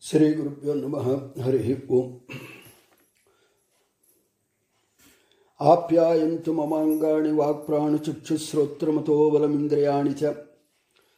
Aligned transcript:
శ్రీ 0.00 0.34
గురుభ్యో 0.34 0.74
నమ 0.74 0.96
హరి 1.42 1.78
ఓం. 1.90 2.20
ఆప్యాయంతు 5.60 6.50
మమాంగాణి 6.50 7.32
వాక్ప్రాణుచక్షుశ్రోత్రమతో 7.32 9.30
బలమింద్రియాణి 9.30 10.10
చ. 10.10 10.34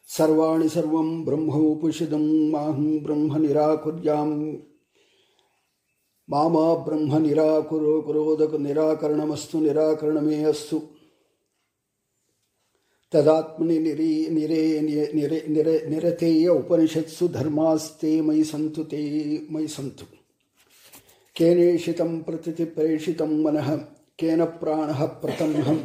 సర్వాణి 0.08 0.68
సర్వం 0.68 1.24
బ్రహ్మోపుషిదం 1.24 2.50
మాహం 2.50 2.98
బ్రహ్మ 2.98 3.36
నిరాకుర్యాం. 3.36 4.62
మామా 6.28 6.74
బ్రహ్మ 6.74 7.18
నిరాకురో 7.18 8.00
కురోదక 8.00 8.56
నిరాకరణమస్తు 8.56 9.56
నిరాకరణమే 9.56 10.44
అస్తు. 10.44 10.82
तदात्मनि 13.12 13.78
निरे 13.78 14.28
निरे 14.30 14.80
निरे 14.80 15.44
निरे 15.48 15.86
निरतेय 15.88 16.48
उपनिषत्सु 16.48 17.28
धर्मास्ते 17.28 18.20
मयि 18.20 18.44
सन्तु 18.44 18.82
ते, 18.82 19.46
मयि 19.50 19.68
सन्तु। 19.68 20.04
केनेषितं 21.36 22.22
प्रतितिप्रेषितं 22.22 23.42
मनः, 23.42 23.76
केन 24.18 24.44
प्राणः 24.44 25.04
प्रथमः 25.04 25.78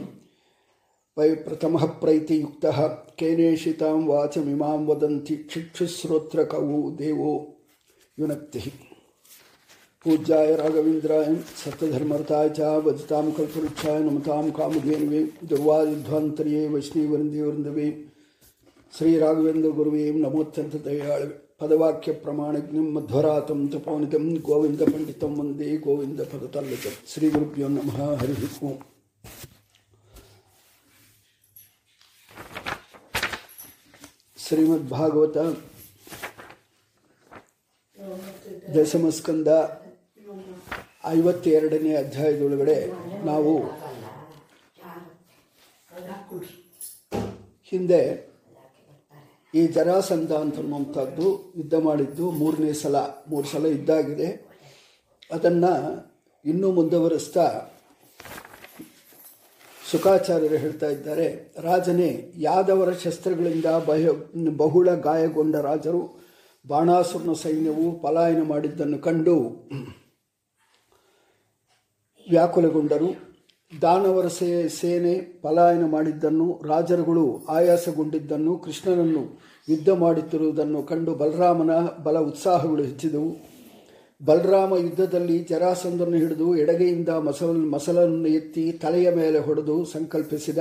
वै 1.18 1.36
प्रथमः 1.36 1.86
प्रैतियुक्तः 1.86 2.88
केनेषितां 2.88 4.04
वाचमिमां 4.04 4.86
वदन्ति 4.86 5.36
चिक्षुश्रोत्रकवो 5.36 6.92
देवो 6.92 7.58
युनक्तिः। 8.20 8.93
पूज्याय 10.06 10.56
राघवेन्द्राय 10.56 11.26
सत्यधर्मर्थाय 11.58 12.50
च 12.58 12.60
वजतां 12.86 13.26
कल्पवृक्षाय 13.38 14.00
नमतां 14.00 14.50
कामधेनवे 14.58 15.22
दुर्वादिध्वान्तर्ये 15.50 16.62
वैष्णीवृन्दे 16.74 17.42
वृन्दवे 17.42 17.88
श्रीराघवेन्द्रगुरुवे 18.98 20.04
नमोऽत्यन्तदयाळवे 20.24 21.28
पदवाक्यप्रमाणज्ञं 21.62 22.88
मध्वरातं 22.96 23.60
वंदे 23.86 24.18
गोविंद 24.50 24.82
वंदे 25.38 25.70
गोविन्दपदतल्लितं 25.86 26.96
श्रीगुरुभ्यो 27.12 27.68
नमः 27.76 28.00
हरिः 28.22 28.44
ओम्। 28.68 28.82
श्रीमद्भागवत 34.38 35.38
दशमस्कन्द 38.76 39.50
ಐವತ್ತೆರಡನೇ 41.04 41.96
ಅಧ್ಯಾಯದೊಳಗಡೆ 41.96 42.78
ನಾವು 43.26 43.54
ಹಿಂದೆ 47.72 48.02
ಈ 49.54 49.62
ಜರಾಸಂಧ 49.68 50.32
ಅಂತನ್ನುವಂಥದ್ದು 50.32 51.28
ಯುದ್ಧ 51.58 51.76
ಮಾಡಿದ್ದು 51.88 52.32
ಮೂರನೇ 52.32 52.74
ಸಲ, 52.74 52.98
ಮೂರು 53.28 53.48
ಸಲ 53.48 53.66
ಇದ್ದಾಗಿದೆ. 53.68 54.30
ಅದನ್ನು 55.32 55.74
ಇನ್ನೂ 56.46 56.72
ಮುಂದುವರೆಸ್ತಾ 56.72 57.46
ಸುಖಾಚಾರ್ಯರು 59.92 60.58
ಹೇಳ್ತಾ 60.58 60.88
ಇದ್ದಾರೆ, 60.90 61.28
ರಾಜನೇ, 61.60 62.32
ಯಾದವರ 62.38 62.92
ಶಸ್ತ್ರಗಳಿಂದ 62.94 63.66
ಬಹ, 63.66 64.14
ಬಹುಳ 64.58 64.90
ಗಾಯಗೊಂಡ 65.08 65.56
ರಾಜರು, 65.56 66.02
ಬಾಣಾಸುರನ 66.68 67.34
ಸೈನ್ಯವು 67.34 68.00
ಪಲಾಯನ 68.00 68.44
ಮಾಡಿದ್ದನ್ನು 68.44 69.00
ಕಂಡು 69.00 69.36
ವ್ಯಾಕುಲಗೊಂಡರು. 72.30 73.34
ದಾನವರ 73.82 74.28
ಸೇನೆ 74.28 75.42
ಪಲಾಯನ 75.42 75.86
ಮಾಡಿದ್ದನ್ನು, 75.86 76.62
ರಾಜರುಗಳು 76.66 77.46
ಆಯಾಸಗೊಂಡಿದ್ದನ್ನು, 77.50 78.58
ಕೃಷ್ಣನನ್ನು 78.58 79.42
ಯುದ್ಧ 79.70 79.90
ಮಾಡುತ್ತಿರುವುದನ್ನು 79.90 80.84
ಕಂಡು 80.84 81.16
ಬಲರಾಮನ 81.16 81.76
ಬಲ 82.04 82.20
ಉತ್ಸಾಹಗಳು 82.20 82.84
ಹೆಚ್ಚಿದವು. 82.84 83.54
ಬಲರಾಮ 84.26 84.76
ಯುದ್ಧದಲ್ಲಿ 84.76 85.40
ಜರಾಸಂದನ್ನು 85.40 86.18
ಹಿಡಿದು 86.18 86.56
ಎಡಗೆಯಿಂದ 86.56 87.10
ಮಸಲ, 87.10 87.48
ಮಸಲನ್ನು 87.48 88.28
ಎತ್ತಿ 88.28 88.72
ತಲೆಯ 88.72 89.16
ಮೇಲೆ 89.16 89.40
ಹೊಡೆದು 89.40 89.86
ಸಂಕಲ್ಪಿಸಿದ. 89.86 90.58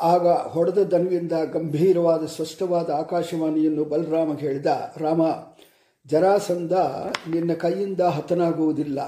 ಆಗ 0.00 0.28
ಹೊಡೆದ 0.28 0.78
ದನುವಿಂದ 0.78 1.32
ಗಂಭೀರವಾದ, 1.52 2.26
ಸ್ಪಷ್ಟವಾದ 2.26 2.90
ಆಕಾಶವಾಣಿಯನ್ನು 2.90 3.84
ಬಲರಾಮ 3.84 4.38
ಹೇಳಿದ, 4.38 4.66
ರಾಮ 4.96 5.20
ಜರಾಸಂದ 6.06 6.72
ನಿನ್ನ 7.30 7.52
ಕೈಯಿಂದ 7.52 8.00
ಹತನಾಗುವುದಿಲ್ಲ. 8.00 9.00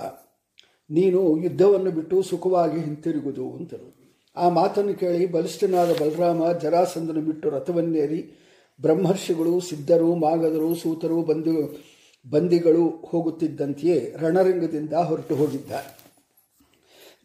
ನೀನು 0.91 1.37
ಯುದ್ಧವನ್ನು 1.37 1.91
ಬಿಟ್ಟು 1.91 2.23
ಸುಖವಾಗಿ 2.23 2.81
ಹಿಂತಿರುಗುದು 2.81 3.51
ಅಂತರು 3.51 3.95
ಆ 4.37 4.49
ಮಾತನ್ನು 4.49 4.95
ಕೇಳಿ 4.95 5.27
ಬಲಿಷ್ಠನಾದ 5.27 5.93
ಬಲರಾಮ 6.01 6.53
ಜರಾಸಂದನು 6.53 7.21
ಬಿಟ್ಟು 7.21 7.51
ರಥವನ್ನೇರಿ 7.51 8.31
ಬ್ರಹ್ಮರ್ಷಿಗಳು, 8.81 9.61
ಸಿದ್ಧರು, 9.61 10.15
ಮಾಗದರು, 10.15 10.75
ಸೂತರು, 10.75 11.23
ಬಂಧು 11.23 11.79
ಬಂದಿಗಳು 12.27 12.89
ಹೋಗುತ್ತಿದ್ದಂತೆಯೇ 12.89 14.15
ರಣರಂಗದಿಂದ 14.21 14.93
ಹೊರಟು 14.93 15.35
ಹೋಗಿದ್ದ. 15.35 15.73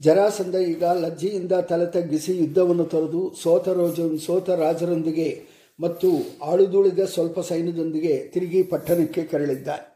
ಜರಾಸಂಧ 0.02 0.56
ಈಗ 0.56 0.84
ಲಜ್ಜೆಯಿಂದ 0.84 1.52
ತಲೆ 1.52 1.86
ತಗ್ಗಿಸಿ 1.86 2.38
ಯುದ್ಧವನ್ನು 2.38 2.86
ತೊರೆದು 2.86 3.36
ಸೋತ 3.44 3.68
ರೋಜ 3.70 4.00
ಸೋತ 4.26 4.50
ರಾಜರೊಂದಿಗೆ 4.50 5.48
ಮತ್ತು 5.80 6.10
ಆಳುದುಳಿದ 6.44 7.00
ಸ್ವಲ್ಪ 7.00 7.40
ಸೈನ್ಯದೊಂದಿಗೆ 7.40 8.32
ತಿರುಗಿ 8.34 8.64
ಪಟ್ಟಣಕ್ಕೆ 8.64 9.24
ಕೆರಳಿದ್ದಾರೆ 9.24 9.93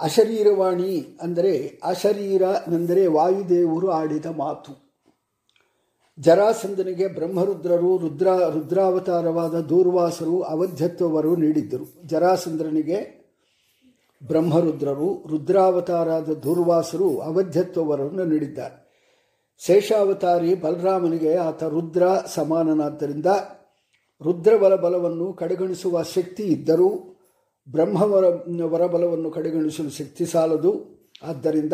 ಅಶರೀರವಾಣಿ 0.00 1.16
ಅಂದರೆ 1.22 1.80
ಅಶರೀರ 1.84 2.44
ಅಂದರೆ 2.46 3.06
ವಾಯುದೇವರು 3.06 3.90
ಆಡಿದ 3.90 4.26
ಮಾತು. 4.26 4.86
ಜರಾಸಂಧನಿಗೆ 6.18 7.08
ಬ್ರಹ್ಮರುದ್ರರು 7.08 7.96
ರುದ್ರ, 7.96 8.26
ರುದ್ರಾವತಾರವಾದ 8.54 9.54
ದೂರ್ವಾಸರು 9.54 10.42
ಅವಧ್ಯತ್ವವರು 10.42 11.36
ನೀಡಿದ್ದರು. 11.36 11.86
ಜರಾಸಂದ್ರನಿಗೆ 12.06 12.98
ಬ್ರಹ್ಮರುದ್ರರು, 14.24 15.28
ರುದ್ರಾವತಾರಾದ 15.28 16.28
ದೂರ್ವಾಸರು 16.28 17.18
ಅವಧ್ಯತ್ವವರನ್ನು 17.20 18.24
ನೀಡಿದ್ದಾರೆ. 18.24 18.86
ಶೇಷಾವತಾರಿ 19.58 20.54
ಬಲರಾಮನಿಗೆ 20.54 21.36
ಆತ 21.36 21.64
ರುದ್ರ 21.64 22.02
ಸಮಾನನಾದ್ದರಿಂದ 22.26 23.26
ರುದ್ರಬಲ 24.24 24.74
ಬಲವನ್ನು 24.74 25.32
ಕಡೆಗಣಿಸುವ 25.32 26.02
ಶಕ್ತಿ 26.02 26.42
ಇದ್ದರೂ 26.42 27.15
ಬ್ರಹ್ಮವರ 27.68 28.24
ವರಬಲವನ್ನು 28.62 29.30
ಕಡೆಗಣಿಸಲು 29.30 29.90
ಶಕ್ತಿ 29.90 30.26
ಸಾಲದು. 30.26 30.96
ಆದ್ದರಿಂದ 31.22 31.72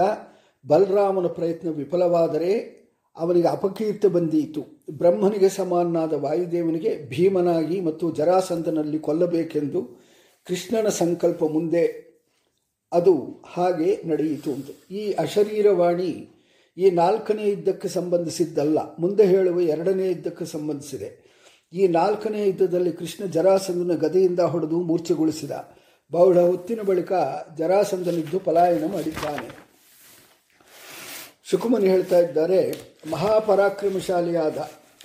ಬಲರಾಮನ 0.66 1.26
ಪ್ರಯತ್ನ 1.26 1.70
ವಿಫಲವಾದರೆ 1.70 2.82
ಅವನಿಗೆ 3.16 3.48
ಅಪಕೀರ್ತಿ 3.48 4.08
ಬಂದೀತು. 4.08 4.64
ಬ್ರಹ್ಮನಿಗೆ 4.90 5.48
ಸಮಾನನಾದ 5.48 6.12
ವಾಯುದೇವನಿಗೆ 6.12 7.08
ಭೀಮನಾಗಿ 7.08 7.80
ಮತ್ತು 7.80 8.10
ಜರಾಸಂಧನಲ್ಲಿ 8.10 8.98
ಕೊಲ್ಲಬೇಕೆಂದು 8.98 9.82
ಕೃಷ್ಣನ 10.44 10.88
ಸಂಕಲ್ಪ 10.88 11.44
ಮುಂದೆ 11.44 12.12
ಅದು 12.92 13.42
ಹಾಗೆ 13.46 14.02
ನಡೆಯಿತು 14.04 14.52
ಅಂತ. 14.52 14.92
ಈ 14.92 15.12
ಅಶರೀರವಾಣಿ 15.12 16.28
ಈ 16.78 16.90
ನಾಲ್ಕನೇ 16.90 17.50
ಯುದ್ಧಕ್ಕೆ 17.50 17.88
ಸಂಬಂಧಿಸಿದ್ದಲ್ಲ. 17.88 18.78
ಮುಂದೆ 18.98 19.26
ಹೇಳುವ 19.26 19.60
ಎರಡನೇ 19.60 20.06
ಯುದ್ಧಕ್ಕೆ 20.08 20.44
ಸಂಬಂಧಿಸಿದೆ. 20.44 21.32
ಈ 21.72 21.86
ನಾಲ್ಕನೇ 21.86 22.46
ಯುದ್ಧದಲ್ಲಿ 22.46 22.92
ಕೃಷ್ಣ 22.92 23.24
ಜರಾಸಂಧನ 23.24 23.94
ಗದೆಯಿಂದ 23.94 24.40
ಹೊಡೆದು 24.40 24.80
ಮೂರ್ಛೆಗೊಳಿಸಿದ. 24.80 25.50
ಬಹಳ 26.12 26.38
ಹೊತ್ತಿನ 26.40 26.80
ಬಳಿಕ 26.82 27.12
ಜರಾಸಂಧನಿದ್ದು 27.58 28.38
ಪಲಾಯನ 28.38 28.86
ಮಾಡಿದ್ದಾನೆ. 28.92 29.48
ಸುಕುಮನಿ 31.50 31.88
ಹೇಳ್ತಾ 31.88 32.18
ಇದ್ದಾರೆ, 32.18 32.60
ಮಹಾಪರಾಕ್ರಮಶಾಲಿಯಾದ 33.10 34.58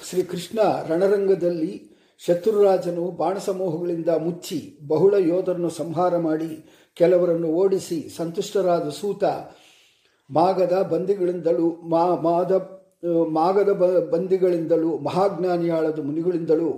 ಶ್ರೀಕೃಷ್ಣ 0.08 0.60
ರಣರಂಗದಲ್ಲಿ 0.90 1.74
ಶತ್ರುರಾಜನು 2.22 3.06
ಬಾಣಸಮೂಹಗಳಿಂದ 3.12 4.12
ಮುಚ್ಚಿ 4.26 4.60
ಬಹುಳ 4.88 5.14
ಯೋಧರನ್ನು 5.32 5.70
ಸಂಹಾರ 5.70 6.18
ಮಾಡಿ 6.18 6.52
ಕೆಲವರನ್ನು 6.98 7.48
ಓಡಿಸಿ 7.48 8.00
ಸಂತುಷ್ಟರಾದ 8.18 8.90
ಸೂತ 8.90 9.24
ಮಾಗದ 10.30 10.76
ಬಂದಿಗಳಿಂದಲೂ 10.92 11.68
ಮಾ 11.84 12.04
ಮಾದ 12.16 12.54
ಮಾಗದ 13.32 13.72
ಬಂದಿಗಳಿಂದಲೂ 14.14 14.98
ಮಹಾಜ್ಞಾನಿಯಾಳದ 14.98 16.00
ಮುನಿಗಳಿಂದಲೂ 16.00 16.72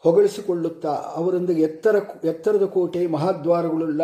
ಹೊಗಳಿಸಿಕೊಳ್ಳುತ್ತಾ 0.00 0.88
ಅವರೊಂದಿಗೆ 0.88 1.62
ಎತ್ತರ 1.62 1.96
ಎತ್ತರದ 2.24 2.64
ಕೋಟೆ, 2.64 3.06
ಮಹಾದ್ವಾರಗಳುಳ್ಳ 3.06 4.02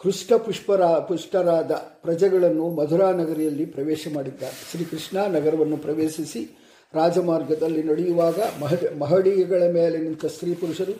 ಹೃಷ್ಟ 0.00 0.32
ಪುಷ್ಪರ 0.32 0.80
ಪುಷ್ಟರಾದ 0.98 1.72
ಪ್ರಜೆಗಳನ್ನು 1.72 2.70
ಮಧುರಾ 2.70 3.12
ನಗರಿಯಲ್ಲಿ 3.12 3.64
ಪ್ರವೇಶ 3.66 4.08
ಮಾಡಿದ್ದಾರೆ. 4.14 4.70
ಶ್ರೀಕೃಷ್ಣ 4.70 5.18
ನಗರವನ್ನು 5.18 5.76
ಪ್ರವೇಶಿಸಿ 5.76 6.42
ರಾಜಮಾರ್ಗದಲ್ಲಿ 6.94 7.82
ನಡೆಯುವಾಗ 7.82 8.38
ಮಹ 8.60 8.72
ಮಹಡಿಗಳ 8.98 9.62
ಮೇಲೆ 9.72 9.98
ನಿಂತ 9.98 10.26
ಸ್ತ್ರೀ 10.26 10.54
ಪುರುಷರು 10.54 10.92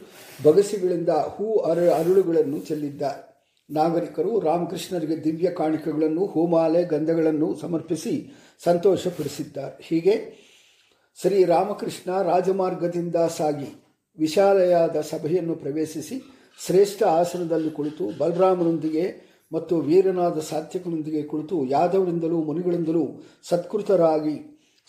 ಬಗಸಿಗಳಿಂದ 0.42 1.08
ಹೂ 1.08 1.58
ಅರ 1.58 1.78
ಅರಳುಗಳನ್ನು 1.90 2.58
ಚೆಲ್ಲಿದ್ದಾರೆ. 2.58 3.28
ನಾಗರಿಕರು 3.70 4.40
ರಾಮಕೃಷ್ಣರಿಗೆ 4.40 5.24
ದಿವ್ಯ 5.24 5.50
ಕಾಣಿಕೆಗಳನ್ನು, 5.50 6.26
ಹೂಮಾಲೆ, 6.26 6.82
ಗಂಧಗಳನ್ನು 6.82 7.56
ಸಮರ್ಪಿಸಿ 7.60 8.32
ಸಂತೋಷಪಡಿಸಿದ್ದಾರೆ. 8.64 9.82
ಹೀಗೆ 9.82 10.14
ಶ್ರೀರಾಮಕೃಷ್ಣ 11.20 12.22
ರಾಜಮಾರ್ಗದಿಂದ 12.22 13.16
ಸಾಗಿ 13.36 13.87
ವಿಶಾಲೆಯಾದ 14.18 15.00
ಸಭೆಯನ್ನು 15.00 15.54
ಪ್ರವೇಶಿಸಿ 15.54 16.16
ಶ್ರೇಷ್ಠ 16.66 17.02
ಆಸನದಲ್ಲಿ 17.02 17.70
ಕುಳಿತು 17.70 18.04
ಬಲರಾಮನೊಂದಿಗೆ 18.18 19.04
ಮತ್ತು 19.52 19.80
ವೀರನಾದ 19.80 20.38
ಸಾತ್ಯಕನೊಂದಿಗೆ 20.40 21.22
ಕುಳಿತು 21.22 21.64
ಯಾದವರಿಂದಲೂ 21.64 22.38
ಮುನಿಗಳಿಂದಲೂ 22.42 23.04
ಸತ್ಕೃತರಾಗಿ 23.48 24.36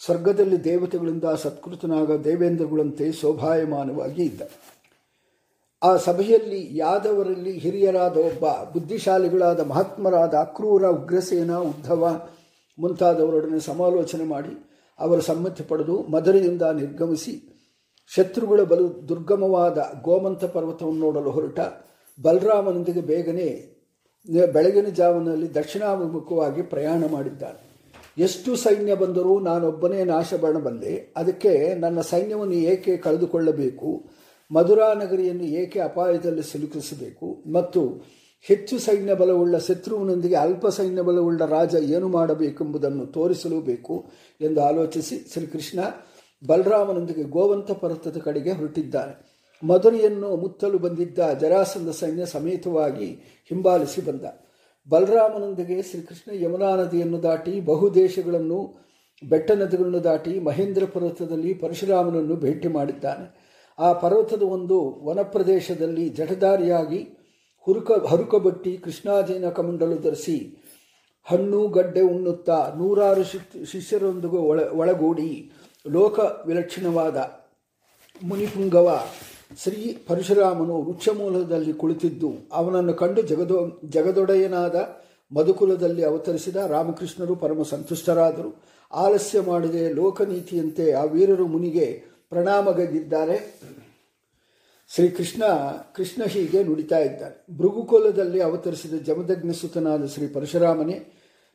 ಸ್ವರ್ಗದಲ್ಲಿ 0.05 0.63
ದೇವತೆಗಳಿಂದ 0.63 1.23
ಸತ್ಕೃತನಾಗ 1.23 2.11
ದೇವೇಂದ್ರಗಳಂತೆ 2.23 3.11
ಶೋಭಾಯಮಾನವಾಗಿ 3.11 4.23
ಇದ್ದ. 4.25 4.41
ಆ 5.81 5.97
ಸಭೆಯಲ್ಲಿ 5.97 6.77
ಯಾದವರಲ್ಲಿ 6.77 7.57
ಹಿರಿಯರಾದ 7.57 8.17
ಒಬ್ಬ 8.17 8.45
ಬುದ್ಧಿಶಾಲಿಗಳಾದ 8.73 9.59
ಮಹಾತ್ಮರಾದ 9.59 10.33
ಅಕ್ರೂರ 10.33 10.85
ಉಗ್ರಸೇನ 10.87 11.55
ಉದ್ಧವ 11.55 12.03
ಮುಂತಾದವರೊಡನೆ 12.77 13.59
ಸಮಾಲೋಚನೆ 13.59 14.23
ಮಾಡಿ 14.23 14.53
ಅವರ 14.99 15.19
ಸಮ್ಮತಿ 15.19 15.63
ಪಡೆದು 15.63 16.01
ಮಧುರೆಯಿಂದ 16.03 16.61
ನಿರ್ಗಮಿಸಿ 16.61 17.33
ಶತ್ರುಗಳ 18.15 18.61
ಬಲು 18.61 19.09
ದುರ್ಗಮವಾದ 19.09 19.77
ಗೋಮಂತ 20.01 20.45
ಪರ್ವತವನ್ನು 20.45 20.99
ನೋಡಲು 20.99 21.29
ಹೊರಟ 21.29 21.59
ಬಲರಾಮನೊಂದಿಗೆ 22.21 23.01
ಬೇಗನೆ 23.01 23.79
ಬೆಳಗಿನ 24.53 24.87
ಜಾವನಲ್ಲಿ 24.87 25.55
ದಕ್ಷಿಣಾಭಿಮುಖವಾಗಿ 25.55 26.61
ಪ್ರಯಾಣ 26.61 27.03
ಮಾಡಿದ್ದಾನೆ 27.11 27.69
ಎಷ್ಟು 28.17 28.55
ಸೈನ್ಯ 28.55 28.95
ಬಂದರೂ 28.95 29.39
ನಾನೊಬ್ಬನೇ 29.39 30.03
ನಾಶ 30.03 30.33
ಬಂದೆ. 30.33 31.13
ಅದಕ್ಕೆ 31.17 31.75
ನನ್ನ 31.75 32.01
ಸೈನ್ಯವನ್ನು 32.01 32.53
ಏಕೆ 32.53 32.97
ಕಳೆದುಕೊಳ್ಳಬೇಕು? 32.97 34.09
ಮಧುರಾ 34.51 34.93
ನಗರಿಯನ್ನು 34.93 35.43
ಏಕೆ 35.43 35.79
ಅಪಾಯದಲ್ಲಿ 35.79 36.43
ಸಿಲುಕಿಸಬೇಕು? 36.43 37.51
ಮತ್ತು 37.51 38.01
ಹೆಚ್ಚು 38.41 38.79
ಸೈನ್ಯ 38.79 39.13
ಬಲವುಳ್ಳ 39.13 39.57
ಶತ್ರುವಿನೊಂದಿಗೆ 39.57 40.35
ಅಲ್ಪ 40.35 40.67
ಸೈನ್ಯ 40.67 41.01
ಬಲವುಳ್ಳ 41.01 41.45
ರಾಜ 41.45 41.75
ಏನು 41.75 42.07
ಮಾಡಬೇಕೆಂಬುದನ್ನು 42.07 43.05
ತೋರಿಸಲೂ 43.05 43.61
ಬೇಕು 43.61 44.05
ಎಂದು 44.41 44.61
ಆಲೋಚಿಸಿ 44.61 45.33
ಶ್ರೀಕೃಷ್ಣ 45.33 45.79
ಬಲರಾಮನೊಂದಿಗೆ 46.43 47.23
ಗೋವಂತ 47.23 47.71
ಪರ್ವತದ 47.71 48.17
ಕಡೆಗೆ 48.17 48.51
ಹೊರಟಿದ್ದಾನೆ 48.51 49.13
ಮಧುರೆಯನ್ನು 49.63 50.35
ಮುತ್ತಲು 50.35 50.77
ಬಂದಿದ್ದ 50.77 51.19
ಜರಾಸಂಧ 51.41 51.89
ಸೈನ್ಯ 51.89 52.25
ಸಮೇತವಾಗಿ 52.25 53.07
ಹಿಂಬಾಲಿಸಿ 53.49 54.01
ಬಂದ. 54.01 54.25
ಬಲರಾಮನೊಂದಿಗೆ 54.89 55.81
ಶ್ರೀಕೃಷ್ಣ 55.81 56.29
ಯಮುನಾ 56.43 56.69
ನದಿಯನ್ನು 56.75 57.23
ದಾಟಿ 57.23 57.53
ಬಹುದೇಶಗಳನ್ನು 57.61 58.59
ಬೆಟ್ಟ 59.23 59.51
ನದಿಗಳನ್ನು 59.51 60.03
ದಾಟಿ 60.03 60.39
ಮಹೇಂದ್ರ 60.39 60.85
ಪರ್ವತದಲ್ಲಿ 60.85 61.53
ಪರಶುರಾಮನನ್ನು 61.53 62.35
ಭೇಟಿ 62.35 62.67
ಮಾಡಿದ್ದಾನೆ. 62.67 63.25
ಆ 63.79 63.93
ಪರ್ವತದ 63.93 64.41
ಒಂದು 64.41 64.77
ವನ 65.03 65.19
ಪ್ರದೇಶದಲ್ಲಿ 65.21 66.09
ಜಠಧಾರಿಯಾಗಿ 66.09 67.01
ಹುರುಕ, 67.67 67.91
ಹರುಕಬಟ್ಟಿ 68.07 68.77
ಕೃಷ್ಣಾಜೀನ 68.77 69.49
ಕಮಂಡಲು 69.49 69.97
ಧರಿಸಿ 69.97 70.37
ಹಣ್ಣು, 71.23 71.67
ಗಡ್ಡೆ 71.67 72.01
ಉಣ್ಣುತ್ತಾ 72.01 72.57
ನೂರಾರು 72.77 73.23
ಶಿಷ್ಯರೊಂದಿಗೆ 73.65 74.39
ಒಳ, 74.51 74.59
ಒಳಗೂಡಿ 74.59 75.51
ಲೋಕ 75.87 76.19
ವಿಲಕ್ಷಣವಾದ 76.19 77.17
ಮುನಿಪುಂಗವ 78.23 79.03
ಶ್ರೀ 79.57 79.97
ಪರಶುರಾಮನು 80.07 80.81
ವೃಕ್ಷಮೂಲದಲ್ಲಿ 80.81 81.73
ಕುಳಿತಿದ್ದು 81.73 82.33
ಅವನನ್ನು 82.53 82.93
ಕಂಡು 82.93 83.21
ಜಗದೊ, 83.21 83.81
ಜಗದೊಡೆಯನಾದ 83.85 84.75
ಮಧುಕುಲದಲ್ಲಿ 85.35 86.03
ಅವತರಿಸಿದ 86.03 86.55
ರಾಮಕೃಷ್ಣರು 86.55 87.35
ಪರಮ 87.35 87.63
ಸಂತುಷ್ಟರಾದರು. 87.63 88.63
ಆಲಸ್ಯ 88.91 89.41
ಮಾಡದೆ, 89.41 89.93
ಲೋಕನೀತಿಯಂತೆ 89.93 90.91
ಆ 90.91 91.03
ವೀರರು 91.03 91.47
ಮುನಿಗೆ 91.47 92.03
ಪ್ರಣಾಮಗೆದ್ದಿದ್ದಾರೆ. 92.29 93.37
ಶ್ರೀಕೃಷ್ಣ, 94.95 95.43
ಕೃಷ್ಣ 95.95 96.23
ಹೀಗೆ 96.23 96.63
ನುಡಿತಾ 96.63 96.99
ಇದ್ದಾನೆ 96.99 97.57
ಭೃಗುಕುಲದಲ್ಲಿ 97.57 98.41
ಅವತರಿಸಿದ 98.41 98.93
ಜಮದಗ್ನ 98.93 99.51
ಸುತನಾದ 99.51 100.05
ಶ್ರೀ 100.05 100.27
ಪರಶುರಾಮನೇ, 100.27 101.05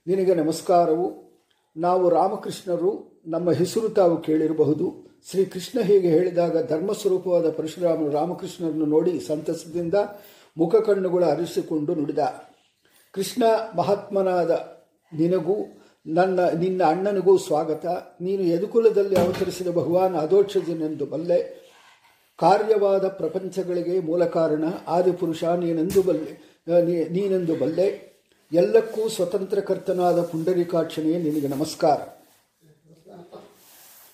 ನಿನಗೆ 0.07 0.35
ನಮಸ್ಕಾರವು. 0.35 1.34
ನಾವು 1.77 2.09
ರಾಮಕೃಷ್ಣರು 2.09 3.23
ನಮ್ಮ 3.27 3.51
ಹೆಸರು 3.51 3.89
ತಾವು 3.89 4.17
ಕೇಳಿರಬಹುದು. 4.23 4.87
ಶ್ರೀಕೃಷ್ಣ 5.31 5.81
ಹೀಗೆ 5.81 6.09
ಹೇಳಿದಾಗ 6.09 6.69
ಧರ್ಮಸ್ವರೂಪವಾದ 6.69 7.51
ಪರಶುರಾಮನು 7.51 8.11
ರಾಮಕೃಷ್ಣರನ್ನು 8.11 8.87
ನೋಡಿ 8.87 9.21
ಸಂತಸದಿಂದ 9.21 9.95
ಮುಖ 10.57 10.75
ಕಣ್ಣುಗಳು 10.77 11.25
ಅರಿಸಿಕೊಂಡು 11.25 11.95
ನುಡಿದ, 11.95 12.19
ಕೃಷ್ಣ 13.15 13.43
ಮಹಾತ್ಮನಾದ 13.77 14.51
ನಿನಗೂ 15.13 15.57
ನನ್ನ, 16.07 16.41
ನಿನ್ನ 16.59 16.83
ಅಣ್ಣನಿಗೂ 16.85 17.37
ಸ್ವಾಗತ. 17.39 17.87
ನೀನು 18.21 18.43
ಯದುಕುಲದಲ್ಲಿ 18.43 19.17
ಅವತರಿಸಿದ 19.17 19.69
ಭಗವಾನ್ 19.69 20.15
ಅಧೋಕ್ಷಜನೆಂದು 20.15 21.07
ಬಲ್ಲೆ. 21.07 21.41
ಕಾರ್ಯವಾದ 22.39 23.09
ಪ್ರಪಂಚಗಳಿಗೆ 23.09 24.01
ಮೂಲ 24.01 24.25
ಕಾರಣ 24.25 24.65
ಆದಿಪುರುಷ, 24.89 25.45
ನೀನೆಂದು 25.45 26.03
ಬಲ್ಲೆ 26.03 26.33
ನೀನೆಂದು 27.09 27.57
ಬಲ್ಲೆ. 27.57 28.14
ಎಲ್ಲಕ್ಕೂ 28.55 29.09
ಸ್ವತಂತ್ರಕರ್ತನಾದ 29.09 30.23
ಪುಂಡರಿಕಾಕ್ಷಣೆಯೇ 30.23 31.19
ನಿನಗೆ 31.19 31.49
ನಮಸ್ಕಾರ. 31.49 31.99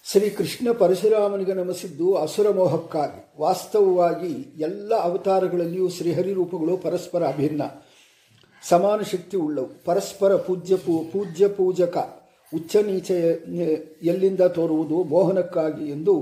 ಶ್ರೀಕೃಷ್ಣ 0.04 0.72
ಪರಶುರಾಮನಿಗೆ 0.72 1.54
ನಮಿಸಿದ್ದು 1.54 2.14
ಅಸುರ 2.14 2.50
ಮೋಹಕ್ಕಾಗಿ 2.50 3.40
ವಾಸ್ತವವಾಗಿ 3.40 4.32
ಎಲ್ಲ 4.58 4.94
ಅವತಾರಗಳಲ್ಲಿಯೂ 5.00 5.88
ಶ್ರೀಹರಿ 5.88 6.32
ರೂಪಗಳು 6.32 6.76
ಪರಸ್ಪರ 6.76 7.26
ಅಭಿನ್ನ. 7.26 7.62
ಸಮಾನ 8.68 9.00
ಶಕ್ತಿ 9.02 9.36
ಉಳ್ಳವು. 9.36 9.84
ಪರಸ್ಪರ 9.84 10.36
ಪೂಜ್ಯ 10.36 10.76
ಪೂ, 10.76 11.04
ಪೂಜ್ಯ 11.12 11.48
ಪೂಜಕ, 11.48 11.96
ಉಚ್ಚ 12.54 12.76
ನೀಚ 12.76 13.10
ಎಲ್ಲಿಂದ 14.02 14.40
ತೋರುವುದು 14.40 15.04
ಮೋಹನಕ್ಕಾಗಿ 15.04 15.90
ಎಂದು 15.90 16.14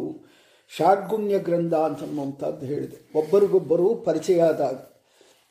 ಷಾಡ್ಗುಣ್ಯ 0.78 1.38
ಗ್ರಂಥ 1.38 1.74
ಅಂತನ್ನುವಂಥದ್ದು 1.74 2.66
ಹೇಳಿದೆ. 2.66 3.18
ಒಬ್ಬರಿಗೊಬ್ಬರು 3.18 3.94
ಪರಿಚಯ 3.94 4.42
ಆದಾಗ 4.42 4.74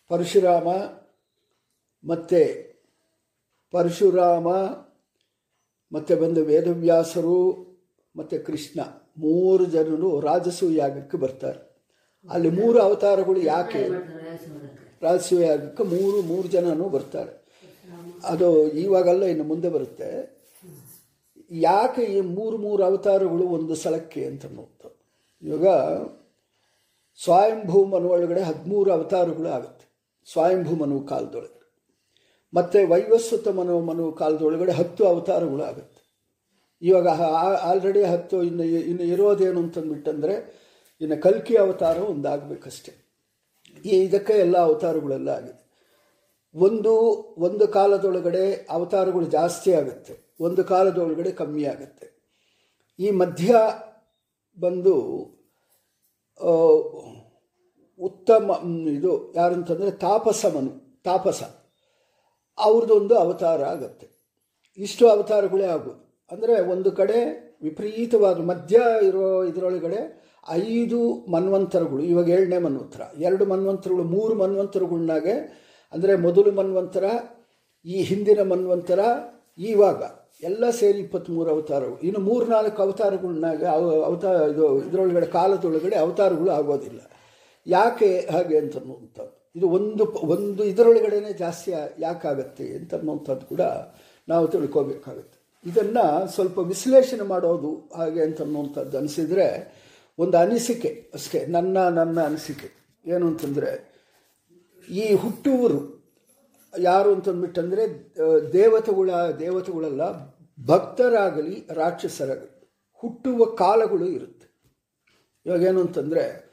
ಪರಶುರಾಮ 0.09 0.67
ಮತ್ತು 2.03 2.67
ಪರಶುರಾಮ, 3.71 4.47
ಮತ್ತು 5.91 6.15
ಬಂದು 6.15 6.45
ವೇದವ್ಯಾಸರು, 6.45 7.67
ಮತ್ತು 8.15 8.45
ಕೃಷ್ಣ 8.45 8.79
ಮೂರು 9.17 9.65
ಜನರು 9.65 10.19
ರಾಜಸೂ 10.19 10.69
ಯಾಗಕ್ಕೆ 10.69 11.17
ಬರ್ತಾರೆ. 11.17 11.67
ಅಲ್ಲಿ 12.29 12.49
ಮೂರು 12.49 12.79
ಅವತಾರಗಳು 12.79 13.39
ಯಾಕೆ? 13.39 13.88
ರಾಜಸು 15.01 15.39
ಯಾಗಕ್ಕೆ 15.39 15.83
ಮೂರು 15.83 16.21
ಮೂರು 16.21 16.47
ಜನನೂ 16.47 16.89
ಬರ್ತಾರೆ. 16.89 17.47
ಅದು 18.23 18.67
ಇವಾಗಲ್ಲ 18.67 19.23
ಇನ್ನು 19.23 19.44
ಮುಂದೆ 19.44 19.69
ಬರುತ್ತೆ. 19.69 20.38
ಯಾಕೆ 21.51 22.01
ಈ 22.01 22.21
ಮೂರು 22.21 22.57
ಮೂರು 22.57 22.83
ಅವತಾರಗಳು 22.83 23.47
ಒಂದು 23.47 23.75
ಸ್ಥಳಕ್ಕೆ 23.75 24.25
ಅಂತ 24.25 24.45
ನೋಡ್ತಾರೆ 24.45 24.97
ಇವಾಗ 25.44 25.67
ಸ್ವಯಂಭೂಮನ 27.23 28.05
ಒಳಗಡೆ 28.05 28.41
ಹದಿಮೂರು 28.41 28.91
ಅವತಾರಗಳು 28.91 29.49
ಆಗುತ್ತೆ. 29.49 29.85
ಸ್ವಯಂಭೂಮನು 30.31 31.01
ಕಾಲದೊಳಗೆ. 31.01 31.56
ಮತ್ತು 32.53 32.88
ವೈವಸ್ವತ 32.88 33.47
ಮನೋ 33.47 33.81
ಮನು 33.81 34.11
ಕಾಲದೊಳಗಡೆ 34.11 34.71
ಹತ್ತು 34.71 35.07
ಅವತಾರಗಳು 35.07 35.63
ಆಗುತ್ತೆ 35.63 35.97
ಇವಾಗ 36.81 37.07
ಆಲ್ರೆಡಿ 37.69 38.03
ಹತ್ತು, 38.03 38.44
ಇನ್ನು 38.44 38.63
ಇನ್ನು 38.63 39.03
ಇರೋದೇನು 39.03 39.59
ಅಂತಂದ್ಬಿಟ್ಟಂದರೆ, 39.59 40.35
ಇನ್ನು 41.01 41.21
ಕಲ್ಕಿ 41.21 41.55
ಅವತಾರ 41.55 41.97
ಒಂದಾಗಬೇಕಷ್ಟೆ. 41.97 42.91
ಈ 43.85 43.89
ಇದಕ್ಕೆ 43.89 44.33
ಎಲ್ಲ 44.33 44.57
ಅವತಾರಗಳೆಲ್ಲ 44.57 45.29
ಆಗಿದೆ. 45.29 45.61
ಒಂದು 46.55 46.94
ಒಂದು 47.38 47.67
ಕಾಲದೊಳಗಡೆ 47.67 48.67
ಅವತಾರಗಳು 48.69 49.25
ಜಾಸ್ತಿ 49.25 49.73
ಆಗುತ್ತೆ. 49.73 50.13
ಒಂದು 50.39 50.63
ಕಾಲದೊಳಗಡೆ 50.63 51.31
ಕಮ್ಮಿ 51.31 51.65
ಆಗುತ್ತೆ. 51.65 52.07
ಈ 52.99 53.11
ಮಧ್ಯ 53.11 53.55
ಬಂದು 54.57 54.95
ಉತ್ತಮ, 57.99 58.47
ಇದು 58.97 59.33
ಯಾರಂತಂದರೆ 59.35 59.91
ತಾಪಸ 59.91 60.45
ಮನು 60.45 60.71
ತಾಪಸ. 61.03 61.41
ಅವ್ರದ್ದೊಂದು 62.66 63.16
ಅವತಾರ 63.16 63.61
ಆಗತ್ತೆ. 63.73 64.07
ಇಷ್ಟು 64.78 65.04
ಅವತಾರಗಳೇ 65.09 65.66
ಆಗೋದು. 65.76 66.02
ಅಂದರೆ 66.31 66.56
ಒಂದು 66.73 66.92
ಕಡೆ 66.92 67.19
ವಿಪರೀತವಾದ 67.64 68.40
ಮಧ್ಯ 68.52 68.78
ಇರೋ 69.07 69.44
ಇದರೊಳಗಡೆ 69.44 69.99
ಐದು 70.49 70.99
ಮನ್ವಂತರಗಳು, 71.35 72.02
ಇವಾಗ 72.04 72.28
ಏಳನೇ 72.30 72.57
ಮನ್ವಂತರ. 72.57 73.02
ಎರಡು 73.19 73.45
ಮನ್ವಂತರಗಳು, 73.45 74.04
ಮೂರು 74.04 74.35
ಮನ್ವಂತರಗಳನ್ನಾಗೆ 74.35 75.35
ಅಂದರೆ 75.94 76.14
ಮೊದಲು 76.16 76.52
ಮನ್ವಂತರ, 76.52 77.06
ಈ 77.85 77.97
ಹಿಂದಿನ 78.02 78.42
ಮನ್ವಂತರ 78.52 78.99
ಈವಾಗ 79.59 80.02
ಎಲ್ಲ 80.44 80.69
ಸೇರಿ 80.69 80.99
ಇಪ್ಪತ್ತ್ಮೂರು 80.99 81.49
ಅವತಾರಗಳು. 81.49 81.97
ಇನ್ನು 82.07 82.19
ಮೂರು 82.19 82.45
ನಾಲ್ಕು 82.45 82.80
ಅವತಾರಗಳನ್ನಾಗ 82.83 83.64
ಅವತಾರ 84.09 84.35
ಇದು 84.52 84.66
ಇದರೊಳಗಡೆ 84.87 85.26
ಕಾಲದೊಳಗಡೆ 85.26 85.95
ಅವತಾರಗಳು 85.95 86.49
ಆಗೋದಿಲ್ಲ. 86.49 86.99
ಯಾಕೆ 87.68 88.09
ಹಾಗೆ 88.33 88.57
ಅಂತ 88.57 88.78
ಇದು 89.57 89.68
ಒಂದು 89.69 90.06
ಒಂದು 90.06 90.64
ಇದರೊಳಗಡೆ 90.64 91.33
ಜಾಸ್ತಿ 91.33 91.71
ಯಾಕಾಗತ್ತೆ 91.99 92.68
ಅಂತ 92.78 92.94
ಅನ್ನುವಂಥದ್ದು 92.94 93.45
ಕೂಡ 93.45 93.61
ನಾವು 94.30 94.47
ತಿಳ್ಕೋಬೇಕಾಗುತ್ತೆ. 94.47 95.37
ಇದನ್ನು 95.66 96.28
ಸ್ವಲ್ಪ 96.28 96.57
ವಿಶ್ಲೇಷಣೆ 96.59 97.26
ಮಾಡೋದು 97.28 97.71
ಹಾಗೆ 97.95 98.21
ಅಂತನ್ನುವಂಥದ್ದು 98.21 98.97
ಅನಿಸಿದರೆ 98.97 99.47
ಒಂದು 100.19 100.37
ಅನಿಸಿಕೆ 100.37 101.11
ಅಷ್ಟೇ, 101.14 101.45
ನನ್ನ 101.45 101.78
ನನ್ನ 101.90 102.26
ಅನಿಸಿಕೆ. 102.26 102.69
ಏನು 103.06 103.28
ಅಂತಂದರೆ, 103.28 103.71
ಈ 104.90 105.14
ಹುಟ್ಟುವರು 105.14 105.80
ಯಾರು 106.80 107.14
ಅಂತಂದ್ಬಿಟ್ಟಂದರೆ 107.14 107.83
ದೇವತೆಗಳ, 108.54 109.09
ದೇವತೆಗಳೆಲ್ಲ, 109.40 110.04
ಭಕ್ತರಾಗಲಿ 110.66 111.68
ರಾಕ್ಷಸರಾಗಲಿ, 111.73 112.54
ಹುಟ್ಟುವ 113.04 113.45
ಕಾಲಗಳು 113.45 114.06
ಇರುತ್ತೆ. 114.06 114.47
ಇವಾಗೇನು 115.45 115.81
ಅಂತಂದರೆ 115.81 116.46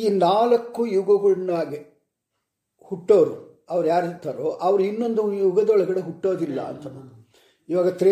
ಈ 0.00 0.04
ನಾಲ್ಕು 0.08 0.82
ಯುಗಗಳನ್ನಾಗಿ 0.96 1.80
ಹುಟ್ಟೋರು, 2.88 3.36
ಅವ್ರು 3.70 3.86
ಯಾರು 3.88 4.06
ಇರ್ತಾರೋ 4.06 4.48
ಅವ್ರು 4.66 4.82
ಇನ್ನೊಂದು 4.84 5.22
ಯುಗದೊಳಗಡೆ 5.44 6.00
ಹುಟ್ಟೋದಿಲ್ಲ 6.00 6.60
ಅಂತ 6.72 6.86
ಇವಾಗ 7.68 7.88
ತ್ರೇ 8.00 8.10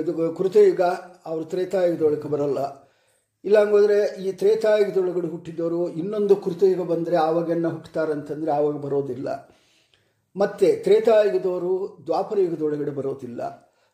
ಇದು 0.00 0.12
ಕೃತಯುಗ, 0.38 0.82
ಅವರು 1.26 1.44
ತ್ರೇತಾಯುಗದೊಳಗೆ 1.44 2.28
ಬರಲ್ಲ. 2.34 2.58
ಇಲ್ಲ 3.44 3.56
ಹಂಗೋದ್ರೆ 3.62 3.96
ಈ 4.24 4.32
ತ್ರೇತಾಯುಗದೊಳಗಡೆ 4.32 5.28
ಹುಟ್ಟಿದವರು 5.28 5.80
ಇನ್ನೊಂದು 6.00 6.36
ಕೃತಯುಗ 6.36 6.82
ಬಂದರೆ 6.92 7.16
ಆವಾಗೆನ್ನ 7.16 7.68
ಹುಟ್ಟುತ್ತಾರಂತಂದರೆ 7.68 8.50
ಆವಾಗ 8.50 8.76
ಬರೋದಿಲ್ಲ. 8.76 9.28
ಮತ್ತು 10.36 10.68
ತ್ರೇತಾಯುಗದವರು 10.84 11.72
ದ್ವಾಪರ 12.06 12.38
ಯುಗದೊಳಗಡೆ 12.38 12.90
ಬರೋದಿಲ್ಲ. 12.90 13.42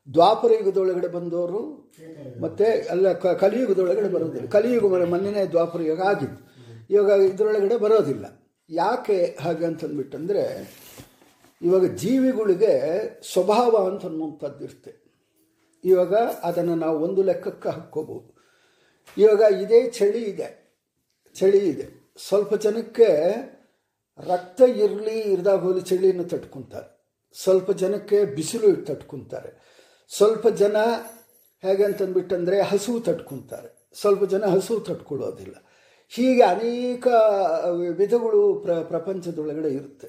ದ್ವಾಪರ 0.09 0.51
ಯುಗದೊಳಗಡೆ 0.61 1.09
ಬಂದವರು 1.09 1.61
ಮತ್ತೆ 2.41 2.69
ಅಲ್ಲ 2.93 3.13
ಕಲಿಯುಗದೊಳಗಡೆ 3.43 4.09
ಬರೋದಿಲ್ಲ. 4.09 4.47
ಕಲಿಯುಗ 4.51 4.87
ಮನೆ 4.95 5.05
ಮೊನ್ನೆನೇ 5.05 5.43
ದ್ವಾಪರ 5.47 5.81
ಯುಗ 5.91 6.01
ಆಗಿದ್ದು 6.13 6.41
ಇವಾಗ 6.93 7.21
ಇದರೊಳಗಡೆ 7.21 7.77
ಬರೋದಿಲ್ಲ. 7.77 8.27
ಯಾಕೆ 8.71 9.39
ಹಾಗೆ 9.41 9.65
ಅಂತಂದ್ಬಿಟ್ಟಂದರೆ, 9.65 10.75
ಇವಾಗ 11.63 11.87
ಜೀವಿಗಳಿಗೆ 11.87 12.73
ಸ್ವಭಾವ 13.33 13.89
ಅಂತ 13.91 14.05
ಅನ್ನುವಂಥದ್ದು 14.05 14.65
ಇರುತ್ತೆ 14.65 15.03
ಇವಾಗ 15.85 16.15
ಅದನ್ನು 16.15 16.75
ನಾವು 16.75 16.99
ಒಂದು 16.99 17.23
ಲೆಕ್ಕಕ್ಕೆ 17.23 17.69
ಹಾಕ್ಕೋಬೋದು 17.69 18.45
ಇವಾಗ 19.19 19.55
ಇದೇ 19.55 19.91
ಚಳಿ 19.91 20.23
ಇದೆ. 20.23 20.63
ಚಳಿ 21.35 21.59
ಇದೆ. 21.59 22.15
ಸ್ವಲ್ಪ 22.29 22.55
ಜನಕ್ಕೆ 22.55 23.07
ರಕ್ತ 24.19 24.61
ಇರಲಿ 24.61 25.21
ಇರ್ದಾಗ 25.21 25.79
ಚಳಿಯನ್ನು 25.79 26.25
ತಟ್ಕೊತಾರೆ. 26.25 27.03
ಸ್ವಲ್ಪ 27.43 27.71
ಜನಕ್ಕೆ 27.71 28.25
ಬಿಸಿಲು 28.25 28.85
ತಟ್ಕೊತಾರೆ. 28.85 29.73
ಸ್ವಲ್ಪ 30.17 30.49
ಜನ 30.49 30.77
ಹೇಗೆ 31.63 31.85
ಅಂತಂದ್ಬಿಟ್ಟಂದರೆ 31.85 32.63
ಹಸುವು 32.63 33.01
ತಟ್ಕೊತಾರೆ. 33.01 33.91
ಸ್ವಲ್ಪ 34.01 34.25
ಜನ 34.25 34.45
ಹಸು 34.45 34.81
ತಟ್ಕೊಳ್ಳೋದಿಲ್ಲ. 34.81 35.62
ಹೀಗೆ 36.15 36.43
ಅನೇಕ 36.43 37.07
ವಿಧಗಳು 37.97 38.55
ಪ್ರ, 38.55 38.73
ಪ್ರಪಂಚದೊಳಗಡೆ 38.73 39.69
ಇರುತ್ತೆ. 39.69 40.09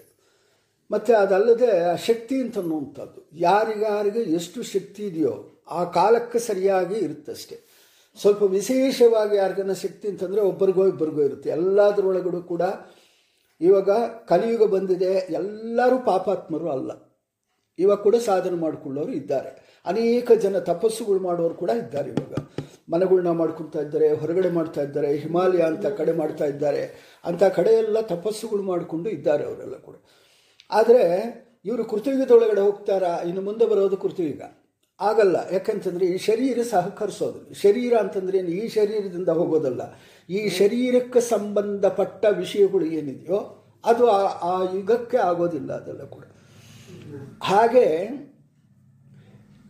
ಮತ್ತು 0.91 1.13
ಅದಲ್ಲದೆ 1.13 1.79
ಆ 1.79 1.95
ಶಕ್ತಿ 1.95 2.35
ಅಂತ 2.35 2.57
ಅನ್ನುವಂಥದ್ದು 2.57 3.29
ಯಾರಿಗಾರಿಗೆ 3.33 4.19
ಎಷ್ಟು 4.19 4.63
ಶಕ್ತಿ 4.63 5.03
ಇದೆಯೋ 5.05 5.63
ಆ 5.71 5.83
ಕಾಲಕ್ಕೆ 5.83 6.39
ಸರಿಯಾಗಿ 6.39 6.95
ಇರುತ್ತಷ್ಟೇ 6.95 7.59
ಸ್ವಲ್ಪ 8.21 8.43
ವಿಶೇಷವಾಗಿ 8.43 9.35
ಯಾರಿಗನ್ನ 9.35 9.73
ಶಕ್ತಿ 9.73 10.07
ಅಂತಂದರೆ 10.07 10.41
ಒಬ್ಬರಿಗೋ 10.41 10.87
ಇಬ್ಬರಿಗೋ 10.87 11.21
ಇರುತ್ತೆ. 11.21 11.49
ಎಲ್ಲದರೊಳಗಡೆ 11.49 12.47
ಕೂಡ 12.47 12.61
ಇವಾಗ 13.61 13.89
ಕಲಿಯುಗ 14.27 14.63
ಬಂದಿದೆ. 14.63 15.13
ಎಲ್ಲರೂ 15.13 15.97
ಪಾಪಾತ್ಮರು 15.97 16.69
ಅಲ್ಲ. 16.69 16.91
ಇವಾಗ 17.79 17.97
ಕೂಡ 17.97 18.15
ಸಾಧನೆ 18.15 18.57
ಮಾಡಿಕೊಳ್ಳೋರು 18.57 19.11
ಇದ್ದಾರೆ. 19.11 19.81
ಅನೇಕ 19.85 20.31
ಜನ 20.31 20.59
ತಪಸ್ಸುಗಳು 20.59 21.19
ಮಾಡೋರು 21.19 21.53
ಕೂಡ 21.53 21.69
ಇದ್ದಾರೆ 21.69 22.09
ಇವಾಗ. 22.09 22.33
ಮನೆಗಳ್ನ 22.89 23.31
ಮಾಡ್ಕೊತಾ 23.31 23.81
ಇದ್ದಾರೆ, 23.81 24.13
ಹೊರಗಡೆ 24.13 24.49
ಮಾಡ್ತಾ 24.49 24.81
ಇದ್ದಾರೆ, 24.81 25.17
ಹಿಮಾಲಯ 25.17 25.61
ಅಂತ 25.61 25.85
ಕಡೆ 25.85 26.13
ಮಾಡ್ತಾ 26.17 26.45
ಇದ್ದಾರೆ 26.45 26.81
ಅಂಥ 27.25 27.43
ಕಡೆ 27.43 27.71
ಎಲ್ಲ 27.71 28.01
ತಪಸ್ಸುಗಳು 28.01 28.63
ಮಾಡಿಕೊಂಡು 28.63 29.09
ಇದ್ದಾರೆ 29.09 29.43
ಅವರೆಲ್ಲ 29.43 29.75
ಕೂಡ. 29.77 29.95
ಆದರೆ 30.71 31.05
ಇವರು 31.65 31.85
ಕೃತಯುಗದೊಳಗಡೆ 31.85 32.61
ಹೋಗ್ತಾರಾ, 32.61 33.21
ಇನ್ನು 33.21 33.41
ಮುಂದೆ 33.41 33.65
ಬರೋದು 33.65 33.97
ಕೃತಯುಗ. 33.97 34.41
ಆಗಲ್ಲ. 35.01 35.35
ಯಾಕಂತಂದರೆ 35.51 36.05
ಈ 36.05 36.17
ಶರೀರ 36.17 36.61
ಸಹಕರಿಸೋದು 36.63 37.53
ಶರೀರ 37.53 37.93
ಅಂತಂದ್ರೆ 37.93 38.37
ಏನು? 38.37 38.49
ಈ 38.49 38.67
ಶರೀರದಿಂದ 38.67 39.29
ಹೋಗೋದಲ್ಲ. 39.29 39.81
ಈ 40.29 40.49
ಶರೀರಕ್ಕೆ 40.49 41.21
ಸಂಬಂಧಪಟ್ಟ 41.21 42.25
ವಿಷಯಗಳು 42.37 42.85
ಏನಿದೆಯೋ, 42.85 43.39
ಅದು 43.85 44.07
ಆ 44.09 44.63
ಯುಗಕ್ಕೆ 44.75 45.17
ಆಗೋದಿಲ್ಲ 45.17 45.73
ಅದೆಲ್ಲ 45.73 46.03
ಕೂಡ. 46.03 46.23
ಹಾಗೆ 47.43 47.85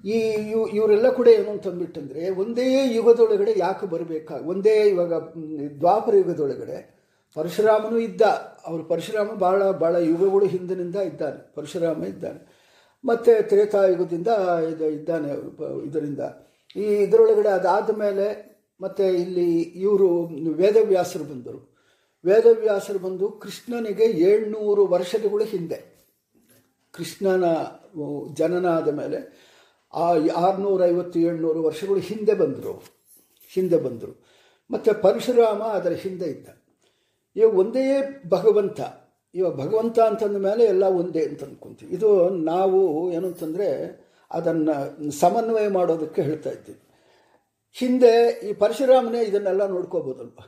ಈ 0.03 0.17
ಇವ್ 0.51 0.69
ಇವರೆಲ್ಲ 0.69 1.09
ಕೂಡ 1.09 1.27
ಏನು 1.27 1.51
ಅಂತಂದ್ಬಿಟ್ಟಂದ್ರೆ 1.51 2.29
ಒಂದೇ 2.29 2.95
ಯುಗದೊಳಗಡೆ 2.95 3.53
ಯಾಕೆ 3.57 3.85
ಬರಬೇಕಾ? 3.85 4.35
ಒಂದೇ 4.35 4.89
ಇವಾಗ 4.89 5.13
ದ್ವಾಪರ 5.79 6.15
ಯುಗದೊಳಗಡೆ 6.15 6.77
ಪರಶುರಾಮನು 7.35 7.99
ಇದ್ದ. 7.99 8.21
ಅವರು 8.65 8.83
ಪರಶುರಾಮ 8.83 9.27
ಭಾಳ 9.27 9.71
ಭಾಳ 9.71 9.95
ಯುಗಗಳು 9.95 10.45
ಹಿಂದಿನಿಂದ 10.45 10.95
ಇದ್ದಾನೆ. 10.95 11.51
ಪರಶುರಾಮ 11.55 12.03
ಇದ್ದಾನೆ. 12.03 12.41
ಮತ್ತು 13.05 13.49
ತ್ರೇತಾಯುಗದಿಂದ 13.49 14.27
ಇದು, 14.71 14.85
ಇದ್ದಾನೆ 14.85 15.29
ಇದರಿಂದ. 15.87 16.19
ಈ 16.75 16.81
ಇದರೊಳಗಡೆ 16.81 17.49
ಅದಾದ 17.49 17.97
ಮೇಲೆ 17.97 18.27
ಮತ್ತು 18.81 19.03
ಇಲ್ಲಿ 19.03 19.61
ಇವರು, 19.61 20.09
ವೇದವ್ಯಾಸರು 20.53 21.23
ಬಂದರು. 21.23 21.73
ವೇದವ್ಯಾಸರು 22.25 22.99
ಬಂದು 22.99 23.31
ಕೃಷ್ಣನಿಗೆ 23.31 24.03
ಏಳ್ನೂರು 24.03 24.85
ವರ್ಷಗಳ 24.87 25.41
ಹಿಂದೆ. 25.43 25.79
ಕೃಷ್ಣನ 26.91 27.45
ಜನನ 28.33 28.65
ಆದ 28.65 28.87
ಮೇಲೆ 28.87 29.52
ಆ 29.93 30.15
ಆರುನೂರೈವತ್ತು 30.35 31.19
ಏಳ್ನೂರು 31.19 31.63
ವರ್ಷಗಳು 31.63 31.99
ಹಿಂದೆ 31.99 32.33
ಬಂದರು. 32.33 32.83
ಹಿಂದೆ 33.53 33.77
ಬಂದರು. 33.77 34.23
ಮತ್ತು 34.71 35.01
ಪರಶುರಾಮ 35.01 35.63
ಅದರ 35.63 35.89
ಹಿಂದೆ 35.89 36.25
ಇದ್ದ. 36.25 36.47
ಇವ 37.35 37.59
ಒಂದೇ 37.59 38.21
ಭಗವಂತ. 38.29 38.79
ಇವ 39.35 39.51
ಭಗವಂತ 39.51 39.99
ಅಂತಂದ 39.99 40.37
ಮೇಲೆ 40.37 40.63
ಎಲ್ಲ 40.63 40.85
ಒಂದೇ 40.85 41.25
ಅಂತ 41.25 41.43
ಅಂದ್ಕೊಂತೀವಿ 41.43 41.93
ಇದು 41.93 42.29
ನಾವು 42.29 43.11
ಏನು 43.11 43.27
ಅಂತಂದರೆ 43.27 43.99
ಅದನ್ನು 44.31 45.11
ಸಮನ್ವಯ 45.11 45.67
ಮಾಡೋದಕ್ಕೆ 45.67 46.21
ಹೇಳ್ತಾ 46.21 46.49
ಇದ್ದೀವಿ. 46.49 46.79
ಹಿಂದೆ 47.73 48.39
ಈ 48.49 48.53
ಪರಶುರಾಮನೇ 48.53 49.23
ಇದನ್ನೆಲ್ಲ 49.23 49.67
ನೋಡ್ಕೋಬೋದಲ್ವ? 49.67 50.39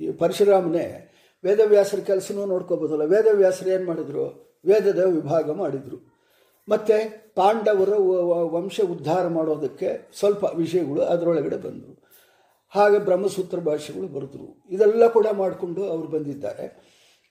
ಈ 0.00 0.12
ಪರಶುರಾಮನೇ 0.12 1.14
ವೇದವ್ಯಾಸರ 1.44 1.98
ಕೆಲಸನೂ 1.98 2.46
ನೋಡ್ಕೋಬೋದಲ್ಲ. 2.46 3.02
ವೇದವ್ಯಾಸರು 3.02 3.70
ಏನು 3.70 3.86
ಮಾಡಿದರು? 3.86 4.52
ವೇದದ 4.64 4.98
ವಿಭಾಗ 4.98 5.50
ಮಾಡಿದರು. 5.50 6.11
ಮತ್ತು 6.68 6.96
ಪಾಂಡವರ 7.34 7.88
ವಂಶ 8.54 8.80
ಉದ್ಧಾರ 8.90 9.26
ಮಾಡೋದಕ್ಕೆ 9.28 10.10
ಸ್ವಲ್ಪ 10.18 10.44
ವಿಷಯಗಳು 10.54 11.00
ಅದರೊಳಗಡೆ 11.00 11.56
ಬಂದರು. 11.56 12.02
ಹಾಗೆ 12.68 12.98
ಬ್ರಹ್ಮಸೂತ್ರ 12.98 13.58
ಭಾಷೆಗಳು 13.58 14.08
ಬರೆದ್ರು. 14.08 14.66
ಇದೆಲ್ಲ 14.70 15.08
ಕೂಡ 15.08 15.26
ಮಾಡಿಕೊಂಡು 15.32 15.84
ಅವರು 15.84 16.08
ಬಂದಿದ್ದಾರೆ. 16.08 16.66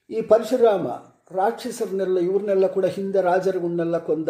ಈ 0.10 0.22
ಪರಶುರಾಮ 0.22 0.88
ರಾಕ್ಷಸರನ್ನೆಲ್ಲ, 1.32 2.20
ಇವ್ರನ್ನೆಲ್ಲ 2.20 2.68
ಕೂಡ 2.68 2.86
ಹಿಂದೆ 2.86 3.22
ರಾಜರುಗಳನ್ನೆಲ್ಲ 3.22 3.98
ಕೊಂದ 3.98 4.30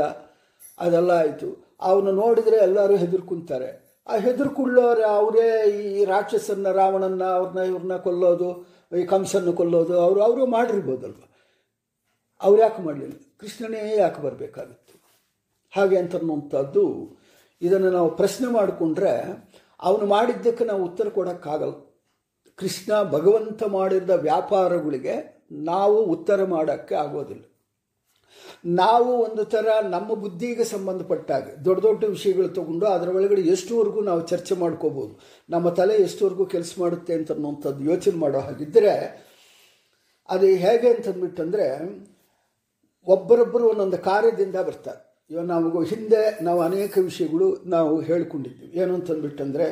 ಅದೆಲ್ಲ 0.80 1.12
ಆಯಿತು. 1.12 1.78
ಅವನು 1.82 2.12
ನೋಡಿದರೆ 2.12 2.58
ಎಲ್ಲರೂ 2.58 2.96
ಹೆದರ್ಕೊಂತಾರೆ 2.96 3.70
ಆ 4.08 4.16
ಹೆದರ್ಕೊಳ್ಳೋರು 4.16 5.04
ಅವರೇ 5.04 5.72
ಈ 5.72 6.06
ರಾಕ್ಷಸನ್ನ, 6.06 6.72
ರಾವಣನ್ನ, 6.72 7.24
ಅವ್ರನ್ನ, 7.24 7.60
ಇವ್ರನ್ನ 7.60 7.96
ಕೊಲ್ಲೋದು, 7.96 8.50
ಈ 8.98 9.04
ಕಂಸನ್ನು 9.04 9.54
ಕೊಲ್ಲೋದು, 9.54 10.00
ಅವರು 10.00 10.22
ಅವರು 10.22 10.46
ಮಾಡಿರ್ಬೋದಲ್ವ? 10.46 11.24
ಅವ್ರು 12.42 12.62
ಯಾಕೆ 12.62 12.82
ಮಾಡಲಿಲ್ಲ? 12.82 13.14
ಕೃಷ್ಣನೇ 13.40 13.98
ಯಾಕೆ 13.98 14.22
ಬರಬೇಕಾಗಿತ್ತು? 14.22 14.81
ಹಾಗೆ 15.76 15.98
ಅಂತನ್ನುವಂಥದ್ದು 15.98 16.86
ಇದನ್ನು 17.62 17.92
ನಾವು 17.92 18.16
ಪ್ರಶ್ನೆ 18.16 18.48
ಮಾಡಿಕೊಂಡ್ರೆ, 18.48 19.14
ಅವನು 19.80 20.06
ಮಾಡಿದ್ದಕ್ಕೆ 20.06 20.66
ನಾವು 20.66 20.84
ಉತ್ತರ 20.86 21.10
ಕೊಡೋಕ್ಕಾಗಲ್ಲ. 21.10 21.74
ಕೃಷ್ಣ 22.56 23.04
ಭಗವಂತ 23.04 23.64
ಮಾಡಿದ 23.64 24.10
ವ್ಯಾಪಾರಗಳಿಗೆ 24.10 25.16
ನಾವು 25.52 26.04
ಉತ್ತರ 26.04 26.44
ಮಾಡೋಕ್ಕೆ 26.46 26.96
ಆಗೋದಿಲ್ಲ. 26.96 27.44
ನಾವು 28.66 29.24
ಒಂದು 29.24 29.44
ಥರ 29.44 29.68
ನಮ್ಮ 29.90 30.14
ಬುದ್ಧಿಗೆ 30.14 30.64
ಸಂಬಂಧಪಟ್ಟಾಗ, 30.64 31.50
ದೊಡ್ಡ 31.66 31.82
ದೊಡ್ಡ 31.82 32.04
ವಿಷಯಗಳು 32.04 32.50
ತಗೊಂಡು 32.50 32.86
ಅದರ 32.86 33.10
ಒಳಗಡೆ 33.10 33.42
ಎಷ್ಟುವರೆಗೂ 33.42 34.02
ನಾವು 34.02 34.22
ಚರ್ಚೆ 34.22 34.56
ಮಾಡ್ಕೋಬೋದು, 34.56 35.20
ನಮ್ಮ 35.50 35.70
ತಲೆ 35.70 35.96
ಎಷ್ಟುವರೆಗೂ 35.96 36.46
ಕೆಲಸ 36.46 36.74
ಮಾಡುತ್ತೆ 36.80 37.14
ಅಂತ 37.14 37.32
ಅನ್ನೋಂಥದ್ದು 37.32 37.84
ಯೋಚನೆ 37.84 38.18
ಮಾಡೋ 38.18 38.40
ಹಾಗಿದ್ದರೆ 38.40 38.94
ಅದು 40.30 40.46
ಹೇಗೆ 40.46 40.90
ಅಂತಂದ್ಬಿಟ್ಟಂದರೆ, 40.94 41.68
ಒಬ್ಬರೊಬ್ಬರು 43.08 43.70
ಒಂದೊಂದು 43.70 43.98
ಕಾರ್ಯದಿಂದ 43.98 44.56
ಬರ್ತಾರೆ. 44.56 45.11
ಇವಾಗ 45.32 45.46
ನಾವು 45.46 45.84
ಹಿಂದೆ 45.84 46.22
ನಾವು 46.42 46.62
ಅನೇಕ 46.62 46.94
ವಿಷಯಗಳು 46.98 47.48
ನಾವು 47.66 48.02
ಹೇಳ್ಕೊಂಡಿದ್ದೀವಿ. 48.02 48.80
ಏನು 48.80 48.94
ಅಂತಂದ್ಬಿಟ್ಟಂದರೆ, 48.94 49.68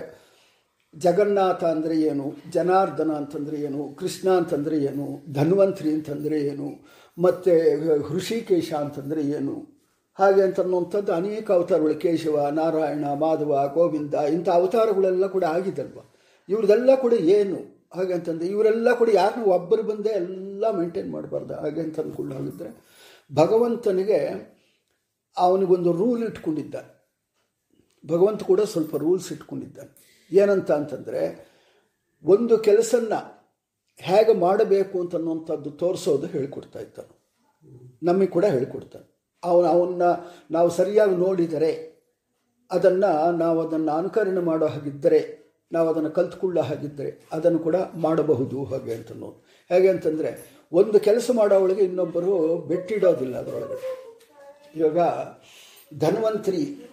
ಜಗನ್ನಾಥ 0.95 1.63
ಅಂದರೆ 1.63 1.95
ಏನು, 2.01 2.25
ಜನಾರ್ದನ 2.51 3.11
ಅಂತಂದರೆ 3.11 3.57
ಏನು, 3.61 3.81
ಕೃಷ್ಣ 3.99 4.29
ಅಂತಂದರೆ 4.29 4.77
ಏನು, 4.89 5.05
ಧನ್ವಂತ್ರಿ 5.33 5.89
ಅಂತಂದರೆ 5.93 6.37
ಏನು, 6.41 6.67
ಮತ್ತು 7.17 7.53
ಋಷಿಕೇಶ 8.13 8.73
ಅಂತಂದರೆ 8.73 9.21
ಏನು, 9.21 9.55
ಹಾಗೆ 10.19 10.41
ಅಂತನ್ನುವಂಥದ್ದು 10.41 11.11
ಅನೇಕ 11.13 11.51
ಅವತಾರಗಳು, 11.51 11.95
ಕೇಶವ, 11.95 12.37
ನಾರಾಯಣ, 12.51 13.05
ಮಾಧವ, 13.15 13.51
ಗೋವಿಂದ, 13.73 14.13
ಇಂಥ 14.13 14.49
ಅವತಾರಗಳೆಲ್ಲ 14.49 15.27
ಕೂಡ 15.27 15.43
ಆಗಿದಲ್ವ 15.43 15.99
ಇವ್ರದೆಲ್ಲ 16.49 16.95
ಕೂಡ 16.95 17.13
ಏನು? 17.13 17.59
ಹಾಗೆ 17.95 18.13
ಅಂತಂದರೆ 18.13 18.47
ಇವರೆಲ್ಲ 18.47 18.89
ಕೂಡ 18.93 19.09
ಯಾರನ್ನೂ 19.13 19.45
ಒಬ್ಬರು 19.45 19.83
ಬಂದೇ 19.83 20.09
ಎಲ್ಲ 20.09 20.65
ಮೇಂಟೈನ್ 20.71 21.11
ಮಾಡಬಾರ್ದು. 21.11 21.53
ಹಾಗೆ 21.53 21.81
ಅಂತ 21.81 21.99
ಅಂದ್ಕೊಂಡು 21.99 22.35
ಹೋಗಿದ್ರೆ 22.35 22.69
ಭಗವಂತನಿಗೆ 23.33 24.19
ಅವನಿಗೊಂದು 25.39 25.91
ರೂಲ್ 25.91 26.23
ಇಟ್ಕೊಂಡಿದ್ದ. 26.23 26.75
ಭಗವಂತ 28.05 28.43
ಕೂಡ 28.43 28.61
ಸ್ವಲ್ಪ 28.61 28.95
ರೂಲ್ಸ್ 28.95 29.31
ಇಟ್ಕೊಂಡಿದ್ದ. 29.31 29.77
ಏನಂತ 30.31 30.71
ಅಂತಂದರೆ, 30.71 31.49
ಒಂದು 32.23 32.57
ಕೆಲಸನ್ನ 32.57 33.13
ಹೇಗೆ 33.97 34.33
ಮಾಡಬೇಕು 34.33 34.99
ಅಂತ 34.99 35.15
ಅನ್ನುವಂಥದ್ದು 35.15 35.71
ತೋರಿಸೋದು 35.71 36.27
ಹೇಳ್ಕೊಡ್ತಾ 36.27 36.79
ಇದ್ದಾನೆ. 36.79 37.19
ನಮಗೆ 38.03 38.27
ಕೂಡ 38.27 38.45
ಹೇಳ್ಕೊಡ್ತಾನೆ. 38.45 39.19
ಅವನು, 39.43 39.67
ಅವನ್ನ 39.67 40.01
ನಾವು 40.51 40.69
ಸರಿಯಾಗಿ 40.69 41.15
ನೋಡಿದರೆ, 41.15 41.99
ಅದನ್ನು 42.71 43.31
ನಾವು 43.31 43.67
ಅದನ್ನು 43.67 43.91
ಅನುಕರಣೆ 43.91 44.39
ಮಾಡೋ 44.39 44.65
ಹಾಗಿದ್ದರೆ, 44.65 45.39
ನಾವು 45.71 45.89
ಅದನ್ನು 45.89 46.11
ಕಲ್ತ್ಕೊಳ್ಳೋ 46.11 46.61
ಹಾಗಿದ್ದರೆ, 46.61 47.27
ಅದನ್ನು 47.31 47.59
ಕೂಡ 47.59 47.75
ಮಾಡಬಹುದು 47.95 48.63
ಹಾಗೆ 48.63 48.93
ಅಂತ 48.93 49.11
ಹೇಗೆ 49.69 49.89
ಅಂತಂದರೆ, 49.89 50.59
ಒಂದು 50.71 50.99
ಕೆಲಸ 50.99 51.31
ಮಾಡೋವಳಿಗೆ 51.35 51.81
ಇನ್ನೊಬ್ಬರು 51.81 52.57
ಬೆಟ್ಟಿಡೋದಿಲ್ಲ 52.57 53.37
ಅದರೊಳಗೆ. 53.37 54.08
ಇವಾಗ 54.75 54.97
ಧನ್ವಂತರಿ 55.99 56.89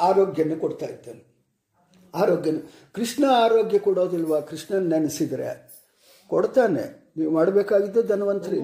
ಆರೋಗ್ಯನ 0.00 0.52
ಕೊಡ್ತಾ 0.58 0.86
ಇದ್ದಾನೆ. 0.86 1.36
ಆರೋಗ್ಯ 2.14 2.50
ಕೃಷ್ಣ 2.92 3.24
ಆರೋಗ್ಯ 3.30 3.78
ಕೊಡೋದಿಲ್ವಾ? 3.78 4.40
ಕೃಷ್ಣನ 4.40 4.92
ನೆನೆಸಿದರೆ 4.94 5.72
ಕೊಡ್ತಾನೆ. 6.28 7.12
ನೀವು 7.16 7.30
ಮಾಡಬೇಕಾಗಿದ್ದು 7.32 8.02
ಧನ್ವಂತರಿ. 8.02 8.58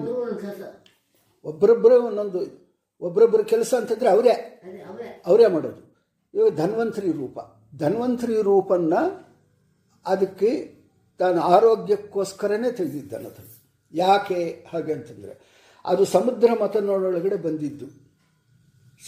ಒಬ್ಬರೊಬ್ಬರೇ 1.43 1.95
ಒಂದೊಂದು 1.95 2.63
ಒಬ್ಬರೊಬ್ಬರ 3.01 3.41
ಕೆಲಸ 3.41 3.73
ಅಂತಂದರೆ 3.73 4.09
ಅವರೇ. 4.09 4.31
ಅವರೇ 5.25 5.47
ಮಾಡೋದು. 5.47 5.93
ಇವಾಗ 6.33 6.55
ಧನ್ವಂತರಿ 6.55 7.11
ರೂಪ. 7.11 7.39
ಧನ್ವಂತರಿ 7.77 8.41
ರೂಪನ್ನ 8.41 8.93
ಅದಕ್ಕೆ 10.05 10.75
ತಾನು 11.19 11.41
ಆರೋಗ್ಯಕ್ಕೋಸ್ಕರನೇ 11.41 12.71
ತೆಗೆದಿದ್ದಾನೆ 12.71 13.25
ಅದನ್ನು 13.25 13.71
ಯಾಕೆ 13.93 14.65
ಹಾಗೆ 14.73 14.93
ಅಂತಂದರೆ, 14.93 15.39
ಅದು 15.85 16.05
ಸಮುದ್ರ 16.05 16.49
ಮತನೊಳಗಡೆ 16.63 17.35
ಬಂದಿದ್ದು. 17.35 18.02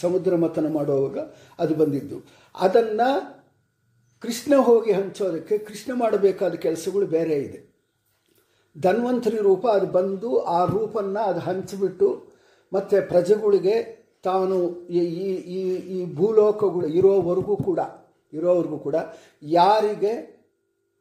ಸಮುದ್ರ 0.02 0.36
ಮಥನ 0.36 0.66
ಮಾಡುವಾಗ 0.72 1.18
ಅದು 1.58 1.74
ಬಂದಿದ್ದು. 1.74 2.18
ಅದನ್ನು 2.54 3.08
ಕೃಷ್ಣ 4.22 4.54
ಹೋಗಿ 4.58 4.92
ಹಂಚೋದಕ್ಕೆ 4.92 5.54
ಕೃಷ್ಣ 5.58 5.90
ಮಾಡಬೇಕಾದ 5.94 6.54
ಕೆಲಸಗಳು 6.56 7.06
ಬೇರೆ 7.06 7.36
ಇದೆ. 7.36 7.58
ಧನ್ವಂತರಿ 8.76 9.38
ರೂಪ 9.38 9.66
ಅದು 9.68 9.86
ಬಂದು 9.86 10.30
ಆ 10.48 10.60
ರೂಪನ್ನು 10.64 11.20
ಅದು 11.24 11.40
ಹಂಚಿಬಿಟ್ಟು 11.40 12.08
ಮತ್ತು 12.72 12.96
ಪ್ರಜೆಗಳಿಗೆ 13.08 13.76
ತಾನು 14.24 14.56
ಈ 14.90 15.02
ಈ 15.52 15.60
ಈ 15.94 15.98
ಭೂಲೋಕಗಳು 16.14 16.88
ಇರೋವರೆಗೂ 16.98 17.56
ಕೂಡ 17.68 17.80
ಇರೋವರೆಗೂ 18.32 18.78
ಕೂಡ 18.78 18.96
ಯಾರಿಗೆ 19.42 20.12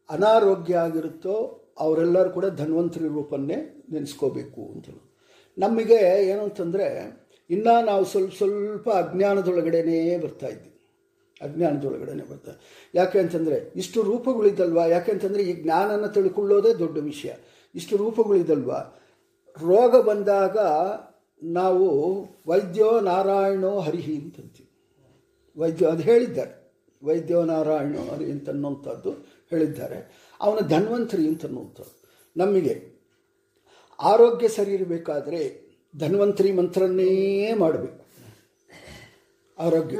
ಅನಾರೋಗ್ಯ 0.09 0.75
ಆಗಿರುತ್ತೋ 0.77 1.35
ಅವರೆಲ್ಲರೂ 1.79 2.29
ಕೂಡ 2.29 2.47
ಧನ್ವಂತರಿ 2.55 3.07
ರೂಪನ್ನೇ 3.07 3.57
ನೆನೆಸ್ಕೋಬೇಕು 3.91 4.61
ಅಂತ 4.73 4.89
ನಮಗೆ 5.57 5.99
ಏನು 6.27 6.45
ಇನ್ನೂ 7.49 7.85
ನಾವು 7.85 8.05
ಸ್ವಲ್ಪ 8.05 8.33
ಸ್ವಲ್ಪ 8.35 8.89
ಅಜ್ಞಾನದೊಳಗಡೆನೇ 8.89 10.17
ಬರ್ತಾ 10.17 10.47
ಇದ್ವಿ. 10.47 10.71
ಅಜ್ಞಾನದೊಳಗಡೆನೆ 11.41 12.29
ಬರ್ತಾ 12.29 12.51
ಯಾಕೆ 12.95 13.19
ಅಂತಂದರೆ 13.19 13.73
ಇಷ್ಟು 13.75 14.01
ರೂಪಗಳಿದಲ್ವಾ 14.01 14.85
ಯಾಕೆ 14.85 15.11
ಅಂತಂದರೆ 15.11 15.43
ಈ 15.43 15.63
ಜ್ಞಾನನ 15.63 16.05
ತಿಳ್ಕೊಳ್ಳೋದೇ 16.05 16.73
ದೊಡ್ಡ 16.73 16.97
ವಿಷಯ. 16.97 17.33
ಇಷ್ಟು 17.75 17.97
ರೂಪಗಳಿದಲ್ವಾ 17.97 19.01
ರೋಗ 19.57 20.01
ಬಂದಾಗ 20.01 20.57
ನಾವು 21.43 22.21
ವೈದ್ಯೋ 22.47 22.99
ನಾರಾಯಣೋ 22.99 23.79
ಹರಿಹಿ 23.79 24.15
ಅಂತಂತೀವಿ. 24.15 24.71
ವೈದ್ಯ 25.57 25.85
ಅದು 25.85 26.03
ಹೇಳಿದ್ದಾರೆ. 26.03 26.65
ವೈದ್ಯೋ 27.03 27.43
ನಾರಾಯಣೋ 27.43 28.01
ಹರಿ 28.01 28.31
ಅಂತನ್ನುವಂಥದ್ದು 28.31 29.11
ಹೇಳಿದ್ದಾರೆ. 29.49 30.29
ಅವನ 30.39 30.59
ಧನ್ವಂತರಿ 30.67 31.27
ಅಂತನ್ನುವಂಥದ್ದು 31.27 32.05
ನಮಗೆ 32.37 32.95
ಆರೋಗ್ಯ 33.99 34.47
ಸರಿ 34.47 34.71
ಇರಬೇಕಾದ್ರೆ 34.71 35.64
ಧನ್ವಂತರಿ 35.99 36.51
ಮಂತ್ರನ್ನೇ 36.51 37.53
ಮಾಡಬೇಕು. 37.53 38.05
ಆರೋಗ್ಯ. 39.57 39.97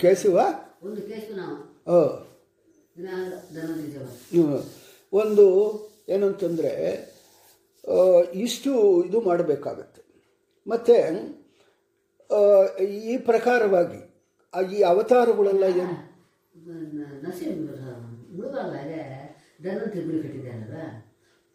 ಕೇಸುವ 0.00 0.40
ಒಂದು 5.12 5.46
ಏನಂತಂದರೆ 6.08 6.72
ಇಷ್ಟು 8.34 8.72
ಇದು 9.04 9.20
ಮಾಡಬೇಕಾಗತ್ತೆ. 9.20 10.02
ಮತ್ತು 10.66 10.94
ಈ 12.84 13.16
ಪ್ರಕಾರವಾಗಿ 13.18 14.00
ಈ 14.76 14.82
ಅವತಾರಗಳೆಲ್ಲ 14.82 15.64
ಏನು? 15.64 15.96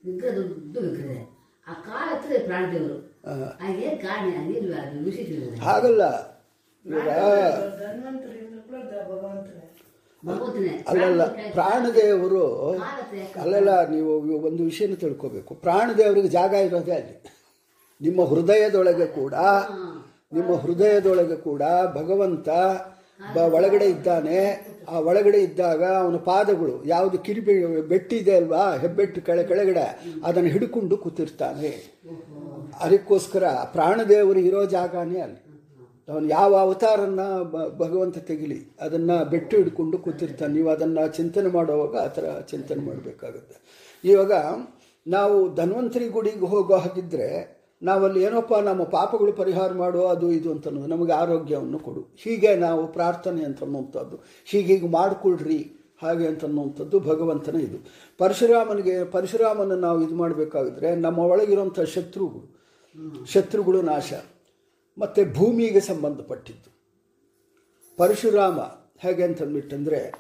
ವಿಗ್ರಹ 0.04 0.32
ದೊಡ್ಡ 0.36 0.76
ವಿಗ್ರಹ 0.86 1.18
ಆ 1.68 1.74
ಕಾಲ 1.82 2.06
ಹತ್ತಿರ 2.12 2.38
ಪ್ರಾಣದೇವರು 2.46 2.98
ಹಾಗೆ 3.60 3.90
ಕಾರಣ 3.98 4.28
ಹಂಗಿಲ್ವಾ 4.38 4.80
ಅದು 4.84 5.00
ವಿಶೇಷ 5.04 5.60
ಹಾಗಲ್ಲ 5.60 6.04
ಅಲ್ಲಲ್ಲ 10.88 11.24
ಪ್ರಾಣದೇವರು 11.52 12.42
ಅಲ್ಲಲ್ಲ 13.36 13.72
ನೀವು 13.90 14.12
ಒಂದು 14.42 14.62
ವಿಷಯನ 14.64 14.96
ತಿಳ್ಕೋಬೇಕು. 14.96 15.52
ಪ್ರಾಣದೇವರಿಗೆ 15.56 16.30
ಜಾಗ 16.30 16.54
ಇರೋದೇ 16.62 16.92
ಅಲ್ಲಿ. 16.92 17.16
ನಿಮ್ಮ 18.02 18.22
ಹೃದಯದೊಳಗೆ 18.26 19.08
ಕೂಡ 19.16 19.36
ನಿಮ್ಮ 20.32 20.52
ಹೃದಯದೊಳಗೆ 20.56 21.36
ಕೂಡ 21.42 21.64
ಭಗವಂತ 21.94 22.50
ಬ 23.36 23.38
ಒಳಗಡೆ 23.38 23.86
ಇದ್ದಾನೆ. 23.86 24.38
ಆ 24.90 25.00
ಒಳಗಡೆ 25.00 25.38
ಇದ್ದಾಗ 25.38 25.84
ಅವನ 25.84 26.16
ಪಾದಗಳು 26.16 26.86
ಯಾವುದು 26.86 27.18
ಕಿರಿಬೆ 27.18 27.82
ಬೆಟ್ಟಿದೆ 27.82 28.36
ಅಲ್ವಾ? 28.36 28.76
ಹೆಬ್ಬೆಟ್ಟು 28.76 29.22
ಕೆಳ, 29.22 29.42
ಕೆಳಗಡೆ. 29.42 29.86
ಅದನ್ನು 30.26 30.50
ಹಿಡ್ಕೊಂಡು 30.50 30.98
ಕೂತಿರ್ತಾನೆ. 30.98 32.02
ಅದಕ್ಕೋಸ್ಕರ 32.80 33.44
ಪ್ರಾಣದೇವರು 33.48 34.40
ಇರೋ 34.40 34.66
ಜಾಗನೇ 34.66 35.20
ಅಲ್ಲಿ. 35.20 35.42
ಅವನು 36.10 36.28
ಯಾವ 36.28 36.56
ಅವತಾರನ್ನ 36.56 37.20
ಭಗವಂತ 37.78 38.18
ತೆಗಿಲಿ, 38.18 38.76
ಅದನ್ನು 38.82 39.30
ಬೆಟ್ಟು 39.30 39.58
ಹಿಡ್ಕೊಂಡು 39.58 39.98
ಕೂತಿರ್ತಾನೆ. 39.98 40.54
ನೀವು 40.54 40.70
ಅದನ್ನು 40.70 41.08
ಚಿಂತನೆ 41.08 41.50
ಮಾಡುವಾಗ 41.50 41.98
ಆ 41.98 42.08
ಥರ 42.08 42.40
ಚಿಂತನೆ 42.40 42.86
ಮಾಡಬೇಕಾಗುತ್ತೆ. 42.86 43.58
ಇವಾಗ 44.04 44.32
ನಾವು 45.08 45.56
ಧನ್ವಂತರಿ 45.56 46.08
ಗುಡಿಗೆ 46.08 46.46
ಹೋಗೋ 46.46 46.76
ಹಾಗಿದ್ರೆ 46.76 47.61
ನಾವಲ್ಲಿ 47.82 48.24
ಏನಪ್ಪ, 48.24 48.54
ನಮ್ಮ 48.54 48.84
ಪಾಪಗಳು 48.84 49.34
ಪರಿಹಾರ 49.34 49.74
ಮಾಡೋ 49.74 50.02
ಅದು 50.06 50.32
ಇದು 50.32 50.52
ಅಂತ 50.52 50.68
ನಮಗೆ 50.68 51.14
ಆರೋಗ್ಯವನ್ನು 51.14 51.80
ಕೊಡು. 51.80 52.02
ಹೀಗೆ 52.02 52.56
ನಾವು 52.56 52.94
ಪ್ರಾರ್ಥನೆ 52.94 53.44
ಅಂತ 53.44 53.64
ಹೀಗೆ 54.46 54.88
ಮಾಡಿಕೊಳ್ರಿ, 54.88 55.72
ಹಾಗೆ 56.02 56.28
ಅಂತ 56.28 56.46
ಅನ್ನುವಂಥದ್ದು 56.46 57.00
ಭಗವಂತನ 57.00 57.56
ಇದು. 57.56 57.78
ಪರಶುರಾಮನಿಗೆ, 58.18 59.04
ಪರಶುರಾಮನ 59.04 59.72
ನಾವು 59.72 60.02
ಇದು 60.02 60.16
ಮಾಡಬೇಕಾಗಿದ್ರೆ, 60.16 60.96
ನಮ್ಮ 60.96 61.20
ಒಳಗಿರುವಂಥ 61.20 61.80
ಶತ್ರುಗಳು 61.80 62.62
ಶತ್ರುಗಳು 63.26 63.82
ನಾಶ. 63.82 64.14
ಮತ್ತು 64.98 65.34
ಭೂಮಿಗೆ 65.34 65.80
ಸಂಬಂಧಪಟ್ಟಿದ್ದು. 65.80 66.72
ಪರಶುರಾಮ 67.98 68.60
ಹೇಗೆ 69.00 69.24
ಅಂತಂದ್ಬಿಟ್ಟಂದರೆ, 69.24 70.14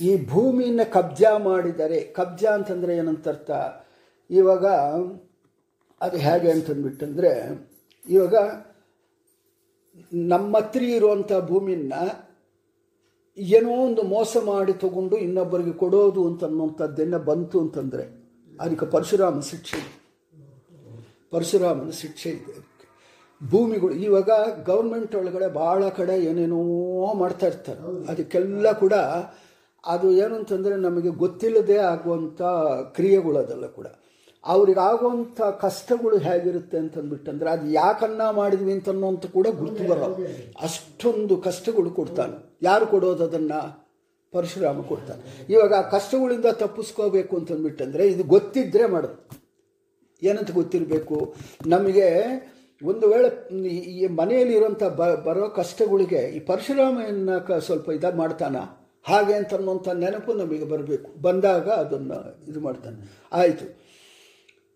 ಈ 0.00 0.26
ಭೂಮಿಯನ್ನು 0.26 0.92
ಕಬ್ಜಾ 0.92 1.38
ಮಾಡಿದರೆ, 1.38 2.00
ಕಬ್ಜಾ 2.00 2.50
ಅಂತಂದರೆ 2.50 2.96
ಏನಂತರ್ಥ? 2.96 3.50
ಇವಾಗ 4.30 4.64
ಅದು 6.00 6.16
ಹೇಗೆ 6.16 6.50
ಅಂತಂದ್ಬಿಟ್ಟಂದರೆ, 6.50 7.30
ಇವಾಗ 8.06 8.34
ನಮ್ಮ 10.12 10.56
ಹತ್ರ 10.56 10.82
ಇರುವಂಥ 10.82 11.32
ಭೂಮಿನ 11.32 11.92
ಏನೋ 13.38 13.70
ಒಂದು 13.70 14.02
ಮೋಸ 14.02 14.36
ಮಾಡಿ 14.44 14.72
ತಗೊಂಡು 14.72 15.16
ಇನ್ನೊಬ್ಬರಿಗೆ 15.16 15.72
ಕೊಡೋದು 15.72 16.22
ಅಂತ 16.28 16.44
ಬಂತು 17.30 17.60
ಅಂತಂದರೆ, 17.60 18.04
ಅದಕ್ಕೆ 18.60 18.86
ಪರಶುರಾಮ 18.86 19.40
ಶಿಕ್ಷೆ 19.40 19.78
ಇದೆ. 19.78 19.92
ಪರಶುರಾಮನ 21.30 21.90
ಶಿಕ್ಷೆ 21.90 22.30
ಇದೆ 22.30 22.54
ಭೂಮಿಗಳು, 23.50 23.94
ಇವಾಗ 23.94 24.30
ಗೌರ್ಮೆಂಟ್ 24.66 25.14
ಒಳಗಡೆ 25.14 25.48
ಭಾಳ 25.48 25.88
ಕಡೆ 25.88 26.24
ಏನೇನೋ 26.24 26.60
ಮಾಡ್ತಾ 27.14 27.46
ಇರ್ತಾರೆ. 27.46 27.80
ಅದಕ್ಕೆಲ್ಲ 28.12 28.72
ಕೂಡ 28.72 28.94
ಅದು 29.84 30.12
ಏನು 30.12 30.34
ಅಂತಂದರೆ 30.34 30.76
ನಮಗೆ 30.76 31.08
ಗೊತ್ತಿಲ್ಲದೆ 31.08 31.76
ಆಗುವಂಥ 31.76 32.42
ಕ್ರಿಯೆಗಳು 32.96 33.38
ಅದೆಲ್ಲ 33.38 33.66
ಕೂಡ. 33.66 33.86
ಅವ್ರಿಗೆ 34.46 34.80
ಆಗುವಂಥ 34.80 35.40
ಕಷ್ಟಗಳು 35.40 36.18
ಹೇಗಿರುತ್ತೆ 36.18 36.78
ಅಂತಂದ್ಬಿಟ್ಟಂದ್ರೆ 36.78 37.50
ಅದು 37.50 37.70
ಯಾಕನ್ನ 37.70 38.30
ಮಾಡಿದ್ವಿ 38.30 38.72
ಅಂತ 38.72 38.88
ಕೂಡ 39.26 39.46
ಗುರುತು 39.46 39.88
ಬರ 39.88 40.02
ಅಷ್ಟೊಂದು 40.60 41.36
ಕಷ್ಟಗಳು 41.36 41.90
ಕೊಡ್ತಾನೆ. 41.90 42.58
ಯಾರು 42.62 42.86
ಕೊಡೋದು 42.86 43.24
ಅದನ್ನು? 43.24 43.86
ಪರಶುರಾಮ 44.32 44.80
ಕೊಡ್ತಾನೆ. 44.80 45.52
ಇವಾಗ 45.52 45.74
ಆ 45.74 45.80
ಕಷ್ಟಗಳಿಂದ 45.80 46.44
ತಪ್ಪಿಸ್ಕೋಬೇಕು 46.44 47.36
ಅಂತಂದ್ಬಿಟ್ಟಂದರೆ 47.36 48.06
ಇದು 48.06 48.24
ಗೊತ್ತಿದ್ದರೆ 48.24 48.86
ಮಾಡೋದು 48.86 49.40
ಏನಂತ 50.22 50.50
ಗೊತ್ತಿರಬೇಕು? 50.50 51.34
ನಮಗೆ 51.66 52.14
ಒಂದು 52.84 53.08
ವೇಳೆ 53.08 53.54
ಈ- 53.66 54.06
ಮನೆಯಲ್ಲಿರುವಂಥ 54.06 54.82
ಬ 54.82 55.04
ಬರೋ 55.04 55.48
ಕಷ್ಟಗಳಿಗೆ 55.48 56.16
ಈ 56.16 56.40
ಪರಶುರಾಮನ 56.40 57.38
ಕ 57.38 57.52
ಸ್ವಲ್ಪ 57.52 57.90
ಇದಾಗಿ 57.90 58.16
ಮಾಡ್ತಾನ? 58.16 58.56
ಹಾಗೆ 59.02 59.34
ಅಂತ 59.34 59.54
ಅನ್ನುವಂಥ 59.54 59.88
ನೆನಪು 59.88 60.32
ನಮಗೆ 60.32 60.64
ಬರಬೇಕು. 60.64 61.22
ಬಂದಾಗ 61.22 61.68
ಅದನ್ನು 61.68 62.50
ಇದು 62.50 62.60
ಮಾಡ್ತಾನೆ. 62.60 63.18
ಆಯಿತು. 63.32 63.85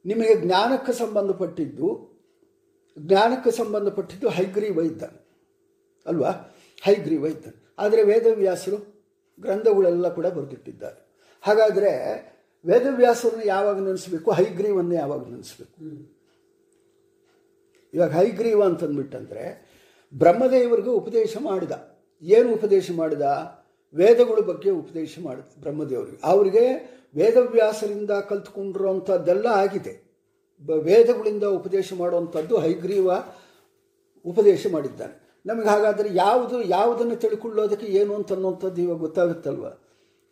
ನಿಮಗೆ 0.04 0.34
ಜ್ಞಾನಕ್ಕೆ 0.34 0.92
ಸಂಬಂಧಪಟ್ಟಿದ್ದು 0.92 2.10
ಜ್ಞಾನಕ್ಕೆ 2.98 3.50
ಸಂಬಂಧಪಟ್ಟಿದ್ದು 3.50 4.28
ಹೈಗ್ರೀವ 4.28 4.78
ವೈದ್ಯ 4.78 5.06
ಅಲ್ವಾ? 6.06 6.30
ಹೈಗ್ರೀವ 6.82 7.22
ವೈದ್ಯ 7.22 7.50
ಆದರೆ 7.78 8.02
ವೇದವ್ಯಾಸರು 8.02 9.06
ಗ್ರಂಥಗಳೆಲ್ಲ 9.40 10.14
ಕೂಡ 10.14 10.26
ಬರೆದಿಟ್ಟಿದ್ದಾರೆ. 10.26 11.10
ಹಾಗಾದರೆ 11.40 11.90
ವೇದವ್ಯಾಸರನ್ನು 12.64 13.46
ಯಾವಾಗ 13.46 13.84
ನೆನೆಸಬೇಕು? 13.84 14.30
ಹೈಗ್ರೀವನ್ನು 14.30 14.94
ಯಾವಾಗ 14.94 15.28
ನೆನೆಸಬೇಕು? 15.30 15.76
ಇವಾಗ 17.94 18.12
ಹೈಗ್ರೀವ 18.12 18.64
ಅಂತಂದ್ಬಿಟ್ಟಂದರೆ 18.64 19.70
ಬ್ರಹ್ಮದೇವರಿಗೂ 20.14 20.92
ಉಪದೇಶ 20.92 21.36
ಮಾಡಿದ. 21.42 22.00
ಏನು 22.22 22.52
ಉಪದೇಶ 22.52 22.90
ಮಾಡಿದ? 22.96 23.22
ವೇದಗಳ 23.94 24.40
ಬಗ್ಗೆ 24.40 24.70
ಉಪದೇಶ 24.70 25.18
ಮಾಡಿದ 25.22 25.44
ಬ್ರಹ್ಮದೇವರಿಗೆ. 25.60 26.18
ಅವರಿಗೆ 26.24 26.99
ವೇದವ್ಯಾಸರಿಂದ 27.14 28.10
ಕಲ್ತ್ಕೊಂಡಿರೋಂಥದ್ದೆಲ್ಲ 28.28 29.46
ಆಗಿದೆ. 29.46 29.94
ವೇದಗಳಿಂದ 30.82 31.44
ಉಪದೇಶ 31.44 31.92
ಮಾಡುವಂಥದ್ದು 31.98 32.58
ಹೈಗ್ರೀವ 32.58 33.10
ಉಪದೇಶ 34.24 34.66
ಮಾಡಿದ್ದಾನೆ. 34.72 35.14
ನಮಗೆ 35.46 35.68
ಹಾಗಾದರೆ 35.68 36.08
ಯಾವುದು, 36.14 36.62
ಯಾವುದನ್ನು 36.62 37.16
ತಿಳ್ಕೊಳ್ಳೋದಕ್ಕೆ 37.16 37.86
ಏನು 37.86 38.14
ಅಂತ 38.14 38.32
ಅನ್ನುವಂಥದ್ದು 38.32 38.80
ಇವಾಗ 38.82 38.98
ಗೊತ್ತಾಗುತ್ತಲ್ವ? 38.98 39.66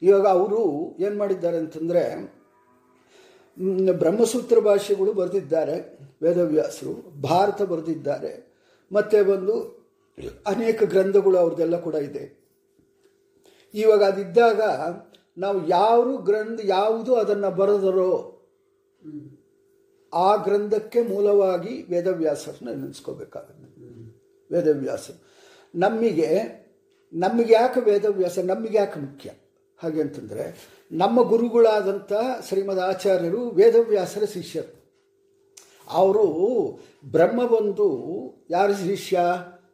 ಇವಾಗ 0.02 0.26
ಅವರು 0.26 0.60
ಏನು 1.00 1.16
ಮಾಡಿದ್ದಾರೆ 1.18 1.56
ಅಂತಂದರೆ 1.56 2.02
ಬ್ರಹ್ಮಸೂತ್ರ 3.92 4.58
ಭಾಷೆಗಳು 4.58 5.12
ಬರೆದಿದ್ದಾರೆ, 5.12 5.76
ವೇದವ್ಯಾಸರು, 6.22 6.92
ಭಾರತ 7.22 7.62
ಬರೆದಿದ್ದಾರೆ, 7.62 8.32
ಮತ್ತು 8.92 9.18
ಒಂದು 9.32 9.54
ಅನೇಕ 10.46 10.82
ಗ್ರಂಥಗಳು 10.82 11.36
ಅವ್ರದ್ದೆಲ್ಲ 11.38 11.76
ಕೂಡ 11.80 11.94
ಇದೆ. 11.94 12.24
ಇವಾಗ 13.74 14.02
ಅದಿದ್ದಾಗ 14.02 14.60
ನಾವು 15.38 15.68
ಯಾರು 15.68 16.16
ಗ್ರಂಥ 16.16 16.60
ಯಾವುದು 16.64 17.14
ಅದನ್ನು 17.14 17.50
ಬರೆದರೋ 17.50 18.34
ಆ 20.14 20.36
ಗ್ರಂಥಕ್ಕೆ 20.36 21.02
ಮೂಲವಾಗಿ 21.02 21.82
ವೇದವ್ಯಾಸರನ್ನ 21.82 22.80
ನೆನೆಸ್ಕೋಬೇಕಾಗುತ್ತೆ 22.80 23.68
ವೇದವ್ಯಾಸ. 24.52 25.10
ನಮಗೆ 25.74 26.40
ನಮಗೆ 27.12 27.54
ಯಾಕೆ 27.54 27.80
ವೇದವ್ಯಾಸ? 27.80 28.38
ನಮಗೆ 28.38 28.78
ಯಾಕೆ 28.78 29.00
ಮುಖ್ಯ? 29.00 29.30
ಹಾಗೆ 29.78 30.00
ಅಂತಂದರೆ, 30.00 30.68
ನಮ್ಮ 30.92 31.22
ಗುರುಗಳಾದಂಥ 31.22 32.12
ಶ್ರೀಮದ್ 32.48 32.80
ಆಚಾರ್ಯರು 32.80 33.48
ವೇದವ್ಯಾಸರ 33.48 34.24
ಶಿಷ್ಯರು. 34.24 34.92
ಅವರು 35.90 36.26
ಬ್ರಹ್ಮ 37.10 37.46
ಬಂದು 37.46 38.08
ಯಾರ 38.50 38.70
ಶಿಷ್ಯ? 38.72 39.20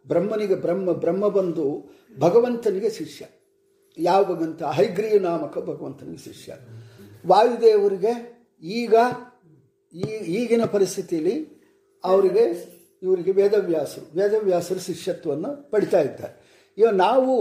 ಬ್ರಹ್ಮನಿಗೆ 0.08 0.54
ಬ್ರಹ್ಮ 0.54 0.92
ಬ್ರಹ್ಮ 0.92 1.28
ಬಂದು 1.28 1.94
ಭಗವಂತನಿಗೆ 2.18 2.90
ಶಿಷ್ಯ. 2.90 3.26
ಯಾವ 3.98 4.20
ಭಗವಂತ 4.24 4.62
ಹೈಗ್ರೀವ 4.62 5.18
ನಾಮಕ 5.22 5.58
ಭಗವಂತನಿಗೆ 5.58 6.22
ಶಿಷ್ಯ. 6.24 6.52
ವಾಯುದೇವರಿಗೆ 7.26 8.12
ಈಗ 8.62 8.94
ಈ 9.94 10.08
ಈಗಿನ 10.38 10.64
ಪರಿಸ್ಥಿತಿಯಲ್ಲಿ 10.64 11.36
ಅವರಿಗೆ 12.04 12.44
ಇವರಿಗೆ 13.02 13.32
ವೇದವ್ಯಾಸರು 13.32 14.06
ವೇದವ್ಯಾಸರು 14.18 14.80
ಶಿಷ್ಯತ್ವವನ್ನು 14.80 15.70
ಪಡಿತಾ 15.70 16.00
ಇದ್ದಾರೆ. 16.00 16.34
ಇವಾಗ 16.78 16.94
ನಾವು 16.94 17.34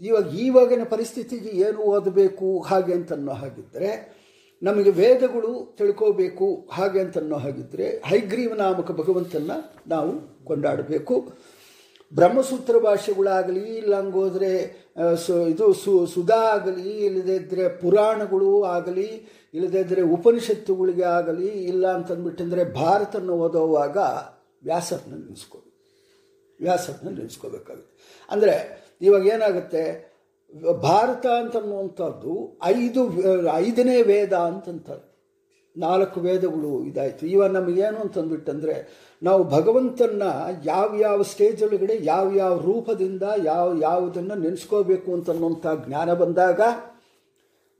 ಇವಾಗ 0.00 0.26
ಈವಾಗಿನ 0.26 0.84
ಪರಿಸ್ಥಿತಿಗೆ 0.84 1.50
ಏನು 1.66 1.78
ಓದಬೇಕು, 1.78 2.48
ಹಾಗೆ 2.60 2.92
ಅಂತನ್ನೋ 2.92 3.32
ಹಾಗಿದ್ದರೆ 3.32 3.90
ನಮಗೆ 4.62 4.90
ವೇದಗಳು 4.90 5.74
ತಿಳ್ಕೋಬೇಕು, 5.78 6.46
ಹಾಗೆ 6.72 7.00
ಅಂತನ್ನೋ 7.00 7.36
ಹಾಗಿದ್ದರೆ 7.36 7.86
ಹೈಗ್ರೀವ 8.06 8.54
ನಾಮಕ 8.54 8.90
ಭಗವಂತನ 8.90 9.52
ನಾವು 9.86 10.12
ಕೊಂಡಾಡಬೇಕು. 10.44 11.14
ಬ್ರಹ್ಮಸೂತ್ರ 12.14 12.78
ಭಾಷೆಗಳಾಗಲಿ, 12.78 13.64
ಇಲ್ಲಂಗೋದ್ರೆ 13.76 14.50
ಸು, 15.16 15.34
ಇದು 15.52 15.66
ಸು, 15.72 16.06
ಸುಧಾ 16.06 16.40
ಆಗಲಿ, 16.56 16.90
ಇಲ್ಲದೇ 17.06 17.34
ಇದ್ದರೆ 17.36 17.64
ಪುರಾಣಗಳು 17.68 18.62
ಆಗಲಿ, 18.62 19.08
ಇಲ್ಲದೇ 19.54 19.80
ಇದ್ದರೆ 19.80 20.02
ಉಪನಿಷತ್ತುಗಳಿಗೆ 20.16 21.02
ಆಗಲಿ, 21.02 21.48
ಇಲ್ಲ 21.48 21.84
ಅಂತಂದ್ಬಿಟ್ಟಂದರೆ 21.92 22.64
ಭಾರತನ 22.72 23.30
ಓದೋವಾಗ 23.30 23.98
ವ್ಯಾಸರನ್ನ 24.62 25.14
ನೆನೆಸ್ಕೋಬೇಕು 25.14 25.70
ವ್ಯಾಸರನ್ನ 26.60 27.08
ನೆನೆಸ್ಕೋಬೇಕಾಗುತ್ತೆ. 27.18 27.94
ಅಂದರೆ 28.30 28.54
ಇವಾಗ 29.00 29.24
ಏನಾಗುತ್ತೆ, 29.26 29.84
ಭಾರತ 30.82 31.26
ಅಂತನ್ನುವಂಥದ್ದು 31.26 32.34
ಐದು, 32.64 33.02
ಐದನೇ 33.52 34.02
ವೇದ 34.02 34.34
ಅಂತಂತಾರೆ. 34.50 35.04
ನಾಲ್ಕು 35.76 36.20
ವೇದಗಳು 36.20 36.84
ಇದಾಯಿತು. 36.84 37.26
ಇವಾಗ 37.26 37.50
ನಮಗೇನು 37.50 38.00
ಅಂತಂದ್ಬಿಟ್ಟಂದರೆ 38.00 39.04
ನಾವು 39.22 39.44
ಭಗವಂತನ 39.44 40.22
ಯಾವ್ಯಾವ 40.64 41.22
ಸ್ಟೇಜ್ 41.22 41.62
ಒಳಗಡೆ 41.62 41.98
ಯಾವ್ಯಾವ 42.02 42.60
ರೂಪದಿಂದ 42.60 43.22
ಯಾವ 43.44 43.78
ಯಾವುದನ್ನು 43.80 44.34
ನೆನೆಸ್ಕೋಬೇಕು 44.34 45.14
ಅಂತನ್ನುವಂಥ 45.14 45.66
ಜ್ಞಾನ 45.86 46.12
ಬಂದಾಗ, 46.12 46.60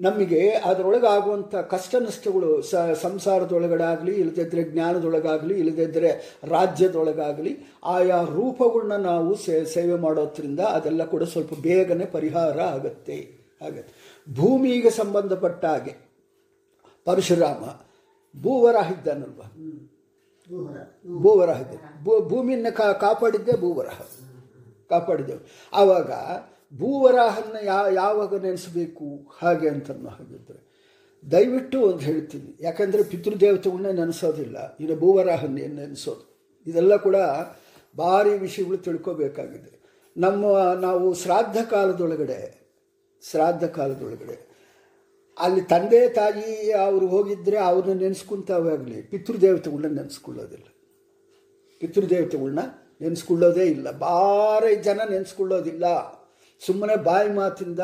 ನಮಗೆ 0.00 0.50
ಅದರೊಳಗೆ 0.50 1.06
ಆಗುವಂಥ 1.06 1.54
ಕಷ್ಟ 1.54 1.94
ನಷ್ಟಗಳು 2.00 2.62
ಸ, 2.62 2.74
ಸಂಸಾರದೊಳಗಡಾಗಲಿ 2.74 4.14
ಇಲ್ಲದಿದ್ದರೆ 4.14 4.62
ಜ್ಞಾನದೊಳಗಾಗಲಿ 4.62 5.58
ಇಲ್ಲದಿದ್ದರೆ 5.58 6.38
ರಾಜ್ಯದೊಳಗಾಗಲಿ, 6.44 7.58
ಆಯಾ 7.84 8.22
ರೂಪಗಳನ್ನ 8.22 8.92
ನಾವು 8.92 9.34
ಸೇ, 9.34 9.64
ಸೇವೆ 9.64 9.94
ಮಾಡೋದ್ರಿಂದ 9.94 10.60
ಅದೆಲ್ಲ 10.60 11.04
ಕೂಡ 11.04 11.22
ಸ್ವಲ್ಪ 11.22 11.52
ಬೇಗನೆ 11.62 12.04
ಪರಿಹಾರ 12.04 12.60
ಆಗುತ್ತೆ. 12.60 13.44
ಆಗತ್ತೆ. 13.62 14.24
ಭೂಮಿಗೆ 14.34 14.90
ಸಂಬಂಧಪಟ್ಟ 14.90 15.64
ಹಾಗೆ. 15.64 16.03
ಪರಶುರಾಮ 17.04 17.64
ಭೂವರಹ 18.42 18.92
ಇದ್ದಾನಲ್ವ 18.92 19.42
ಭೂವರಹ 20.48 20.82
ಭೂವರಾಹ 21.22 21.60
ಇದ್ದ 21.60 22.04
ಭೂ, 22.04 22.28
ಭೂಮಿಯನ್ನು 22.28 22.76
ಕಾ, 22.76 22.92
ಕಾಪಾಡಿದ್ದೆ 22.92 23.60
ಭೂವರಾಹ. 23.60 24.00
ಕಾಪಾಡಿದ್ದೆವು. 24.88 25.46
ಆವಾಗ 25.72 26.10
ಭೂವರಹನ್ನು 26.78 27.64
ಯಾ, 27.64 27.88
ಯಾವಾಗ 27.88 28.44
ನೆನೆಸಬೇಕು? 28.44 29.30
ಹಾಗೆ 29.40 29.68
ಅಂತನ್ನೋ 29.68 30.08
ಹಾಗಿದ್ರೆ 30.08 30.74
ದಯವಿಟ್ಟು 31.30 31.80
ಒಂದು 31.80 31.98
ಹೇಳ್ತೀನಿ. 31.98 32.56
ಯಾಕಂದರೆ 32.60 33.02
ಪಿತೃದೇವತೆಗಳನ್ನ 33.02 33.86
ನೆನೆಸೋದಿಲ್ಲ. 33.86 34.76
ಇನ್ನು 34.80 34.96
ಭೂವರಹನ್ನೇ 34.96 35.66
ನೆನೆಸೋದು? 35.66 36.52
ಇದೆಲ್ಲ 36.66 36.96
ಕೂಡ 36.96 37.16
ಭಾರಿ 37.98 38.38
ವಿಷಯಗಳು 38.38 38.76
ತಿಳ್ಕೋಬೇಕಾಗಿದೆ. 38.76 39.84
ನಮ್ಮ, 40.16 40.72
ನಾವು 40.72 41.14
ಶ್ರಾದ್ದ 41.14 41.56
ಕಾಲದೊಳಗಡೆ 41.70 42.64
ಶ್ರಾದ್ದ 43.30 43.64
ಕಾಲದೊಳಗಡೆ 43.64 44.53
ಅಲ್ಲಿ 45.38 45.60
ತಂದೆ 45.60 46.08
ತಾಯಿ 46.08 46.72
ಅವರು 46.72 47.06
ಹೋಗಿದ್ದರೆ 47.06 47.58
ಅವ್ರನ್ನ 47.58 48.00
ನೆನೆಸ್ಕೊಂತಾವಾಗಲಿ. 48.00 49.02
ಪಿತೃದೇವತೆಗಳನ್ನ 49.02 49.96
ನೆನೆಸ್ಕೊಳ್ಳೋದಿಲ್ಲ. 49.96 50.64
ಪಿತೃದೇವತೆಗಳನ್ನ 51.80 52.58
ನೆನೆಸ್ಕೊಳ್ಳೋದೇ 53.00 53.64
ಇಲ್ಲ. 53.64 53.90
ಭಾರಿ 53.90 54.76
ಜನ 54.76 55.00
ನೆನೆಸ್ಕೊಳ್ಳೋದಿಲ್ಲ. 55.10 55.84
ಸುಮ್ಮನೆ 56.66 56.96
ಬಾಯಿ 57.04 57.30
ಮಾತಿಂದ 57.30 57.80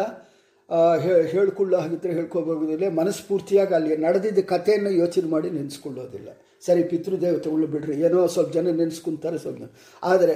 ಹೇಳ್ಕೊಳ್ಳೋ 1.26 1.78
ಹಾಗಿದ್ರೆ 1.78 2.12
ಹೇಳ್ಕೊಬೋದಿಲ್ಲ. 2.12 2.88
ಮನಸ್ಫೂರ್ತಿಯಾಗಿ 2.88 3.74
ಅಲ್ಲಿ 3.74 3.96
ನಡೆದಿದ್ದ 3.96 4.38
ಕಥೆಯನ್ನು 4.38 4.90
ಯೋಚನೆ 4.90 5.28
ಮಾಡಿ 5.30 5.50
ನೆನೆಸ್ಕೊಳ್ಳೋದಿಲ್ಲ. 5.50 6.28
ಸರಿ 6.66 6.82
ಪಿತೃದೇವತೆಗಳು 6.82 7.66
ಬಿಡ್ರಿ. 7.66 8.00
ಏನೋ 8.00 8.26
ಸ್ವಲ್ಪ 8.26 8.52
ಜನ 8.52 8.66
ನೆನೆಸ್ಕೊಂತಾರೆ, 8.70 9.38
ಸ್ವಲ್ಪ 9.38 9.72
ಆದರೆ 10.02 10.34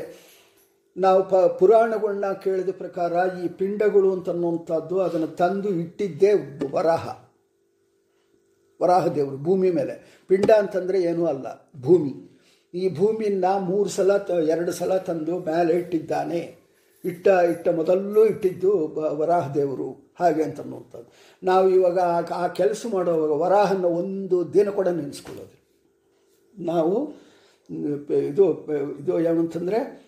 ನಾವು 0.97 1.29
ಪ 1.29 1.35
ಪುರಾಣಗಳನ್ನ 1.35 2.33
ಕೇಳಿದ 2.33 2.69
ಪ್ರಕಾರ 2.71 3.13
ಈ 3.45 3.49
ಪಿಂಡಗಳು 3.49 4.13
ಅಂತ 4.13 4.29
ಅನ್ನುವಂಥದ್ದು 4.29 5.01
ಅದನ್ನು 5.01 5.27
ತಂದು 5.27 5.69
ಇಟ್ಟಿದ್ದೇ 5.69 6.33
ವರಾಹ. 6.73 7.25
ವರಾಹ 8.83 9.07
ದೇವರು, 9.07 9.37
ಭೂಮಿ 9.37 9.71
ಮೇಲೆ. 9.71 10.25
ಪಿಂಡ 10.29 10.51
ಅಂತಂದರೆ 10.51 11.03
ಏನೂ 11.03 11.27
ಅಲ್ಲ, 11.27 11.73
ಭೂಮಿ. 11.81 12.41
ಈ 12.75 12.97
ಭೂಮಿಯನ್ನು 12.97 13.59
ಮೂರು 13.59 13.89
ಸಲ 13.89 14.17
ತ, 14.17 14.31
ಎರಡು 14.31 14.73
ಸಲ 14.73 14.97
ತಂದು 14.97 15.39
ಮೇಲೆ 15.39 15.75
ಇಟ್ಟಿದ್ದಾನೆ. 15.75 16.57
ಇಟ್ಟ 17.05 17.27
ಇಟ್ಟ 17.27 17.69
ಮೊದಲು 17.69 18.27
ಇಟ್ಟಿದ್ದು 18.27 18.95
ವರಾಹ 18.95 19.55
ದೇವರು, 19.55 20.13
ಹಾಗೆ 20.21 20.43
ಅಂತ 20.43 20.61
ಅನ್ನುವಂಥದ್ದು. 20.61 21.13
ನಾವು 21.43 21.69
ಇವಾಗ 21.69 21.99
ಆ- 21.99 22.49
ಕೆಲಸ 22.49 22.87
ಮಾಡುವಾಗ 22.93 23.31
ವರಾಹನ 23.31 23.85
ಒಂದು 23.85 24.53
ದಿನ 24.53 24.71
ಕೂಡ 24.71 24.89
ನೆನೆಸ್ಕೊಳ್ಳೋದು 24.89 25.65
ನಾವು, 26.65 27.13
ಇದು 28.15 28.65
ಇದು 28.97 29.21
ಏನಂತಂದರೆ 29.21 30.04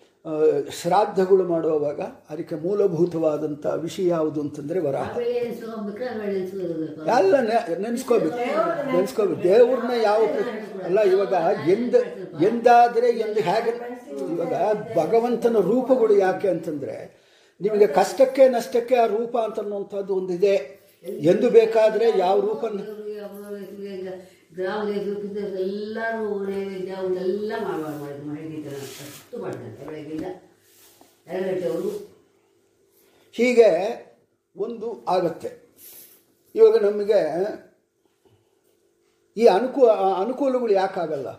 ಶ್ರಾದ್ದಗಳು 0.81 1.43
ಮಾಡುವಾಗ 1.43 1.99
ಅದಕ್ಕೆ 2.29 2.55
ಮೂಲಭೂತವಾದಂಥ 2.55 3.65
ವಿಷಯ 3.65 4.07
ಯಾವುದು 4.07 4.39
ಅಂತಂದರೆ 4.41 4.79
ವರ. 4.79 4.95
ಎಲ್ಲ 7.17 7.35
ನೆನೆಸ್ಕೋಬೇಕು 7.77 8.39
ನೆನೆಸ್ಕೋಬೇಕು 8.91 9.43
ದೇವ್ರನ್ನ 9.43 9.91
ಯಾವ 10.03 10.21
ಅಲ್ಲ, 10.83 10.99
ಇವಾಗ 11.01 11.33
ಎಂದ, 11.69 11.95
ಎಂದಾದರೆ 12.45 13.09
ಎಂದು 13.09 13.39
ಹೇಗೆ, 13.39 13.73
ಇವಾಗ 14.33 14.55
ಭಗವಂತನ 14.97 15.57
ರೂಪಗಳು 15.59 16.17
ಯಾಕೆ 16.17 16.47
ಅಂತಂದರೆ, 16.47 16.97
ನಿಮಗೆ 17.61 17.87
ಕಷ್ಟಕ್ಕೆ 17.87 18.49
ನಷ್ಟಕ್ಕೆ 18.49 18.95
ಆ 18.95 19.05
ರೂಪ 19.05 19.37
ಅಂತನ್ನುವಂಥದ್ದು 19.37 20.15
ಒಂದಿದೆ. 20.15 20.55
ಎಂದು 21.31 21.49
ಬೇಕಾದರೆ 21.49 22.19
ಯಾವ 22.19 22.37
ರೂಪ 22.39 22.65
ಗ್ರಾಮದಲ್ಲಿ 24.57 24.99
ಎಲ್ಲರೂ 25.61 26.27
ನೈವೇದ್ಯ 26.45 26.91
ಅವನ್ನೆಲ್ಲ 26.91 27.53
ಮಾಡಬಾರ್ದು 27.63 27.99
ಮಾಡಿದ್ರು. 27.99 28.25
ಮಹಿಳೆಗೆ 28.27 28.69
ಅಷ್ಟು 28.69 29.37
ಮಾಡ್ತಾರೆ. 29.37 29.85
ಬೆಳಗ್ಗಿಂದ 29.85 30.25
ಎರಡು 31.27 31.45
ಗಂಟೆವರೆಗೂ. 31.49 31.91
ಹೀಗೆ 33.31 33.69
ಒಂದು 34.57 35.05
ಆಗತ್ತೆ. 35.05 35.49
ಇವಾಗ 36.55 36.75
ನಮಗೆ 36.85 37.19
ಈ 39.37 39.45
ಅನುಕೂ 39.47 39.85
ಅನುಕೂಲಗಳು 40.21 40.73
ಯಾಕಾಗಲ್ಲ? 40.73 41.29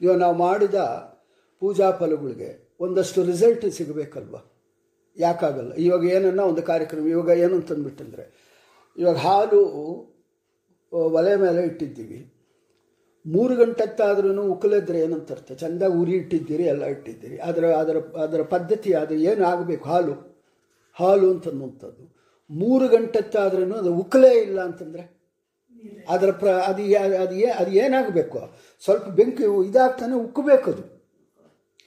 ಇವಾಗ 0.00 0.16
ನಾವು 0.16 0.34
ಮಾಡಿದ 0.34 0.74
ಪೂಜಾ 1.60 1.90
ಫಲಗಳಿಗೆ 1.90 2.50
ಒಂದಷ್ಟು 2.80 3.24
ರಿಸಲ್ಟ್ 3.24 3.70
ಸಿಗಬೇಕಲ್ವ? 3.70 4.36
ಯಾಕಾಗಲ್ಲ? 5.16 5.72
ಇವಾಗ 5.86 6.04
ಏನನ್ನ 6.04 6.40
ಒಂದು 6.40 6.62
ಕಾರ್ಯಕ್ರಮ, 6.62 7.08
ಇವಾಗ 7.08 7.38
ಏನು 7.38 7.54
ಅಂತಂದ್ಬಿಟ್ಟಂದರೆ 7.54 8.24
ಇವಾಗ 8.98 9.16
ಹಾಲು 9.16 9.60
ಒಲೆ 10.92 11.36
ಮೇಲೆ 11.36 11.62
ಇಟ್ಟಿದ್ದೀವಿ. 11.62 12.32
ಮೂರು 13.26 13.56
ಗಂಟೆತ್ತಾದ್ರೂ 13.56 14.42
ಉಕ್ಕಲಿದ್ರೆ 14.42 14.98
ಏನಂತ 14.98 15.32
ಅರ್ಥ? 15.32 15.52
ಚೆಂದ 15.52 15.82
ಉರಿ 15.82 16.12
ಇಟ್ಟಿದ್ದೀರಿ 16.12 16.62
ಎಲ್ಲ 16.62 16.84
ಇಟ್ಟಿದ್ದೀರಿ. 16.84 17.38
ಅದರ 17.38 17.64
ಅದರ 17.64 17.96
ಅದರ 17.98 18.42
ಪದ್ಧತಿ 18.42 18.92
ಅದು 18.92 19.14
ಏನು 19.14 19.44
ಆಗಬೇಕು? 19.44 19.84
ಹಾಲು. 19.84 20.38
ಹಾಲು 20.94 21.30
ಅಂತನ್ನುವಂಥದ್ದು 21.30 22.18
ಮೂರು 22.50 22.88
ಗಂಟೆತ್ತಾದ್ರೂ 22.88 23.74
ಅದು 23.74 23.94
ಉಕ್ಕಲೇ 23.94 24.38
ಇಲ್ಲ 24.38 24.60
ಅಂತಂದರೆ? 24.60 25.18
ಅದರ 26.08 26.30
ಪ್ರ 26.30 26.48
ಅದು 26.48 26.82
ಅದು 26.96 27.34
ಏ 27.34 27.44
ಅದು 27.44 27.70
ಏನಾಗಬೇಕು? 27.70 28.38
ಸ್ವಲ್ಪ 28.84 29.04
ಬೆಂಕಿ 29.04 29.68
ಇದಾಗ್ತಾನೆ 29.68 30.14
ಉಕ್ಕಬೇಕು 30.14 30.70
ಅದು. 30.70 31.02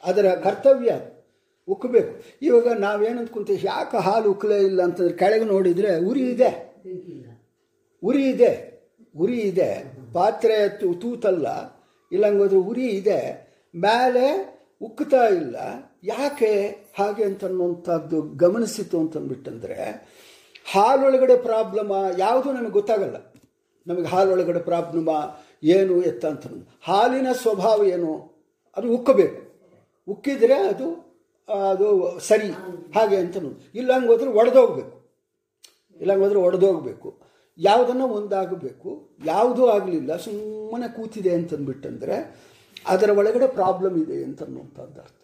ಅದರ 0.04 0.36
ಕರ್ತವ್ಯ 0.36 0.90
ಅದು. 0.90 1.22
ಉಕ್ಕಬೇಕು 1.68 2.22
ಇವಾಗ 2.42 2.68
ನಾವೇನಂತ 2.68 3.32
ಕುಂತೀವಿ 3.32 3.62
ಯಾಕೆ 3.64 3.98
ಹಾಲು 3.98 4.32
ಉಕ್ಕಲೇ 4.32 4.58
ಇಲ್ಲ 4.58 4.84
ಅಂತಂದ್ರೆ 4.84 5.18
ಕೆಳಗೆ 5.18 5.46
ನೋಡಿದರೆ 5.46 5.98
ಉರಿ 5.98 6.20
ಇದೆ. 6.20 6.74
ಉರಿ 8.04 8.30
ಇದೆ. 8.30 8.71
ಉರಿ 9.18 9.40
ಇದೆ. 9.40 9.98
ಪಾತ್ರೆ 10.14 10.70
ತೂತಲ್ಲ. 10.70 11.48
ಇಲ್ಲಂಗೋದ್ರೆ 12.12 12.58
ಉರಿ 12.58 12.88
ಇದೆ. 12.88 13.52
ಮೇಲೆ 13.76 14.58
ಉಕ್ಕುತ್ತಾ 14.82 15.28
ಇಲ್ಲ. 15.28 15.56
ಯಾಕೆ 16.04 16.68
ಹಾಗೆ 17.00 17.24
ಅಂತನ್ನುವಂಥದ್ದು 17.24 18.22
ಗಮನಿಸಿತು 18.22 19.00
ಅಂತಂದ್ಬಿಟ್ಟಂದ್ರೆ, 19.00 20.08
ಹಾಲೊಳಗಡೆ 20.72 21.38
ಪ್ರಾಬ್ಲಮ 21.38 21.92
ಯಾವುದು 22.18 22.52
ನಮಗೆ 22.52 22.72
ಗೊತ್ತಾಗಲ್ಲ. 22.72 23.34
ನಮಗೆ 23.88 24.06
ಹಾಲೊಳಗಡೆ 24.06 24.60
ಪ್ರಾಬ್ಲಮ 24.60 25.10
ಏನು 25.64 26.02
ಎತ್ತ 26.02 26.26
ಅಂತ 26.26 26.42
ಹಾಲಿನ 26.84 27.28
ಸ್ವಭಾವ 27.32 27.84
ಏನು? 27.86 28.32
ಅದು 28.78 28.94
ಉಕ್ಕಬೇಕು. 28.94 29.52
ಉಕ್ಕಿದ್ರೆ 30.08 30.54
ಅದು 30.54 31.12
ಅದು 31.70 32.20
ಸರಿ. 32.20 32.50
ಹಾಗೆ 32.96 33.16
ಅಂತ 33.16 33.38
ಇಲ್ಲ 33.76 33.94
ಹಂಗೋದ್ರೆ 33.94 34.30
ಒಡೆದೋಗ್ಬೇಕು. 34.30 35.02
ಇಲ್ಲ 36.02 36.18
ಹೋದ್ರೆ 36.18 36.40
ಒಡೆದೋಗ್ಬೇಕು. 36.40 37.31
ಯಾವುದನ್ನು 37.58 38.08
ಒಂದಾಗಬೇಕು, 38.08 39.10
ಯಾವುದೂ 39.26 39.66
ಆಗಲಿಲ್ಲ, 39.68 40.16
ಸುಮ್ಮನೆ 40.16 40.96
ಕೂತಿದೆ 40.96 41.34
ಅಂತಂದ್ಬಿಟ್ಟಂದರೆ 41.34 42.36
ಅದರ 42.88 43.10
ಒಳಗಡೆ 43.10 43.48
ಪ್ರಾಬ್ಲಮ್ 43.48 44.04
ಇದೆ 44.04 44.24
ಅಂತನ್ನುವಂಥದ್ದು 44.24 45.02
ಅರ್ಥ. 45.02 45.22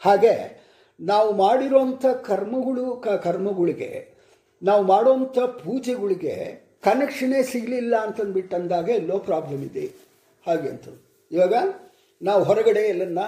ಹಾಗೆ 0.00 0.64
ನಾವು 1.00 1.32
ಮಾಡಿರೋಂಥ 1.32 2.06
ಕರ್ಮಗಳು, 2.06 2.96
ಕ, 2.96 3.08
ಕರ್ಮಗಳಿಗೆ, 3.08 4.14
ನಾವು 4.62 4.82
ಮಾಡೋಂಥ 4.82 5.38
ಪೂಜೆಗಳಿಗೆ 5.38 6.64
ಕನೆಕ್ಷನೇ 6.82 7.42
ಸಿಗಲಿಲ್ಲ 7.42 7.96
ಅಂತಂದ್ಬಿಟ್ಟಂದಾಗ 7.96 8.88
ಎಲ್ಲೋ 8.88 9.18
ಪ್ರಾಬ್ಲಮ್ 9.18 9.62
ಇದೆ. 9.62 9.92
ಹಾಗೆ 10.46 10.68
ಅಂತ 10.68 10.88
ಇವಾಗ 11.30 11.54
ನಾವು 12.22 12.42
ಹೊರಗಡೆ 12.42 12.80
ಎಲ್ಲನ್ನ 12.80 13.18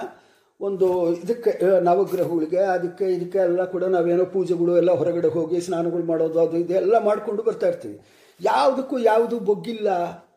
ಒಂದು 0.61 1.15
ಇದಕ್ಕೆ 1.15 1.79
ನವಗ್ರಹಗಳಿಗೆ, 1.79 2.57
ಅದಕ್ಕೆ 2.57 3.05
ಇದಕ್ಕೆ 3.05 3.37
ಎಲ್ಲ 3.37 3.65
ಕೂಡ 3.65 3.83
ನಾವೇನೋ 3.83 4.25
ಪೂಜೆಗಳು 4.25 4.77
ಎಲ್ಲ 4.77 4.91
ಹೊರಗಡೆ 4.91 5.27
ಹೋಗಿ 5.27 5.61
ಸ್ನಾನಗಳು 5.61 6.03
ಮಾಡೋದು, 6.03 6.39
ಅದು 6.39 6.57
ಇದೆಲ್ಲ 6.57 6.97
ಮಾಡಿಕೊಂಡು 6.99 7.43
ಬರ್ತಾ 7.43 7.67
ಇರ್ತೀವಿ. 7.67 7.99
ಯಾವುದಕ್ಕೂ 8.41 8.99
ಯಾವುದು 8.99 9.39
ಬೊಗ್ಗಿಲ್ಲ, 9.39 9.87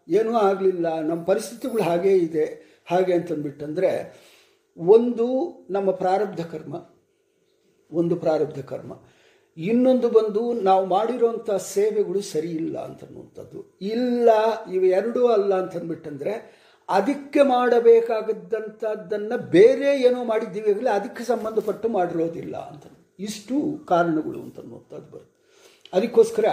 ಏನೂ 0.09 0.37
ಆಗಲಿಲ್ಲ, 0.37 1.01
ನಮ್ಮ 1.01 1.25
ಪರಿಸ್ಥಿತಿಗಳು 1.25 1.83
ಹಾಗೇ 1.83 2.13
ಇದೆ. 2.17 2.45
ಹಾಗೆ 2.91 3.13
ಅಂತಂದ್ಬಿಟ್ಟಂದರೆ, 3.15 3.91
ಒಂದು 4.79 5.27
ನಮ್ಮ 5.71 5.91
ಪ್ರಾರಬ್ಧ 5.91 6.41
ಕರ್ಮ, 6.41 6.75
ಒಂದು 7.93 8.17
ಪ್ರಾರಬ್ಧ 8.17 8.61
ಕರ್ಮ. 8.61 8.93
ಇನ್ನೊಂದು 9.57 10.09
ಬಂದು 10.09 10.53
ನಾವು 10.53 10.87
ಮಾಡಿರೋಂಥ 10.87 11.51
ಸೇವೆಗಳು 11.51 12.21
ಸರಿ 12.21 12.49
ಇಲ್ಲ 12.49 12.79
ಅಂತನ್ನುವಂಥದ್ದು. 12.79 13.79
ಇಲ್ಲ 13.81 14.29
ಇವೆರಡೂ 14.73 15.27
ಅಲ್ಲ 15.27 15.55
ಅಂತಂದ್ಬಿಟ್ಟಂದ್ರೆ 15.55 16.66
ಅದಕ್ಕೆ 16.89 17.43
ಮಾಡಬೇಕಾಗದ್ದಂಥದ್ದನ್ನು 17.43 19.51
ಬೇರೆ 19.51 20.03
ಏನೋ 20.03 20.25
ಮಾಡಿದ್ದೀವಿ 20.25 20.71
ಆಗಲಿ 20.71 20.89
ಅದಕ್ಕೆ 20.89 21.25
ಸಂಬಂಧಪಟ್ಟು 21.25 21.89
ಮಾಡಿರೋದಿಲ್ಲ 21.89 22.57
ಅಂತ. 22.57 22.83
ಇಷ್ಟು 23.19 23.87
ಕಾರಣಗಳು 23.87 24.43
ಅಂತನ್ನುವಂಥದ್ದು 24.43 25.11
ಬರುತ್ತೆ. 25.11 25.41
ಅದಕ್ಕೋಸ್ಕರ 25.93 26.45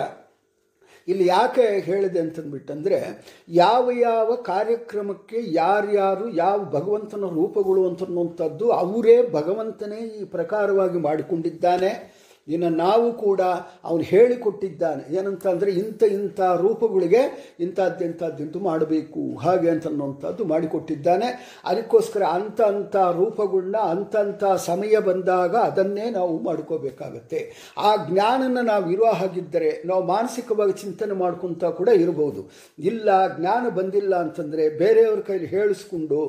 ಇಲ್ಲಿ 1.07 1.27
ಯಾಕೆ 1.27 1.61
ಹೇಳಿದೆ 1.61 2.19
ಅಂತಂದ್ಬಿಟ್ಟಂದರೆ 2.19 3.23
ಯಾವ 3.49 3.91
ಯಾವ 3.91 4.35
ಕಾರ್ಯಕ್ರಮಕ್ಕೆ 4.35 5.45
ಯಾರ್ಯಾರು 5.45 6.29
ಯಾವ 6.29 6.65
ಭಗವಂತನ 6.65 7.17
ರೂಪಗಳು 7.17 7.89
ಅಂತನ್ನುವಂಥದ್ದು 7.89 8.71
ಅವರೇ 8.71 9.29
ಭಗವಂತನೇ 9.29 9.95
ಈ 9.95 10.23
ಪ್ರಕಾರವಾಗಿ 10.23 10.99
ಮಾಡಿಕೊಂಡಿದ್ದಾನೆ. 10.99 12.12
ಇನ್ನು 12.47 12.69
ನಾವು 12.83 13.07
ಕೂಡ 13.23 13.41
ಅವನು 13.87 14.03
ಹೇಳಿಕೊಟ್ಟಿದ್ದಾನೆ. 14.11 15.03
ಏನಂತ 15.17 15.45
ಅಂದರೆ 15.53 15.71
ಇಂಥ 15.81 16.01
ಇಂಥ 16.17 16.39
ರೂಪಗಳಿಗೆ 16.63 17.21
ಇಂಥದ್ದಿಂಥದ್ದಿಂತು 17.65 18.59
ಮಾಡಬೇಕು, 18.69 19.21
ಹಾಗೆ 19.43 19.69
ಅಂತನ್ನುವಂಥದ್ದು 19.73 20.45
ಮಾಡಿಕೊಟ್ಟಿದ್ದಾನೆ. 20.51 21.27
ಅದಕ್ಕೋಸ್ಕರ 21.71 22.23
ಅಂಥ 22.37 22.59
ಅಂಥ 22.73 22.95
ರೂಪಗಳನ್ನ 23.19 23.77
ಅಂಥ 24.23 24.43
ಸಮಯ 24.67 24.95
ಬಂದಾಗ 25.09 25.55
ಅದನ್ನೇ 25.69 26.07
ನಾವು 26.17 26.33
ಮಾಡ್ಕೋಬೇಕಾಗತ್ತೆ. 26.47 27.39
ಆ 27.87 27.91
ಜ್ಞಾನನ 28.09 28.61
ನಾವು 28.71 28.85
ಇರುವ 28.95 29.11
ಹಾಗಿದ್ದರೆ 29.21 29.71
ನಾವು 29.91 30.03
ಮಾನಸಿಕವಾಗಿ 30.13 30.75
ಚಿಂತನೆ 30.83 31.17
ಮಾಡ್ಕೊತ 31.23 31.71
ಕೂಡ 31.79 31.89
ಇರಬಹುದು 32.03 32.43
ಇಲ್ಲ, 32.91 33.09
ಜ್ಞಾನ 33.37 33.63
ಬಂದಿಲ್ಲ 33.79 34.13
ಅಂತಂದರೆ 34.25 34.65
ಬೇರೆಯವ್ರ 34.81 35.21
ಕೈಲಿ 35.29 35.49
ಹೇಳಿಸ್ಕೊಂಡು 35.55 36.19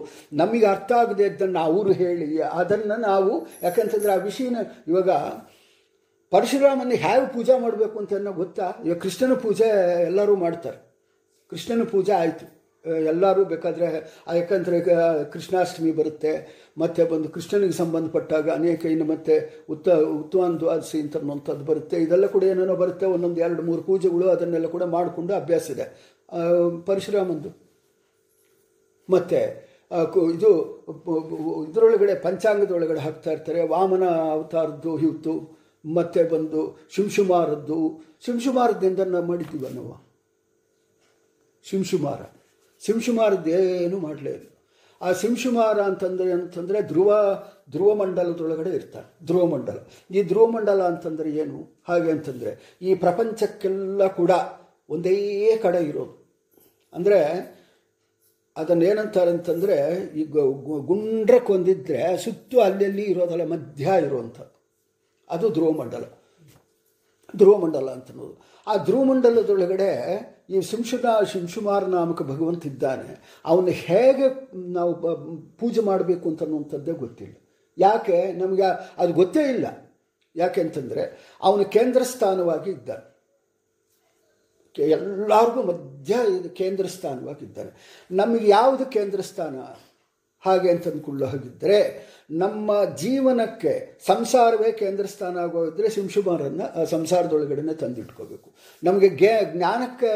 ನಮಗೆ 0.43 0.67
ಅರ್ಥ 0.75 0.93
ಆಗದೆ 1.03 1.27
ಇದ್ದನ್ನು 1.33 1.61
ಅವರು 1.69 1.93
ಹೇಳಿ, 2.03 2.31
ಅದನ್ನು 2.61 2.97
ನಾವು 3.11 3.33
ಯಾಕಂತಂದರೆ 3.67 4.13
ಆ 4.17 4.21
ವಿಷಯನ 4.29 4.59
ಇವಾಗ 4.93 5.11
ಪರಶುರಾಮನ 6.35 6.97
ಹೇಗೆ 7.05 7.27
ಪೂಜೆ 7.35 7.55
ಮಾಡಬೇಕು 7.65 7.97
ಅಂತ 8.03 8.13
ಅನ್ನೋ 8.21 8.33
ಗೊತ್ತಾ? 8.43 8.67
ಇವಾಗ 8.87 8.99
ಕೃಷ್ಣನ 9.05 9.35
ಪೂಜೆ 9.45 9.69
ಎಲ್ಲರೂ 10.11 10.35
ಮಾಡ್ತಾರೆ. 10.45 10.79
ಕೃಷ್ಣನ 11.53 11.85
ಪೂಜೆ 11.95 12.13
ಆಯಿತು. 12.23 12.47
ಎಲ್ಲರೂ 13.11 13.43
ಬೇಕಾದರೆ 13.53 13.87
ಯಾಕಂದರೆ 14.39 14.79
ಕೃಷ್ಣಾಷ್ಟಮಿ 15.33 15.93
ಬರುತ್ತೆ, 15.99 16.33
ಮತ್ತೆ 16.83 17.03
ಬಂದು 17.13 17.29
ಕೃಷ್ಣನಿಗೆ 17.37 17.77
ಸಂಬಂಧಪಟ್ಟಾಗ 17.81 18.47
ಅನೇಕ 18.59 18.83
ಇನ್ನು 18.95 19.07
ಮತ್ತೆ 19.13 19.35
ಉತ್ತ 19.73 19.89
ಉತ್ತಮ 20.19 20.49
ದ್ವಾದಶಿ 20.63 20.99
ಅಂತ 21.05 21.17
ಬರುತ್ತೆ. 21.71 21.97
ಇದೆಲ್ಲ 22.07 22.27
ಕೂಡ 22.35 22.43
ಏನೇನೋ 22.53 22.77
ಬರುತ್ತೆ, 22.83 23.07
ಒಂದೊಂದು 23.15 23.41
ಎರಡು 23.47 23.63
ಮೂರು 23.69 23.83
ಪೂಜೆಗಳು 23.89 24.29
ಅದನ್ನೆಲ್ಲ 24.35 24.71
ಕೂಡ 24.75 24.87
ಮಾಡಿಕೊಂಡು 24.97 25.35
ಅಭ್ಯಾಸ 25.41 25.67
ಇದೆ. 25.75 25.87
ಪರಶುರಾಮಂದು. 26.89 27.51
ಮತ್ತು 29.09 29.41
ಇದು 30.37 30.51
ಇದರೊಳಗಡೆ, 31.69 32.15
ಪಂಚಾಂಗದೊಳಗಡೆ 32.27 33.01
ಹಾಕ್ತಾ 33.07 33.31
ಇರ್ತಾರೆ. 33.37 33.63
ವಾಮನ 33.73 34.05
ಅವತಾರದ್ದು 34.37 34.93
ಇತ್ತು 35.09 35.35
ಮತ್ತೆ 35.85 36.23
ಬಂದು 36.25 36.79
ಶಿಂಶುಮಾರದ್ದು. 36.91 38.03
ಶಿಂಶುಮಾರದಿಂದ 38.25 38.99
ನಾವು 38.99 39.25
ಮಾಡಿದ್ದೀವ 39.25 39.67
ನಾವು 39.75 40.05
ಶಿಂಶುಮಾರ 41.63 42.21
ಶಿಂಶುಮಾರದ್ದೇನು 42.83 43.99
ಇಲ್ಲ 44.13 44.29
ಆ 45.01 45.13
ಶಿಂಶುಮಾರ 45.13 45.81
ಅಂತಂದರೆ 45.81 46.33
ಅಂತಂದರೆ 46.33 46.83
ಧ್ರುವ 46.83 47.11
ಧ್ರುವ 47.71 47.95
ಮಂಡಲದೊಳಗಡೆ 47.95 48.71
ಇರ್ತಾರೆ. 48.71 49.27
ಧ್ರುವ 49.27 49.47
ಮಂಡಲ. 49.47 49.79
ಈ 50.11 50.23
ಧ್ರುವ 50.23 50.47
ಮಂಡಲ 50.47 50.83
ಅಂತಂದರೆ 50.83 51.31
ಏನು? 51.31 51.83
ಹಾಗೆ 51.89 52.11
ಅಂತಂದರೆ 52.11 52.79
ಈ 52.83 52.95
ಪ್ರಪಂಚಕ್ಕೆಲ್ಲ 52.95 54.07
ಕೂಡ 54.07 54.31
ಒಂದೇ 54.89 55.57
ಕಡೆ 55.63 55.79
ಇರೋದು. 55.79 56.15
ಅಂದರೆ 56.93 57.21
ಅದನ್ನೇನಂತಾರೆ 58.57 59.31
ಅಂತಂದರೆ 59.31 59.77
ಈ 60.17 60.25
ಗುಂಡ್ರಕ್ಕೆ 60.25 61.53
ಹೊಂದಿದ್ರೆ 61.53 62.17
ಸುತ್ತು 62.17 62.61
ಅಲ್ಲಲ್ಲಿ 62.61 63.03
ಇರೋದಲ್ಲ, 63.03 63.45
ಮಧ್ಯ 63.45 63.91
ಇರುವಂಥದ್ದು. 64.03 64.54
ಅದು 65.31 65.51
ಧ್ರುವಮಂಡಲ. 65.51 66.05
ಧ್ರುವಮಂಡಲ 67.37 67.91
ಅಂತನ್ನೋದು 67.91 68.43
ಆ 68.67 68.77
ಧ್ರುವಮಂಡಲದೊಳಗಡೆ 68.77 69.91
ಈ 70.51 70.61
ಶಿಂಶುದ 70.61 71.05
ಶಿಂಶುಮಾರ 71.33 71.85
ನಾಮಕ 71.85 72.23
ಭಗವಂತ 72.23 72.67
ಇದ್ದಾನೆ. 72.67 73.41
ಅವನು 73.45 73.67
ಹೇಗೆ 73.67 74.51
ನಾವು 74.71 74.95
ಪೂಜೆ 75.57 75.81
ಮಾಡಬೇಕು 75.81 76.29
ಅಂತನ್ನುವಂಥದ್ದೇ 76.29 76.93
ಗೊತ್ತಿಲ್ಲ. 76.93 77.35
ಯಾಕೆ? 77.79 78.33
ನಮಗೆ 78.33 78.63
ಅದು 78.99 79.13
ಗೊತ್ತೇ 79.13 79.43
ಇಲ್ಲ. 79.43 79.67
ಯಾಕೆ 80.37 80.61
ಅಂತಂದರೆ 80.61 81.35
ಅವನು 81.43 81.65
ಕೇಂದ್ರ 81.65 82.03
ಸ್ಥಾನವಾಗಿ 82.03 82.71
ಇದ್ದಾನೆ. 82.71 83.15
ಎಲ್ಲರಿಗೂ 84.79 85.63
ಮಧ್ಯ 85.63 86.17
ಕೇಂದ್ರ 86.49 86.87
ಸ್ಥಾನವಾಗಿದ್ದಾನೆ 86.87 88.05
ನಮಗೆ 88.11 88.49
ಯಾವುದು 88.49 88.87
ಕೇಂದ್ರ 88.87 89.21
ಸ್ಥಾನ 89.21 89.57
ಹಾಗೆ 90.45 90.69
ಅಂತ 90.71 90.87
ಅಂದ್ಕೊಳ್ಳೋ 90.89 91.27
ಹಾಗಿದ್ದರೆ 91.27 91.79
ನಮ್ಮ 92.43 92.71
ಜೀವನಕ್ಕೆ 93.03 93.73
ಸಂಸಾರವೇ 94.07 94.71
ಕೇಂದ್ರ 94.73 95.05
ಸ್ಥಾನ 95.15 95.37
ಆಗೋದ್ರೆ 95.45 95.89
ಶಿಂಶುಮಾರನ್ನು 95.97 96.67
ಆ 96.81 96.85
ಸಂಸಾರದೊಳಗಡೆನೆ 96.95 97.75
ತಂದಿಟ್ಕೋಬೇಕು. 97.83 98.49
ನಮಗೆ 98.83 99.09
ಗ್ಯಾ 99.21 99.37
ಜ್ಞಾನಕ್ಕೆ 99.55 100.11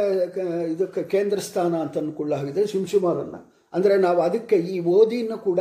ಇದಕ್ಕೆ 0.75 1.03
ಕೇಂದ್ರ 1.15 1.39
ಸ್ಥಾನ 1.49 1.75
ಅಂತ 1.85 1.97
ಅಂದ್ಕೊಳ್ಳೋ 2.03 2.37
ಹಾಗಿದ್ರೆ 2.37 2.67
ಶಿಂಶುಮಾರನ್ನು 2.67 3.41
ಅಂದರೆ 3.73 3.95
ನಾವು 4.05 4.21
ಅದಕ್ಕೆ 4.27 4.57
ಈ 4.75 4.77
ಓದಿಯನ್ನು 4.97 5.37
ಕೂಡ, 5.39 5.61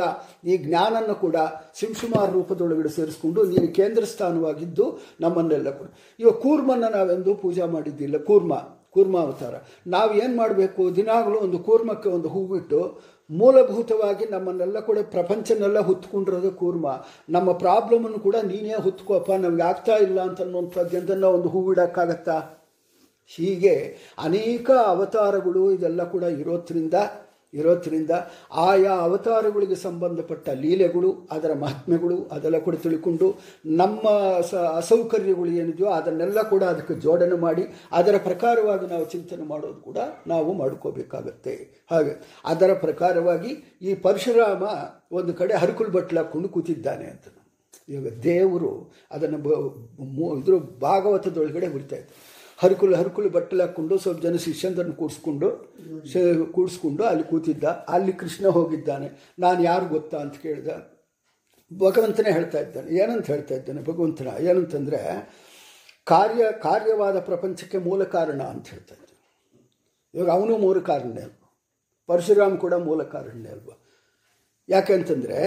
ಈ 0.50 0.54
ಜ್ಞಾನನ್ನು 0.56 1.14
ಕೂಡ 1.24 1.36
ಶಿಂಶುಮಾರ 1.80 2.26
ರೂಪದೊಳಗಡೆ 2.36 2.90
ಸೇರಿಸ್ಕೊಂಡು 2.96 3.40
ನೀನು 3.50 3.68
ಕೇಂದ್ರ 3.78 4.04
ಸ್ಥಾನವಾಗಿದ್ದು 4.14 4.86
ನಮ್ಮನ್ನೆಲ್ಲ 5.20 5.70
ಕೂಡ. 5.80 5.88
ಇವಾಗ 6.20 6.36
ಕೂರ್ಮನ್ನ 6.44 6.88
ನಾವೆಂದೂ 6.96 7.34
ಪೂಜೆ 7.44 7.66
ಮಾಡಿದ್ದಿಲ್ಲ. 7.74 8.16
ಕೂರ್ಮ 8.30 8.54
ಕೂರ್ಮ 8.96 9.16
ಅವತಾರ 9.26 9.54
ನಾವು 9.94 10.10
ಏನು 10.22 10.34
ಮಾಡಬೇಕು? 10.36 10.82
ದಿನಾಗಲೂ 10.96 11.38
ಒಂದು 11.46 11.58
ಕೂರ್ಮಕ್ಕೆ 11.58 12.08
ಒಂದು 12.08 12.28
ಹೂವಿಟ್ಟು 12.34 12.80
ಮೂಲಭೂತವಾಗಿ 13.30 14.24
ನಮ್ಮನ್ನೆಲ್ಲ 14.26 14.80
ಕೂಡ 14.80 14.98
ಪ್ರಪಂಚನೆಲ್ಲ 15.10 15.78
ಹೊತ್ಕೊಂಡಿರೋದು 15.78 16.50
ಕೂರ್ಮ. 16.50 17.06
ನಮ್ಮ 17.30 17.52
ಪ್ರಾಬ್ಲಮನ್ನು 17.52 18.18
ಕೂಡ 18.18 18.36
ನೀನೇ 18.44 18.74
ಹೊತ್ಕೋಪ್ಪ, 18.74 19.30
ನಮ್ಗೆ 19.32 19.62
ಆಗ್ತಾ 19.62 19.96
ಇಲ್ಲ 19.96 20.20
ಅಂತನ್ನುವಂಥದ್ದನ್ನು 20.20 21.30
ಒಂದು 21.30 21.48
ಹೂ 21.48 21.60
ಬಿಡೋಕ್ಕಾಗತ್ತಾ 21.66 22.38
ಹೀಗೆ 23.26 23.74
ಅನೇಕ 24.18 24.70
ಅವತಾರಗಳು 24.70 25.72
ಇದೆಲ್ಲ 25.72 26.04
ಕೂಡ 26.04 26.22
ಇರೋದ್ರಿಂದ 26.22 26.94
ಇರೋದ್ರಿಂದ 27.54 28.12
ಆಯಾ 28.66 28.94
ಅವತಾರಗಳಿಗೆ 29.06 29.76
ಸಂಬಂಧಪಟ್ಟ 29.84 30.48
ಲೀಲೆಗಳು, 30.64 31.10
ಅದರ 31.36 31.52
ಮಹಾತ್ಮೆಗಳು 31.62 32.16
ಅದೆಲ್ಲ 32.34 32.58
ಕೂಡ 32.66 32.76
ತಿಳ್ಕೊಂಡು 32.84 33.28
ನಮ್ಮ 33.80 34.04
ಸ 34.50 34.54
ಅಸೌಕರ್ಯಗಳು 34.80 35.50
ಏನಿದೆಯೋ 35.62 35.88
ಅದನ್ನೆಲ್ಲ 35.98 36.42
ಕೂಡ 36.52 36.62
ಅದಕ್ಕೆ 36.72 36.96
ಜೋಡಣೆ 37.06 37.38
ಮಾಡಿ, 37.46 37.64
ಅದರ 37.92 38.14
ಪ್ರಕಾರವಾಗಿ 38.28 38.86
ನಾವು 38.92 39.06
ಚಿಂತನೆ 39.14 39.46
ಮಾಡೋದು 39.52 39.80
ಕೂಡ 39.88 39.98
ನಾವು 40.34 40.52
ಮಾಡ್ಕೋಬೇಕಾಗತ್ತೆ. 40.60 41.56
ಹಾಗೆ 41.90 42.14
ಅದರ 42.52 42.70
ಪ್ರಕಾರವಾಗಿ 42.86 43.52
ಈ 43.82 43.92
ಪರಶುರಾಮ 44.06 44.64
ಒಂದು 45.18 45.34
ಕಡೆ 45.34 45.54
ಹರಕುಲ್ 45.64 45.92
ಬಟ್ಲ 45.98 46.18
ಹಾಕ್ಕೊಂಡು 46.18 46.48
ಕೂತಿದ್ದಾನೆ 46.48 47.06
ಅಂತ. 47.14 47.26
ಇವಾಗ 47.92 48.08
ದೇವರು 48.24 48.70
ಅದನ್ನು 49.14 49.38
ಇದ್ರ 50.38 50.54
ಭಾಗವತದೊಳಗಡೆ 50.86 51.68
ಇದ್ದ 51.76 51.94
ಹರಕುಲು 52.60 52.96
ಹರಕುಲು 52.96 53.28
ಬಟ್ಟಲು 53.28 53.60
ಹಾಕ್ಕೊಂಡು 53.60 53.98
ಸ್ವಲ್ಪ 53.98 54.22
ಜನ 54.22 54.36
ಶಿಷ್ಯಂದ್ರನ್ನು 54.36 54.92
ಕೂಡಿಸ್ಕೊಂಡು 54.92 55.50
ಕೂಡಿಸ್ಕೊಂಡು 56.52 57.04
ಅಲ್ಲಿ 57.04 57.24
ಕೂತಿದ್ದ. 57.24 57.64
ಅಲ್ಲಿ 57.64 58.12
ಕೃಷ್ಣ 58.12 58.46
ಹೋಗಿದ್ದಾನೆ. 58.46 59.32
ನಾನು 59.38 59.62
ಯಾರು 59.62 59.86
ಗೊತ್ತಾ 59.86 60.18
ಅಂತ 60.18 60.34
ಕೇಳಿದ. 60.34 60.68
ಭಗವಂತನೇ 61.78 62.32
ಹೇಳ್ತಾ 62.32 62.58
ಇದ್ದಾನೆ. 62.60 62.94
ಏನಂತ 62.94 63.26
ಹೇಳ್ತಾ 63.26 63.54
ಇದ್ದಾನೆ? 63.54 63.82
ಭಗವಂತನ 63.82 64.28
ಏನಂತಂದರೆ, 64.40 65.30
ಕಾರ್ಯ, 66.04 66.44
ಕಾರ್ಯವಾದ 66.62 67.20
ಪ್ರಪಂಚಕ್ಕೆ 67.20 67.78
ಮೂಲ 67.78 68.04
ಕಾರಣ 68.04 68.42
ಅಂತ 68.42 68.68
ಹೇಳ್ತಾ 68.68 68.94
ಇದ್ದಾನೆ. 68.94 69.08
ಇವಾಗ 70.14 70.30
ಅವನು 70.30 70.58
ಮೂಲ 70.58 70.78
ಕಾರಣನೇ 70.78 71.20
ಅಲ್ವಾ? 71.20 71.58
ಪರಶುರಾಮ್ 72.06 72.58
ಕೂಡ 72.58 72.74
ಮೂಲ 72.74 73.02
ಕಾರಣನೇ 73.02 73.48
ಅಲ್ವಾ? 73.48 73.84
ಯಾಕೆಂತಂದರೆ 74.68 75.38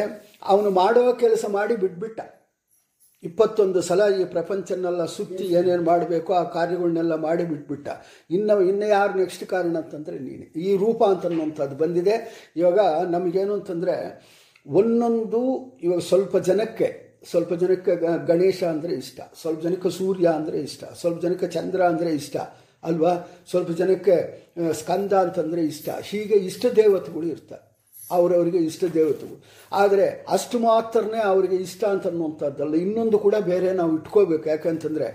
ಅವನು 0.44 0.70
ಮಾಡೋ 0.70 1.14
ಕೆಲಸ 1.14 1.46
ಮಾಡಿ 1.50 1.76
ಬಿಟ್ಬಿಟ್ಟ. 1.76 2.20
ಇಪ್ಪತ್ತೊಂದು 3.24 3.82
ಸಲ 3.82 4.02
ಈ 4.20 4.24
ಪ್ರಪಂಚನೆಲ್ಲ 4.26 5.06
ಸುತ್ತಿ 5.06 5.46
ಏನೇನು 5.58 5.84
ಮಾಡಬೇಕು 5.84 6.34
ಆ 6.34 6.44
ಕಾರ್ಯಗಳನ್ನೆಲ್ಲ 6.44 7.16
ಮಾಡಿ 7.16 7.44
ಬಿಟ್ಬಿಟ್ಟ. 7.44 7.88
ಇನ್ನು 8.30 8.56
ಇನ್ನು 8.62 8.88
ಯಾರು 8.88 9.14
ನೆಕ್ಸ್ಟ್ 9.20 9.44
ಕಾರಣ 9.44 9.76
ಅಂತಂದರೆ 9.78 10.20
ನೀನು. 10.20 10.46
ಈ 10.68 10.78
ರೂಪ 10.78 11.04
ಅಂತನ್ನುವಂಥದ್ದು 11.04 11.76
ಬಂದಿದೆ. 11.76 12.16
ಇವಾಗ 12.56 12.80
ನಮಗೇನು 13.16 13.54
ಅಂತಂದರೆ 13.54 13.96
ಒಂದೊಂದು 14.66 15.42
ಇವಾಗ 15.84 16.00
ಸ್ವಲ್ಪ 16.00 16.38
ಜನಕ್ಕೆ 16.38 16.90
ಸ್ವಲ್ಪ 17.32 17.54
ಜನಕ್ಕೆ 17.54 17.96
ಗಣೇಶ 18.28 18.60
ಅಂದರೆ 18.64 18.94
ಇಷ್ಟ, 18.94 19.20
ಸ್ವಲ್ಪ 19.42 19.60
ಜನಕ್ಕೆ 19.62 19.90
ಸೂರ್ಯ 19.90 20.28
ಅಂದರೆ 20.28 20.60
ಇಷ್ಟ, 20.60 20.84
ಸ್ವಲ್ಪ 21.02 21.22
ಜನಕ್ಕೆ 21.22 21.48
ಚಂದ್ರ 21.48 21.82
ಅಂದರೆ 21.88 22.12
ಇಷ್ಟ, 22.12 22.38
ಅಲ್ವಾ? 22.84 23.12
ಸ್ವಲ್ಪ 23.52 23.72
ಜನಕ್ಕೆ 23.72 24.16
ಸ್ಕಂದ 24.74 25.14
ಅಂತಂದರೆ 25.14 25.64
ಇಷ್ಟ. 25.64 25.90
ಹೀಗೆ 26.10 26.38
ಇಷ್ಟ 26.50 26.66
ದೇವತೆಗಳು 26.76 27.28
ಇರ್ತಾರೆ. 27.28 27.64
ಅವರವರಿಗೆ 28.12 28.58
ಇಷ್ಟ 28.58 28.84
ದೇವತೆಗಳು. 28.94 29.38
ಆದರೆ 29.74 30.06
ಅಷ್ಟು 30.30 30.60
ಮಾತ್ರನೇ 30.60 31.20
ಅವರಿಗೆ 31.24 31.56
ಇಷ್ಟ 31.56 31.84
ಅಂತ 31.84 32.08
ಅನ್ನುವಂಥದ್ದಲ್ಲ. 32.08 32.74
ಇನ್ನೊಂದು 32.76 33.18
ಕೂಡ 33.20 33.36
ಬೇರೆ 33.36 33.74
ನಾವು 33.74 33.92
ಇಟ್ಕೋಬೇಕು. 33.98 34.50
ಯಾಕಂತಂದರೆ 34.50 35.08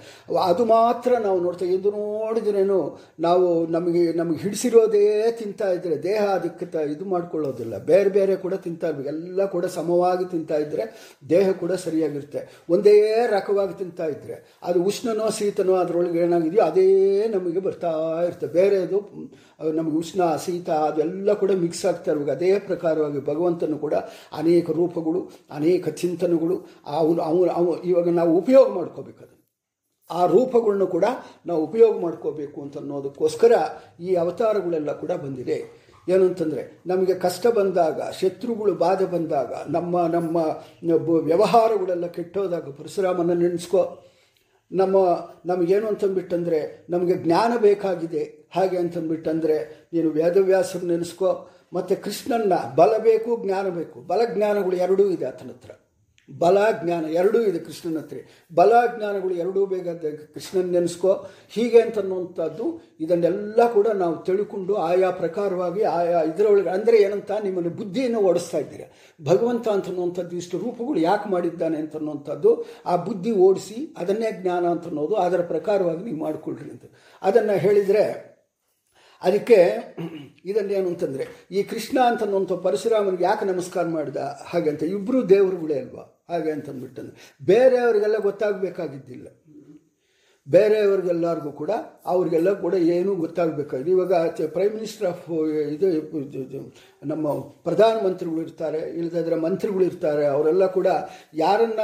ಅದು 0.44 0.64
ಮಾತ್ರ 0.64 1.18
ನಾವು 1.18 1.38
ನೋಡ್ತಾ 1.40 1.64
ಇದು 1.64 1.90
ನೋಡಿದ್ರೇನು 1.90 2.78
ನಾವು 3.20 3.66
ನಮಗೆ 3.66 4.12
ನಮಗೆ 4.12 4.38
ಹಿಡಿಸಿರೋದೇ 4.38 5.30
ತಿಂತಾ 5.30 5.68
ಇದ್ದರೆ 5.72 6.02
ದೇಹ 6.02 6.22
ಅದಕ್ಕೆ 6.24 6.92
ಇದು 6.92 7.04
ಮಾಡ್ಕೊಳ್ಳೋದಿಲ್ಲ. 7.04 7.78
ಬೇರೆ 7.78 8.10
ಬೇರೆ 8.10 8.36
ಕೂಡ 8.36 8.54
ತಿಂತಾ 8.54 8.86
ಇರಬೇಕು. 8.88 9.08
ಎಲ್ಲ 9.08 9.44
ಕೂಡ 9.46 9.64
ಸಮವಾಗಿ 9.78 10.30
ತಿಂತಾ 10.30 10.56
ಇದ್ದರೆ 10.56 10.84
ದೇಹ 11.28 11.50
ಕೂಡ 11.50 11.72
ಸರಿಯಾಗಿರುತ್ತೆ. 11.72 12.42
ಒಂದೇ 12.70 13.26
ರಕವಾಗಿ 13.30 13.78
ತಿಂತಾ 13.78 14.06
ಇದ್ದರೆ 14.06 14.36
ಅದು 14.62 14.78
ಉಷ್ಣನೋ 14.82 15.30
ಶೀತನೋ 15.38 15.74
ಅದರೊಳಗೆ 15.74 16.18
ಏನಾಗಿದೆಯೋ 16.18 16.64
ಅದೇ 16.64 16.88
ನಮಗೆ 17.28 17.60
ಬರ್ತಾ 17.60 17.92
ಇರುತ್ತೆ. 18.24 18.46
ಬೇರೆದು 18.46 18.98
ನಮಗೆ 19.64 19.96
ಉಷ್ಣ 19.96 20.36
ಶೀತ 20.36 20.70
ಅದೆಲ್ಲ 20.70 21.32
ಕೂಡ 21.32 21.50
ಮಿಕ್ಸ್ 21.50 21.86
ಆಗ್ತಾ 21.86 22.10
ಇರುವಾಗ 22.10 22.30
ಅದೇ 22.30 22.58
ಪ್ರಕಾರವಾಗಿ 22.58 23.26
ಭಗವಂತನು 23.26 23.78
ಕೂಡ 23.78 23.94
ಅನೇಕ 24.32 24.70
ರೂಪಗಳು, 24.70 25.30
ಅನೇಕ 25.50 25.88
ಚಿಂತನೆಗಳು, 25.88 26.66
ಅವನು 26.86 27.22
ಅವನು 27.22 27.50
ಅವ 27.50 27.74
ಇವಾಗ 27.84 28.08
ನಾವು 28.08 28.38
ಉಪಯೋಗ 28.38 28.72
ಮಾಡ್ಕೋಬೇಕು 28.72 29.36
ಆ 30.10 30.26
ರೂಪಗಳನ್ನು 30.26 30.86
ಕೂಡ 30.86 31.04
ನಾವು 31.46 31.64
ಉಪಯೋಗ 31.64 32.00
ಮಾಡ್ಕೋಬೇಕು 32.00 32.62
ಅಂತ 32.62 32.78
ಅನ್ನೋದಕ್ಕೋಸ್ಕರ 32.78 33.52
ಈ 34.00 34.14
ಅವತಾರಗಳೆಲ್ಲ 34.14 34.92
ಕೂಡ 34.92 35.12
ಬಂದಿದೆ. 35.12 35.86
ಏನಂತಂದರೆ, 36.08 36.82
ನಮಗೆ 36.86 37.14
ಕಷ್ಟ 37.14 37.46
ಬಂದಾಗ, 37.46 38.00
ಶತ್ರುಗಳು 38.20 38.74
ಬಾಧೆ 38.74 39.04
ಬಂದಾಗ, 39.04 39.52
ನಮ್ಮ 39.68 40.06
ನಮ್ಮ 40.06 40.36
ವ್ಯವಹಾರಗಳೆಲ್ಲ 41.10 42.06
ಕೆಟ್ಟೋದಾಗ 42.06 42.68
ಪರಶುರಾಮನ 42.68 43.32
ನೆನೆಸ್ಕೋ. 43.32 44.04
ನಮ್ಮ, 44.72 44.96
ನಮಗೇನು 45.46 45.86
ಅಂತಂದ್ಬಿಟ್ಟಂದರೆ, 45.86 46.86
ನಮಗೆ 46.90 47.14
ಜ್ಞಾನ 47.14 47.52
ಬೇಕಾಗಿದೆ. 47.56 48.35
ಹಾಗೆ 48.56 48.76
ಅಂತಂದ್ಬಿಟ್ಟಂದರೆ, 48.76 49.58
ನೀನು 49.92 50.10
ವೇದವ್ಯಾಸರು 50.10 50.86
ನೆನೆಸ್ಕೋ, 50.86 51.32
ಮತ್ತು 51.72 52.02
ಕೃಷ್ಣನ್ನ 52.04 52.54
ಬಲ 52.74 52.92
ಬೇಕು, 52.98 53.30
ಜ್ಞಾನ 53.44 53.68
ಬೇಕು. 53.68 54.00
ಬಲ 54.00 54.20
ಜ್ಞಾನಗಳು 54.34 54.76
ಎರಡೂ 54.76 55.04
ಇದೆ 55.10 55.24
ಆತನ 55.24 55.48
ಹತ್ರ. 55.48 55.72
ಬಲ 56.28 56.58
ಜ್ಞಾನ 56.84 57.04
ಎರಡೂ 57.10 57.38
ಇದೆ 57.40 57.58
ಕೃಷ್ಣನ 57.58 57.98
ಹತ್ರ. 57.98 58.16
ಬಲ 58.54 58.72
ಜ್ಞಾನಗಳು 58.94 59.34
ಎರಡೂ 59.34 59.66
ಬೇಗ 59.66 59.88
ಕೃಷ್ಣನ 60.34 60.70
ನೆನೆಸ್ಕೋ. 60.70 61.12
ಹೀಗೆ 61.48 61.80
ಅಂತನ್ನುವಂಥದ್ದು, 61.80 62.64
ಇದನ್ನೆಲ್ಲ 63.00 63.72
ಕೂಡ 63.72 63.86
ನಾವು 63.86 64.16
ತಿಳ್ಕೊಂಡು 64.24 64.74
ಆಯಾ 64.74 65.10
ಪ್ರಕಾರವಾಗಿ 65.10 65.82
ಆಯಾ 65.82 66.20
ಇದರೊಳಗೆ, 66.22 66.68
ಅಂದರೆ 66.68 66.98
ಏನಂತ, 67.02 67.30
ನಿಮ್ಮನ್ನು 67.42 67.70
ಬುದ್ಧಿಯನ್ನು 67.70 68.20
ಓಡಿಸ್ತಾ 68.20 68.58
ಇದ್ದೀರಾ. 68.58 68.88
ಭಗವಂತ 69.20 69.68
ಅಂತನ್ನುವಂಥದ್ದು 69.68 70.36
ಇಷ್ಟು 70.36 70.58
ರೂಪಗಳು 70.58 71.00
ಯಾಕೆ 71.00 71.28
ಮಾಡಿದ್ದಾನೆ 71.30 71.78
ಅಂತನ್ನುವಂಥದ್ದು, 71.78 72.52
ಆ 72.86 72.96
ಬುದ್ಧಿ 72.96 73.34
ಓಡಿಸಿ 73.48 73.78
ಅದನ್ನೇ 73.98 74.30
ಜ್ಞಾನ 74.40 74.66
ಅಂತ 74.66 74.86
ಅನ್ನೋದು 74.86 75.14
ಅದರ 75.26 75.42
ಪ್ರಕಾರವಾಗಿ 75.42 76.04
ನೀವು 76.04 76.18
ಮಾಡಿಕೊಳ್ಳ್ರಿ 76.18 76.70
ಅಂತ. 76.70 76.86
ಅದನ್ನು 77.22 77.56
ಹೇಳಿದರೆ 77.58 78.35
ಅದಕ್ಕೆ 79.22 79.58
ಇದನ್ನೇನು 80.44 80.88
ಅಂತಂದರೆ, 80.88 81.24
ಈ 81.50 81.62
ಕೃಷ್ಣ 81.62 81.98
ಅಂತನ್ನುವಂಥ 82.00 82.52
ಪರಶುರಾಮನಿಗೆ 82.52 83.24
ಯಾಕೆ 83.24 83.44
ನಮಸ್ಕಾರ 83.44 83.86
ಮಾಡಿದ? 83.86 84.16
ಹಾಗೆ 84.50 84.70
ಅಂತ 84.70 84.82
ಇಬ್ಬರು 84.82 85.28
ದೇವರುಗಳೇ 85.28 85.78
ಅಲ್ವಾ? 85.80 86.04
ಹಾಗೆ 86.30 86.50
ಅಂತಂದ್ಬಿಟ್ಟಂದ್ರೆ 86.50 87.16
ಬೇರೆಯವರಿಗೆಲ್ಲ 87.44 88.18
ಗೊತ್ತಾಗಬೇಕಾಗಿದ್ದಿಲ್ಲ. 88.18 89.26
ಬೇರೆಯವ್ರಿಗೆಲ್ಲರಿಗೂ 90.48 91.52
ಕೂಡ 91.52 91.70
ಅವ್ರಿಗೆಲ್ಲ 92.06 92.50
ಕೂಡ 92.60 92.74
ಏನೂ 92.74 93.14
ಗೊತ್ತಾಗಬೇಕಾಗಿದೆ 93.14 93.90
ಇವಾಗ 93.90 94.14
ಪ್ರೈಮ್ 94.46 94.74
ಮಿನಿಸ್ಟರ್ 94.74 95.06
ಆಫ್ 95.08 95.24
ಇದು 95.74 95.88
ನಮ್ಮ 97.04 97.32
ಪ್ರಧಾನಮಂತ್ರಿಗಳು 97.64 98.40
ಇರ್ತಾರೆ 98.42 98.80
ಇಲ್ಲದಾದ್ರೆ 98.98 99.36
ಮಂತ್ರಿಗಳು 99.36 99.84
ಇರ್ತಾರೆ, 99.84 100.26
ಅವರೆಲ್ಲ 100.26 100.66
ಕೂಡ 100.66 100.86
ಯಾರನ್ನ 101.34 101.80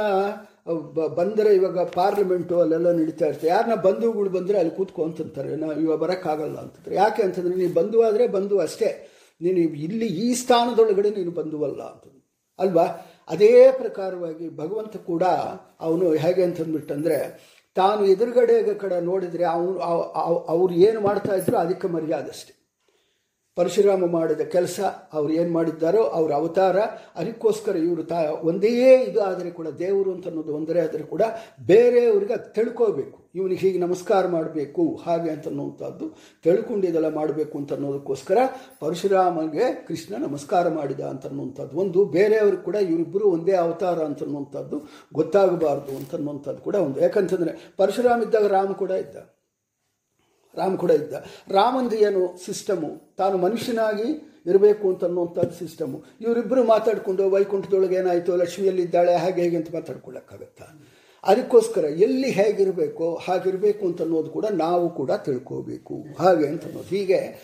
ಬಂದರೆ 1.15 1.55
ಇವಾಗ 1.55 1.79
ಪಾರ್ಲಿಮೆಂಟು 1.79 2.59
ಅಲ್ಲೆಲ್ಲ 2.59 2.91
ನಡೀತಾ 2.91 3.25
ಇರ್ತಾರೆ 3.25 3.47
ಯಾರನ್ನ 3.47 3.75
ಬಂಧುಗಳು 3.75 4.29
ಬಂದರೆ 4.29 4.57
ಅಲ್ಲಿ 4.57 4.75
ಕೂತ್ಕೊ 4.75 5.03
ಅಂತಂತಾರೆ. 5.03 5.55
ನಾವು 5.55 5.79
ಇವಾಗ 5.79 5.99
ಬರೋಕ್ಕಾಗಲ್ಲ 5.99 6.57
ಅಂತಂದ್ರೆ. 6.57 6.95
ಯಾಕೆ 6.95 7.23
ಅಂತಂದರೆ 7.23 7.55
ನೀನು 7.55 7.73
ಬಂಧು 7.73 8.01
ಆದರೆ 8.01 8.27
ಬಂಧು 8.27 8.59
ಅಷ್ಟೇ. 8.59 9.09
ನೀನು 9.41 9.57
ಇಲ್ಲಿ 9.57 10.07
ಈ 10.07 10.33
ಸ್ಥಾನದೊಳಗಡೆ 10.33 11.09
ನೀನು 11.09 11.31
ಬಂಧುವಲ್ಲ 11.31 11.81
ಅಂತ 11.81 12.03
ಅಲ್ವಾ? 12.59 12.83
ಅದೇ 13.29 13.71
ಪ್ರಕಾರವಾಗಿ 13.71 14.57
ಭಗವಂತ 14.57 14.97
ಕೂಡ 14.97 15.23
ಅವನು 15.81 16.11
ಹೇಗೆ 16.11 16.43
ಅಂತಂದ್ಬಿಟ್ಟಂದರೆ 16.43 17.17
ತಾನು 17.75 18.05
ಎದುರುಗಡೆ 18.05 18.73
ಕಡೆ 18.73 19.01
ನೋಡಿದರೆ 19.01 19.43
ಅವನು 19.43 19.79
ಅವ್ರು 20.33 20.73
ಏನು 20.73 21.01
ಮಾಡ್ತಾ 21.01 21.35
ಇದ್ರು 21.35 21.57
ಅದಕ್ಕೆ 21.57 21.87
ಅಷ್ಟೆ. 22.15 22.62
ಪರಶುರಾಮ 23.57 24.05
ಮಾಡಿದ 24.17 24.43
ಕೆಲಸ 24.55 24.79
ಅವ್ರು 25.17 25.31
ಏನು 25.39 25.51
ಮಾಡಿದ್ದಾರೋ 25.53 26.03
ಅವ್ರ 26.17 26.31
ಅವತಾರ, 26.39 26.77
ಅದಕ್ಕೋಸ್ಕರ 27.21 27.75
ಇವರು 27.87 28.03
ತಾ 28.11 28.19
ಒಂದೇ 28.49 28.71
ಇದು 29.09 29.19
ಆದರೆ 29.29 29.51
ಕೂಡ 29.51 29.67
ದೇವರು 29.83 30.11
ಅಂತ 30.13 30.25
ಅನ್ನೋದು 30.27 30.53
ಒಂದರೆ 30.59 30.79
ಆದರೆ 30.85 31.03
ಕೂಡ 31.03 31.23
ಬೇರೆಯವ್ರಿಗೆ 31.71 32.33
ಅದು 32.37 32.49
ತಿಳ್ಕೋಬೇಕು. 32.57 33.17
ಇವನಿಗೆ 33.35 33.61
ಹೀಗೆ 33.65 33.79
ನಮಸ್ಕಾರ 33.79 34.23
ಮಾಡಬೇಕು, 34.27 34.83
ಹಾಗೆ 35.05 35.29
ಅಂತ 35.35 35.45
ಅನ್ನುವಂಥದ್ದು 35.51 36.07
ತಿಳ್ಕೊಂಡು 36.45 37.11
ಮಾಡಬೇಕು 37.19 37.55
ಅಂತ 37.57 37.71
ಅನ್ನೋದಕ್ಕೋಸ್ಕರ 37.73 38.37
ಪರಶುರಾಮಗೆ 38.81 39.67
ಕೃಷ್ಣ 39.87 40.13
ನಮಸ್ಕಾರ 40.25 40.65
ಮಾಡಿದ 40.79 41.03
ಅಂತ 41.11 41.25
ಅನ್ನುವಂಥದ್ದು 41.31 41.77
ಒಂದು 41.83 41.99
ಬೇರೆಯವ್ರಿಗೆ 42.17 42.63
ಕೂಡ 42.63 42.77
ಇವರಿಬ್ಬರು 42.89 43.27
ಒಂದೇ 43.35 43.55
ಅವತಾರ 43.63 43.99
ಅಂತ 44.09 44.21
ಅನ್ನುವಂಥದ್ದು 44.23 44.79
ಗೊತ್ತಾಗಬಾರ್ದು 45.19 45.93
ಅಂತ 45.99 46.13
ಅನ್ನುವಂಥದ್ದು 46.15 46.61
ಕೂಡ 46.61 46.75
ಒಂದು. 46.87 46.99
ಯಾಕಂತಂದರೆ 47.01 47.53
ಪರಶುರಾಮ 47.77 48.21
ಇದ್ದಾಗ 48.21 48.47
ರಾಮ 48.57 48.71
ಕೂಡ 48.83 48.91
ಇದ್ದ. 49.05 49.17
ರಾಮ 50.57 50.75
ಕೂಡ 50.75 50.91
ಇದ್ದ. 50.91 51.13
ರಾಮಂದು 51.51 51.95
ಏನು 51.95 52.37
ಸಿಸ್ಟಮು? 52.45 53.13
ತಾನು 53.17 53.37
ಮನುಷ್ಯನಾಗಿ 53.37 54.09
ಇರಬೇಕು 54.45 54.89
ಅಂತ 54.89 55.03
ಅನ್ನುವಂಥದ್ದು 55.03 55.55
ಸಿಸ್ಟಮು. 55.55 56.03
ಇವರಿಬ್ಬರು 56.21 56.63
ಮಾತಾಡಿಕೊಂಡು 56.63 57.29
ವೈಕುಂಠದೊಳಗೆ 57.29 57.95
ಏನಾಯಿತು? 57.95 58.35
ಲಕ್ಷ್ಮಿಯಲ್ಲಿದ್ದಾಳೆ, 58.35 59.15
ಹಾಗೆ 59.15 59.41
ಹೇಗೆ 59.41 59.57
ಅಂತ 59.57 59.67
ಮಾತಾಡ್ಕೊಳ್ಳೋಕ್ಕಾಗತ್ತಾ 59.73 60.65
ಅದಕ್ಕೋಸ್ಕರ 61.23 61.83
ಎಲ್ಲಿ 61.83 62.31
ಹೇಗಿರಬೇಕೋ 62.31 63.15
ಹಾಗಿರಬೇಕು 63.15 63.87
ಅಂತ 63.87 64.01
ಅನ್ನೋದು 64.01 64.29
ಕೂಡ 64.29 64.45
ನಾವು 64.45 64.89
ಕೂಡ 64.89 65.11
ತಿಳ್ಕೋಬೇಕು. 65.11 66.05
ಹಾಗೆ 66.19 66.47
ಅಂತ 66.47 66.65
ಅನ್ನೋದು 66.65 66.95
ಹೀಗೆ 66.95 67.39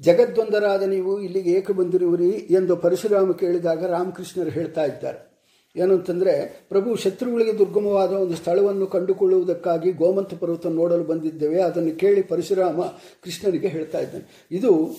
ಜಗದ್ವಂದರಾದ 0.00 0.82
ನೀವು 0.82 1.20
ಇಲ್ಲಿಗೆ 1.20 1.50
ಏಕೆ 1.50 1.72
ಬಂದಿರುವಿರಿ 1.72 2.30
ಎಂದು 2.30 2.76
ಪರಶುರಾಮ 2.76 3.32
ಕೇಳಿದಾಗ 3.32 3.84
ರಾಮಕೃಷ್ಣರು 3.84 4.50
ಹೇಳ್ತಾ 4.50 4.84
ಇದ್ದಾರೆ. 4.84 5.33
ಏನು 5.76 5.94
ಅಂತಂದರೆ 5.94 6.66
ಪ್ರಭು 6.68 6.96
ಶತ್ರುಗಳಿಗೆ 6.96 7.58
ದುರ್ಗಮವಾದ 7.58 8.12
ಒಂದು 8.12 8.34
ಸ್ಥಳವನ್ನು 8.34 8.86
ಕಂಡುಕೊಳ್ಳುವುದಕ್ಕಾಗಿ 8.86 9.92
ಗೋಮಂತ 9.92 10.34
ಪರ್ವತ 10.34 10.66
ನೋಡಲು 10.66 11.04
ಬಂದಿದ್ದೇವೆ. 11.04 11.62
ಅದನ್ನು 11.62 11.98
ಕೇಳಿ 11.98 12.22
ಪರಶುರಾಮ 12.22 12.82
ಕೃಷ್ಣನಿಗೆ 13.22 13.66
ಹೇಳ್ತಾ 13.66 13.98
ಇದ್ದಾನೆ. 13.98 14.48
ಇದು 14.50 14.96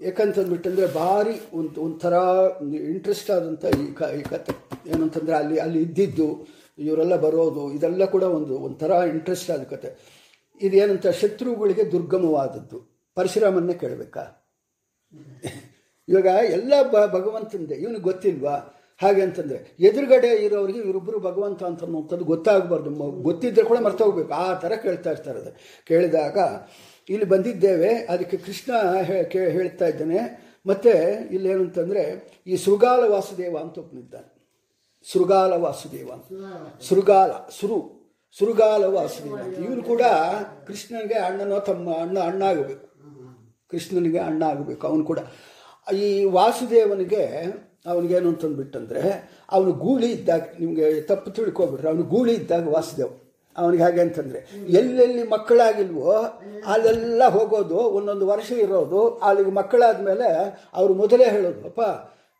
ಯಾಕಂತಂದ್ಬಿಟ್ಟಂದರೆ 0.00 0.94
ಭಾರಿ 0.94 1.58
ಒಂದು, 1.58 1.82
ಒಂಥರ 1.82 2.12
ಇಂಟ್ರೆಸ್ಟ್ 2.74 3.30
ಆದಂಥ 3.30 3.64
ಈ 3.64 3.92
ಕ, 3.94 4.02
ಈ 4.02 4.22
ಕತೆ. 4.22 4.52
ಏನಂತಂದರೆ 4.90 5.36
ಅಲ್ಲಿ 5.36 5.58
ಅಲ್ಲಿ 5.58 5.82
ಇದ್ದಿದ್ದು, 5.82 6.46
ಇವರೆಲ್ಲ 6.78 7.16
ಬರೋದು, 7.16 7.72
ಇದೆಲ್ಲ 7.72 8.04
ಕೂಡ 8.04 8.22
ಒಂದು, 8.22 8.58
ಒಂಥರ 8.58 8.90
ಇಂಟ್ರೆಸ್ಟ್ 8.90 9.50
ಆದ 9.50 9.62
ಕತೆ. 9.62 10.20
ಇದೇನಂತ 10.62 11.06
ಶತ್ರುಗಳಿಗೆ 11.06 11.92
ದುರ್ಗಮವಾದದ್ದು. 11.92 13.02
ಪರಶುರಾಮನ್ನೇ 13.14 13.74
ಕೇಳಬೇಕಾ? 13.74 14.52
ಇವಾಗ 16.08 16.26
ಎಲ್ಲ 16.44 16.72
ಭಗವಂತಂದೆ 17.06 17.74
ಇವನಿಗೆ 17.74 18.00
ಗೊತ್ತಿಲ್ವಾ? 18.00 18.76
ಹಾಗೆ 19.00 19.22
ಅಂತಂದರೆ 19.22 19.58
ಎದುರುಗಡೆ 19.80 20.30
ಇರೋರಿಗೆ 20.46 20.78
ಇವರಿಬ್ಬರು 20.78 21.18
ಭಗವಂತ 21.20 21.60
ಅಂತ 21.68 21.82
ಅನ್ನುವಂಥದ್ದು 21.82 22.24
ಗೊತ್ತಾಗಬಾರ್ದು. 22.24 22.90
ಗೊತ್ತಿದ್ದರೆ 23.28 23.64
ಕೂಡ 23.64 23.78
ಮರ್ತೋಗ್ಬೇಕು 23.78 24.32
ಆ 24.34 24.46
ಥರ 24.62 24.72
ಕೇಳ್ತಾ 24.84 25.10
ಇರ್ತಾರೆ 25.14 25.38
ಅದು. 25.38 25.52
ಕೇಳಿದಾಗ 25.88 26.38
ಇಲ್ಲಿ 27.08 27.26
ಬಂದಿದ್ದೇವೆ, 27.26 27.92
ಅದಕ್ಕೆ 28.12 28.36
ಕೃಷ್ಣ 28.46 28.72
ಹೇಳ್ತಾ 29.56 29.86
ಇದ್ದಾನೆ. 29.86 30.20
ಮತ್ತು 30.66 30.92
ಇಲ್ಲೇನು 31.34 31.62
ಅಂತಂದರೆ 31.64 32.02
ಈ 32.46 32.56
ಶೃಗಾಲ 32.64 33.02
ವಾಸುದೇವ 33.12 33.54
ಅಂತ 33.56 33.78
ಒಬ್ಬನಿದ್ದಾನೆ 33.78 34.28
ಶೃಗಾಲ 35.06 35.52
ವಾಸುದೇವ 35.64 36.08
ಅಂತ. 36.12 36.26
ಸುರು 37.58 37.78
ಶೃಗಾಲ 38.38 38.82
ವಾಸುದೇವ 38.96 39.36
ಅಂತ. 39.44 39.56
ಇವನು 39.58 39.82
ಕೂಡ 39.82 40.02
ಕೃಷ್ಣನಿಗೆ 40.66 41.18
ಅಣ್ಣನೋ 41.28 41.58
ತಮ್ಮ 41.68 41.94
ಅಣ್ಣ 42.02 42.18
ಅಣ್ಣ 42.18 42.42
ಆಗಬೇಕು. 42.42 42.86
ಕೃಷ್ಣನಿಗೆ 43.70 44.20
ಅಣ್ಣ 44.28 44.42
ಆಗಬೇಕು, 44.52 44.84
ಅವನು 44.90 45.04
ಕೂಡ. 45.04 45.20
ಈ 46.04 46.06
ವಾಸುದೇವನಿಗೆ 46.36 47.24
ಅವನಿಗೇನು 47.86 48.28
ಅಂತಂದ್ಬಿಟ್ಟಂದರೆ 48.28 49.30
ಅವನು 49.50 49.72
ಗೂಳಿ 49.72 50.12
ಇದ್ದಾಗ, 50.12 50.42
ನಿಮಗೆ 50.60 51.00
ತಪ್ಪು 51.00 51.30
ತಿಳ್ಕೊಬಿಟ್ರೆ, 51.30 51.88
ಅವನು 51.88 52.02
ಗೂಳಿ 52.02 52.34
ಇದ್ದಾಗ 52.34 52.68
ವಾಸುದೇವ್. 52.68 53.10
ಅವನಿಗೆ 53.58 53.82
ಹಾಗೆ 53.82 54.00
ಅಂತಂದರೆ, 54.00 54.50
ಎಲ್ಲೆಲ್ಲಿ 54.68 55.22
ಮಕ್ಕಳಾಗಿಲ್ವೋ, 55.22 56.12
ಅಲ್ಲೆಲ್ಲ 56.66 57.24
ಹೋಗೋದು, 57.24 57.76
ಒಂದೊಂದು 57.76 58.26
ವರ್ಷ 58.26 58.52
ಇರೋದು, 58.52 59.08
ಅಲ್ಲಿಗೆ 59.08 59.50
ಮಕ್ಕಳಾದ 59.50 60.20
ಅವರು 60.74 60.94
ಮೊದಲೇ 60.94 61.30
ಹೇಳೋದು, 61.30 61.64
ಅಪ್ಪ, 61.64 61.80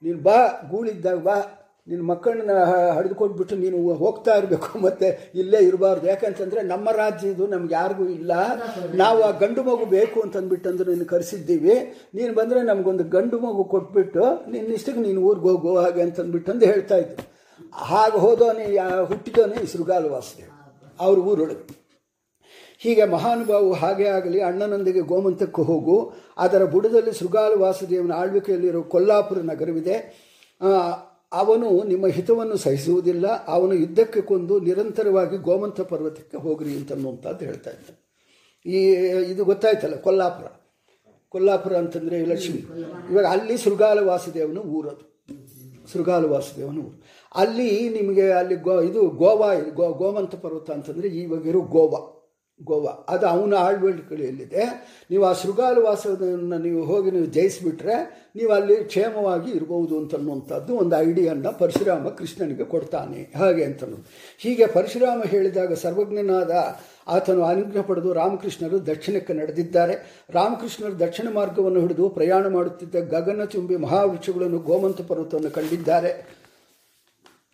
ನೀನು 0.02 0.18
ಬಾ 0.18 0.36
ಗೂಳಿದ್ದಾಗ 0.70 1.16
ಬಾ 1.16 1.59
ನಿನ್ನ 1.90 2.02
ಮಕ್ಕಳನ್ನ 2.10 2.54
ಹಡಿದುಕೊಟ್ಬಿಟ್ಟು 2.96 3.54
ನೀನು 3.62 3.78
ಹೋಗ್ತಾ 4.02 4.32
ಇರಬೇಕು, 4.40 4.70
ಮತ್ತೆ 4.86 5.08
ಇಲ್ಲೇ 5.40 5.60
ಇರಬಾರ್ದು. 5.68 6.06
ಯಾಕಂತಂದರೆ 6.12 6.60
ನಮ್ಮ 6.72 6.86
ರಾಜ್ಯ 7.00 7.32
ಇದು 7.34 7.46
ನಮ್ಗೆ 7.54 7.74
ಯಾರಿಗೂ 7.80 8.06
ಇಲ್ಲ. 8.18 8.32
ನಾವು 9.02 9.20
ಆ 9.28 9.30
ಗಂಡು 9.42 9.64
ಮಗು 9.68 9.86
ಬೇಕು 9.96 10.18
ಅಂತಂದ್ಬಿಟ್ಟಂದ್ರೆ 10.24 10.88
ನೀನು 10.94 11.08
ಕರೆಸಿದ್ದೀವಿ. 11.14 11.76
ನೀನು 12.18 12.32
ಬಂದರೆ 12.40 12.62
ನಮಗೊಂದು 12.70 13.06
ಗಂಡು 13.16 13.38
ಮಗು 13.46 13.64
ಕೊಟ್ಬಿಟ್ಟು 13.74 14.24
ನಿನ್ನ 14.54 14.78
ಇಷ್ಟಕ್ಕೆ 14.78 15.02
ನೀನು 15.08 15.22
ಊರಿಗೆ 15.30 15.48
ಹೋಗು 15.50 15.72
ಹಾಗೆ 15.82 16.02
ಅಂತಂದ್ಬಿಟ್ಟು 16.06 16.52
ಅಂದು 16.54 16.66
ಹೇಳ್ತಾ 16.72 16.98
ಇದ್ದೆ. 17.02 17.26
ಹಾಗೆ 17.90 18.18
ಹೋದವನೇ 18.24 18.66
ಹುಟ್ಟಿದವನೇ 19.10 19.58
ಶೃಗಾಲ 19.72 20.04
ವಾಸುದೇವ. 20.14 20.50
ಅವ್ರ 21.04 21.18
ಊರೊಳಗೆ. 21.30 21.74
ಹೀಗೆ 22.82 23.04
ಮಹಾನುಭಾವು 23.14 23.70
ಹಾಗೆ 23.80 24.06
ಆಗಲಿ 24.16 24.38
ಅಣ್ಣನೊಂದಿಗೆ 24.48 25.02
ಗೋಮಂತಕ್ಕೆ 25.10 25.62
ಹೋಗು. 25.70 25.96
ಅದರ 26.44 26.62
ಬುಡದಲ್ಲಿ 26.74 27.12
ಶೃಗಾಲ 27.18 27.52
ವಾಸುದೇವನ 27.64 28.12
ಆಳ್ವಿಕೆಯಲ್ಲಿರೋ 28.22 28.82
ಕೊಲ್ಲಾಪುರ 28.94 29.40
ನಗರವಿದೆ. 29.52 29.96
ಅವನು 31.32 31.84
ನಿಮ್ಮ 31.84 32.06
ಹಿತವನ್ನು 32.06 32.56
ಸಹಿಸುವುದಿಲ್ಲ, 32.56 33.46
ಅವನು 33.46 33.74
ಯುದ್ಧಕ್ಕೆ 33.74 34.20
ಕೊಂದು 34.20 34.60
ನಿರಂತರವಾಗಿ 34.60 35.36
ಗೋಮಂತ 35.36 35.80
ಪರ್ವತಕ್ಕೆ 35.80 36.36
ಹೋಗ್ರಿ 36.36 36.76
ಅಂತನ್ನುವಂಥದ್ದು 36.76 37.44
ಹೇಳ್ತಾ 37.44 37.70
ಇದ್ದಾನೆ 37.70 38.00
ಈ, 38.66 38.92
ಇದು 39.32 39.44
ಗೊತ್ತಾಯ್ತಲ್ಲ, 39.44 39.96
ಕೊಲ್ಲಾಪುರ. 39.96 40.46
ಕೊಲ್ಲಾಪುರ 41.28 41.76
ಅಂತಂದರೆ 41.76 42.24
ಲಕ್ಷ್ಮಿ. 42.24 42.58
ಇವಾಗ 43.12 43.24
ಅಲ್ಲಿ 43.24 43.58
ಸುರ್ಗಾಲ 43.58 43.98
ವಾಸುದೇವನ 43.98 44.58
ಊರದು. 44.58 45.24
ಸುರ್ಗಾಲ 45.92 46.24
ವಾಸುದೇವನ 46.24 46.78
ಊರು. 46.78 47.02
ಅಲ್ಲಿ 47.34 47.88
ನಿಮಗೆ 47.88 48.30
ಅಲ್ಲಿ 48.30 48.54
ಗೋ, 48.54 48.80
ಇದು 48.80 49.06
ಗೋವಾ. 49.06 49.54
ಗೋ, 49.54 49.92
ಗೋಮಂತ 49.92 50.34
ಪರ್ವತ 50.34 50.70
ಅಂತಂದರೆ 50.70 51.08
ಇವಾಗಿರೋ 51.08 51.60
ಗೋವಾ. 51.60 52.19
ಗೋವಾ. 52.64 53.06
ಅದು 53.08 53.26
ಅವನ 53.26 53.54
ಆಳ್ವಳಿಕೆಯಲ್ಲಿದೆ 53.54 54.64
ನೀವು 55.10 55.24
ಆ 55.24 55.32
ಶೃಗಾಲ 55.32 55.78
ವಾಸವನ್ನು 55.84 56.58
ನೀವು 56.58 56.84
ಹೋಗಿ 56.84 57.10
ನೀವು 57.10 57.26
ಜಯಿಸಿಬಿಟ್ರೆ 57.26 57.96
ನೀವು 58.36 58.52
ಅಲ್ಲಿ 58.52 58.76
ಕ್ಷೇಮವಾಗಿ 58.76 59.50
ಇರ್ಬೋದು 59.50 59.98
ಅಂತನ್ನುವಂಥದ್ದು 59.98 60.76
ಒಂದು 60.76 60.96
ಐಡಿಯನ್ನು 60.96 61.58
ಪರಶುರಾಮ 61.58 62.08
ಕೃಷ್ಣನಿಗೆ 62.08 62.64
ಕೊಡ್ತಾನೆ. 62.64 63.32
ಹಾಗೆ 63.36 63.64
ಅಂತನು 63.64 64.06
ಹೀಗೆ 64.38 64.66
ಪರಶುರಾಮ 64.66 65.22
ಹೇಳಿದಾಗ 65.26 65.72
ಸರ್ವಜ್ಞನಾದ 65.72 66.50
ಆತನು 67.08 67.44
ಅನುಗ್ರಹ 67.44 67.82
ಪಡೆದು 67.82 68.12
ರಾಮಕೃಷ್ಣರು 68.12 68.86
ದಕ್ಷಿಣಕ್ಕೆ 68.86 69.32
ನಡೆದಿದ್ದಾರೆ. 69.32 70.26
ರಾಮಕೃಷ್ಣರು 70.30 70.98
ದಕ್ಷಿಣ 70.98 71.28
ಮಾರ್ಗವನ್ನು 71.34 71.80
ಹಿಡಿದು 71.80 72.08
ಪ್ರಯಾಣ 72.08 72.46
ಮಾಡುತ್ತಿದ್ದ 72.46 72.94
ಗಗನಚುಂಬಿ 72.94 73.76
ಮಹಾವೃಕ್ಷಗಳನ್ನು 73.76 74.58
ಗೋಮಂತ 74.58 75.02
ಪರ್ವತವನ್ನು 75.02 75.50
ಕಂಡಿದ್ದಾರೆ. 75.50 76.39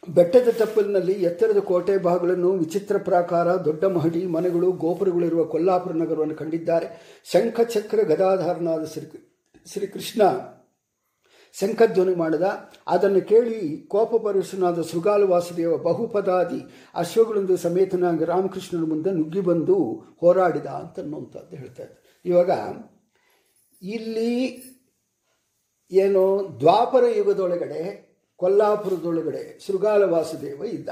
ಬೆಟ್ಟದ 0.09 0.49
ತಪ್ಪಲಿನಲ್ಲಿ 0.59 1.13
ಎತ್ತರದ 1.13 1.59
ಕೋಟೆ 1.59 1.99
ಭಾಗಗಳನ್ನು 1.99 2.53
ವಿಚಿತ್ರ 2.53 2.99
ಪ್ರಾಕಾರ, 2.99 3.57
ದೊಡ್ಡ 3.57 3.85
ಮಹಡಿ, 3.85 4.27
ಮನೆಗಳು, 4.27 4.73
ಗೋಪುರಗಳಿರುವ 4.73 5.45
ಕೊಲ್ಲಾಪುರ 5.45 5.93
ನಗರವನ್ನು 5.93 6.35
ಕಂಡಿದ್ದಾರೆ. 6.35 7.21
ಶಂಖಚಕ್ರ 7.25 8.03
ಗದಾಧಾರನಾದ 8.03 8.85
ಶ್ರೀ 8.85 9.33
ಶ್ರೀಕೃಷ್ಣ 9.73 10.23
ಶಂಖಧ್ವನಿ 11.53 12.15
ಮಾಡಿದ. 12.15 12.43
ಅದನ್ನು 12.87 13.29
ಕೇಳಿ 13.29 13.87
ಕೋಪಪರುಷನಾದ 13.87 14.79
ವಾಸುದೇವ 15.25 15.77
ಬಹುಪದಾದಿ 15.77 16.63
ಅಶ್ವಗಳೊಂದು 16.95 17.57
ಸಮೇತನಾಗಿ 17.57 18.25
ರಾಮಕೃಷ್ಣನ 18.25 18.85
ಮುಂದೆ 18.89 19.11
ನುಗ್ಗಿ 19.11 19.41
ಬಂದು 19.41 20.05
ಹೋರಾಡಿದ 20.21 20.67
ಅಂತನ್ನುವಂಥದ್ದು 20.67 21.57
ಹೇಳ್ತಾ 21.57 21.83
ಇದ್ದಾರೆ. 21.83 22.23
ಇವಾಗ 22.25 22.51
ಇಲ್ಲಿ 23.83 24.63
ಏನು 25.91 26.57
ದ್ವಾಪರ 26.61 27.05
ಯುಗದೊಳಗಡೆ 27.17 28.06
ಕೊಲ್ಲಾಪುರದೊಳಗಡೆ 28.37 29.59
ಶೃಗಾಲ 29.59 30.03
ವಾಸುದೇವ 30.03 30.65
ಇದ್ದ. 30.65 30.89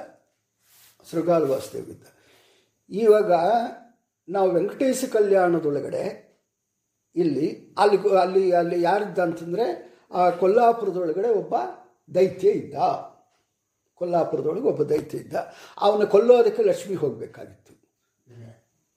ಶೃಗಾಲ 1.10 1.50
ವಾಸುದೇವ 1.50 1.90
ಇದ್ದ. 1.90 2.06
ಇವಾಗ 2.90 3.32
ನಾವು 4.28 4.50
ವೆಂಕಟೇಶ 4.50 5.04
ಕಲ್ಯಾಣದೊಳಗಡೆ 5.12 6.34
ಇಲ್ಲಿ 7.16 7.74
ಅಲ್ಲಿ 7.78 8.16
ಅಲ್ಲಿ 8.16 8.52
ಅಲ್ಲಿ 8.52 8.82
ಯಾರಿದ್ದ 8.82 9.18
ಅಂತಂದರೆ 9.18 9.94
ಆ 10.12 10.30
ಕೊಲ್ಲಾಪುರದೊಳಗಡೆ 10.30 11.28
ಒಬ್ಬ 11.28 11.54
ದೈತ್ಯ 12.14 12.50
ಇದ್ದ. 12.50 12.74
ಕೊಲ್ಲಾಪುರದೊಳಗೆ 13.94 14.62
ಒಬ್ಬ 14.62 14.82
ದೈತ್ಯ 14.82 15.18
ಇದ್ದ. 15.18 15.34
ಅವನ 15.80 16.04
ಕೊಲ್ಲೋದಕ್ಕೆ 16.04 16.62
ಲಕ್ಷ್ಮಿ 16.62 16.96
ಹೋಗಬೇಕಾಗಿತ್ತು. 16.96 17.74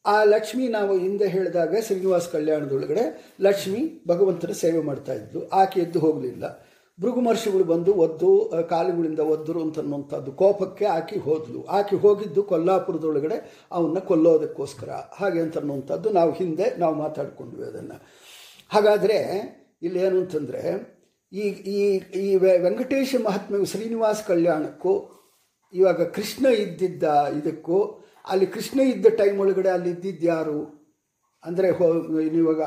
ಆ 0.05 0.23
ಲಕ್ಷ್ಮಿ 0.23 0.67
ನಾವು 0.67 0.97
ಹಿಂದೆ 0.97 1.27
ಹೇಳಿದಾಗ 1.27 1.75
ಶ್ರೀನಿವಾಸ 1.79 2.27
ಕಲ್ಯಾಣದೊಳಗಡೆ 2.27 3.35
ಲಕ್ಷ್ಮಿ 3.41 4.03
ಭಗವಂತನ 4.07 4.51
ಸೇವೆ 4.51 4.81
ಮಾಡ್ತಾ 4.81 5.13
ಇದ್ಲು. 5.13 5.49
ಆಕೆ 5.49 5.79
ಎದ್ದು 5.79 5.99
ಹೋಗಲಿಲ್ಲ. 5.99 6.66
ಭೃಗು 7.01 7.21
ಮಹರ್ಷಿಗಳು 7.21 7.63
ಬಂದು 7.63 7.93
ಒದ್ದು 7.93 8.53
ಕಾಲುಗಳಿಂದ 8.69 9.19
ಒದ್ದರು 9.19 9.61
ಅಂತನ್ನುವಂಥದ್ದು 9.61 10.31
ಕೋಪಕ್ಕೆ 10.31 10.85
ಆಕೆ 10.85 11.17
ಹೋದ್ಲು. 11.17 11.65
ಆಕೆ 11.65 11.95
ಹೋಗಿದ್ದು 11.95 12.43
ಕೊಲ್ಲಾಪುರದೊಳಗಡೆ 12.43 13.67
ಅವನ್ನ 13.71 13.99
ಕೊಲ್ಲೋದಕ್ಕೋಸ್ಕರ. 13.99 14.89
ಹಾಗೆ 14.89 15.39
ಅಂತನ್ನುವಂಥದ್ದು 15.39 16.09
ನಾವು 16.09 16.31
ಹಿಂದೆ 16.31 16.75
ನಾವು 16.77 16.95
ಮಾತಾಡ್ಕೊಂಡ್ವಿ 16.95 17.65
ಅದನ್ನು. 17.65 18.01
ಹಾಗಾದರೆ 18.69 19.17
ಇಲ್ಲೇನು 19.81 20.17
ಅಂತಂದರೆ, 20.17 20.63
ಈ 21.33 21.41
ಈ 21.75 21.97
ಈ 21.97 22.35
ವೆಂಕಟೇಶ 22.35 23.15
ಮಹಾತ್ಮೆ 23.25 23.65
ಶ್ರೀನಿವಾಸ 23.65 24.23
ಕಲ್ಯಾಣಕ್ಕೂ, 24.27 25.13
ಇವಾಗ 25.73 26.01
ಕೃಷ್ಣ 26.01 26.45
ಇದ್ದಿದ್ದ 26.45 27.03
ಇದಕ್ಕೂ, 27.37 28.03
ಅಲ್ಲಿ 28.27 28.47
ಕೃಷ್ಣ 28.47 28.79
ಇದ್ದ 28.79 29.05
ಟೈಮ್ 29.05 29.39
ಒಳಗಡೆ 29.39 29.69
ಅಲ್ಲಿ 29.69 29.89
ಇದ್ದಿದ್ದು 29.89 30.25
ಯಾರು? 30.25 30.77
ಅಂದರೆ 31.43 31.69
ಹೋ 31.69 32.19
ಇವಾಗ 32.19 32.61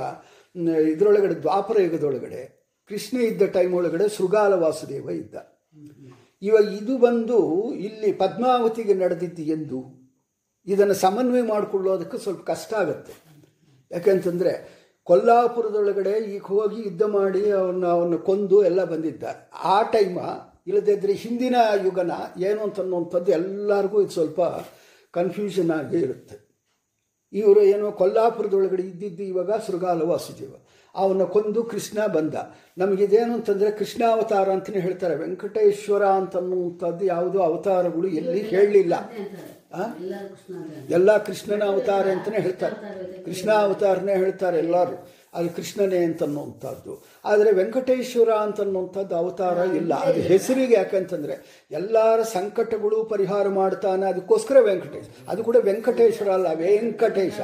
ಇದರೊಳಗಡೆ 0.89 1.35
ದ್ವಾಪರ 1.35 1.81
ಯುಗದೊಳಗಡೆ. 1.81 2.60
ಕೃಷ್ಣ 2.91 3.17
ಇದ್ದ 3.21 3.43
ಟೈಮ್ 3.43 3.75
ಒಳಗಡೆ 3.75 4.09
ಶೃಗಾಲ 4.09 4.53
ವಾಸುದೇವ 4.55 5.11
ಇದ್ದ. 5.11 5.35
ಇವಾಗ 6.43 6.67
ಇದು 6.83 6.99
ಬಂದು 6.99 7.39
ಇಲ್ಲಿ 7.73 8.13
ಪದ್ಮಾವತಿಗೆ 8.13 8.95
ನಡೆದಿದ್ದು 8.95 9.43
ಎಂದು 9.43 9.79
ಇದನ್ನು 10.67 10.95
ಸಮನ್ವಯ 10.95 11.43
ಮಾಡಿಕೊಳ್ಳೋದಕ್ಕೆ 11.43 12.19
ಸ್ವಲ್ಪ 12.19 12.43
ಕಷ್ಟ 12.51 12.75
ಆಗುತ್ತೆ. 12.75 13.13
ಯಾಕೆಂತಂದರೆ 13.91 14.53
ಕೊಲ್ಲಾಪುರದೊಳಗಡೆ 15.03 16.11
ಈಗ 16.35 16.43
ಹೋಗಿ 16.43 16.83
ಯುದ್ಧ 16.83 17.03
ಮಾಡಿ 17.03 17.51
ಅವನ್ನ 17.51 17.87
ಅವನ್ನ 17.87 18.17
ಕೊಂದು 18.17 18.65
ಎಲ್ಲ 18.65 18.85
ಬಂದಿದ್ದ. 18.85 19.25
ಆ 19.65 19.83
ಟೈಮ 19.83 20.19
ಇಲ್ಲದಿದ್ದರೆ 20.67 21.13
ಹಿಂದಿನ 21.13 21.57
ಯುಗನ 21.85 22.13
ಏನು 22.39 22.61
ಅಂತ 22.61 22.63
ಅಂತನ್ನುವಂಥದ್ದು 22.63 23.33
ಎಲ್ಲರಿಗೂ 23.33 24.03
ಇದು 24.03 24.11
ಸ್ವಲ್ಪ 24.11 24.41
ಕನ್ಫ್ಯೂಷನ್ 25.11 25.71
ಆಗಿ 25.71 25.99
ಇರುತ್ತೆ. 25.99 26.37
ಇವರು 27.33 27.61
ಏನೋ 27.63 27.93
ಕೊಲ್ಲಾಪುರದೊಳಗಡೆ 27.93 28.83
ಇದ್ದಿದ್ದು 28.83 29.23
ಇವಾಗ 29.23 29.51
ಶೃಗಾಲ 29.67 30.03
ವಾಸುದೇವ. 30.03 30.55
ಅವನ್ನ 30.95 31.23
ಕೊಂದು 31.23 31.65
ಕೃಷ್ಣ 31.65 32.07
ಬಂದ. 32.07 32.35
ನಮಗಿದೇನು 32.79 33.35
ಅಂತಂದರೆ 33.35 33.71
ಕೃಷ್ಣ 33.71 34.05
ಅವತಾರ 34.11 34.53
ಅಂತಲೇ 34.53 34.81
ಹೇಳ್ತಾರೆ. 34.81 35.15
ವೆಂಕಟೇಶ್ವರ 35.15 36.07
ಅಂತನ್ನುವಂಥದ್ದು 36.07 37.05
ಯಾವುದೋ 37.05 37.39
ಅವತಾರಗಳು 37.39 38.09
ಎಲ್ಲಿ 38.09 38.43
ಹೇಳಲಿಲ್ಲ 38.43 38.95
ಎಲ್ಲ 40.91 41.17
ಕೃಷ್ಣನ 41.19 41.65
ಅವತಾರ 41.65 42.09
ಅಂತಲೇ 42.09 42.41
ಹೇಳ್ತಾರೆ. 42.41 42.75
ಕೃಷ್ಣ 43.25 43.53
ಅವತಾರನೇ 43.53 44.17
ಹೇಳ್ತಾರೆ 44.17 44.59
ಎಲ್ಲರೂ. 44.59 45.09
ಅದು 45.35 45.49
ಕೃಷ್ಣನೇ 45.49 45.97
ಅಂತನ್ನುವಂಥದ್ದು. 45.97 47.10
ಆದರೆ 47.25 47.51
ವೆಂಕಟೇಶ್ವರ 47.53 48.31
ಅಂತನ್ನುವಂಥದ್ದು 48.31 49.15
ಅವತಾರ 49.17 49.59
ಇಲ್ಲ. 49.81 49.95
ಅದು 49.95 50.21
ಹೆಸರಿಗೆ 50.21 50.75
ಯಾಕಂತಂದರೆ 50.75 51.35
ಎಲ್ಲರ 51.71 52.23
ಸಂಕಟಗಳು 52.23 53.05
ಪರಿಹಾರ 53.05 53.49
ಮಾಡ್ತಾನೆ 53.49 54.07
ಅದಕ್ಕೋಸ್ಕರ 54.07 54.57
ವೆಂಕಟೇಶ್. 54.61 55.09
ಅದು 55.29 55.45
ಕೂಡ 55.45 55.57
ವೆಂಕಟೇಶ್ವರ 55.65 56.31
ಅಲ್ಲ 56.31 56.47
ವೆಂಕಟೇಶ. 56.55 57.39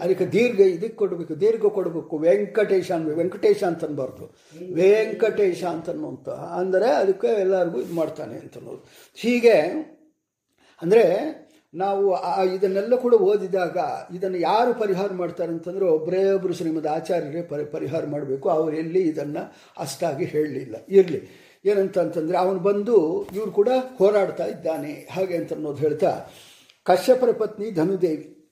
ಅದಕ್ಕೆ 0.00 0.26
ದೀರ್ಘ 0.26 0.60
ಇದಕ್ಕೆ 0.60 0.96
ಕೊಡಬೇಕು 0.96 1.40
ದೀರ್ಘ 1.40 1.64
ಕೊಡಬೇಕು. 1.78 2.18
ವೆಂಕಟೇಶ 2.18 2.90
ಅನ್ಬೇಕು 2.92 3.18
ವೆಂಕಟೇಶ 3.18 3.64
ಅಂತನ್ಬಾರ್ದು. 3.64 4.26
ವೆಂಕಟೇಶ 4.74 5.64
ಅಂತನ್ನುವಂಥ 5.64 6.28
ಅಂದರೆ 6.28 6.90
ಅದಕ್ಕೆ 7.02 7.28
ಎಲ್ಲರಿಗೂ 7.40 7.80
ಇದು 7.80 7.94
ಮಾಡ್ತಾನೆ 7.94 8.36
ಅಂತನ್ನೋದು 8.38 8.82
ಹೀಗೆ 9.18 9.58
ಅಂದರೆ 10.82 11.04
ನಾವು 11.74 12.16
ಇದನ್ನೆಲ್ಲ 12.54 12.96
ಕೂಡ 12.96 13.14
ಓದಿದಾಗ 13.14 13.76
ಇದನ್ನು 14.14 14.38
ಯಾರು 14.38 14.74
ಪರಿಹಾರ 14.74 15.12
ಮಾಡ್ತಾರೆ 15.12 15.52
ಅಂತಂದರೆ 15.52 15.84
ಒಬ್ಬರೇ 15.84 16.32
ಒಬ್ಬರು 16.32 16.54
ಶ್ರೀಮದ್ 16.54 16.86
ಆಚಾರ್ಯರೇ 16.86 17.42
ಪರಿ, 17.42 17.64
ಪರಿಹಾರ 17.64 18.06
ಮಾಡಬೇಕು. 18.06 18.48
ಅವರು 18.48 18.76
ಎಲ್ಲಿ 18.76 19.00
ಇದನ್ನು 19.00 19.52
ಅಷ್ಟಾಗಿ 19.78 20.24
ಹೇಳಲಿಲ್ಲ. 20.24 20.76
ಇರಲಿ. 20.88 21.44
ಏನಂತ 21.64 21.98
ಅಂತಂದರೆ 21.98 22.38
ಅವನು 22.38 22.58
ಬಂದು 22.58 23.26
ಇವರು 23.34 23.50
ಕೂಡ 23.50 23.68
ಹೋರಾಡ್ತಾ 23.96 24.44
ಇದ್ದಾನೆ. 24.44 25.08
ಹಾಗೆ 25.10 25.36
ಅಂತ 25.36 25.52
ಅನ್ನೋದು 25.52 25.76
ಹೇಳ್ತಾ, 25.76 26.20
ಕಶ್ಯಪರ 26.84 27.30
ಪತ್ನಿ 27.30 27.70
ಧನುದೇವಿ, 27.70 28.50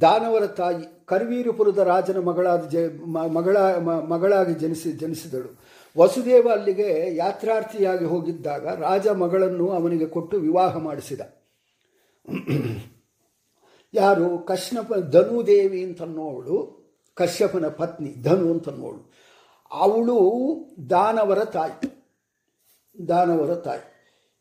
ದಾನವರ 0.00 0.46
ತಾಯಿ, 0.46 1.06
ಕರ್ವೀರುಪುರದ 1.06 1.78
ರಾಜನ 1.78 2.18
ಮಗಳಾದ 2.18 2.68
ಜ 2.68 2.76
ಮಗಳ 3.12 3.56
ಮಗಳಾಗಿ 3.86 4.54
ಜನಿಸಿ, 4.54 4.92
ಜನಿಸಿದಳು. 4.92 5.60
ವಸುದೇವ 5.98 6.48
ಅಲ್ಲಿಗೆ 6.52 7.16
ಯಾತ್ರಾರ್ಥಿಯಾಗಿ 7.16 8.04
ಹೋಗಿದ್ದಾಗ 8.04 8.80
ರಾಜ 8.80 9.08
ಮಗಳನ್ನು 9.08 9.68
ಅವನಿಗೆ 9.68 10.06
ಕೊಟ್ಟು 10.06 10.36
ವಿವಾಹ 10.36 10.76
ಮಾಡಿಸಿದ. 10.76 11.20
ಯಾರು 13.94 14.38
ಕಶ್ಯಪ, 14.38 14.94
ಧನುದೇವಿ 14.94 15.84
ಅಂತನ್ನೋವಳು, 15.84 16.78
ಕಶ್ಯಪನ 17.14 17.68
ಪತ್ನಿ 17.68 18.14
ಧನು 18.22 18.52
ಅಂತನ್ನೋಳು 18.52 19.12
ಅವಳು 19.70 20.18
ದಾನವರ 20.90 21.44
ತಾಯಿ. 21.44 22.04
ದಾನವರ 23.08 23.54
ತಾಯಿ. 23.54 23.80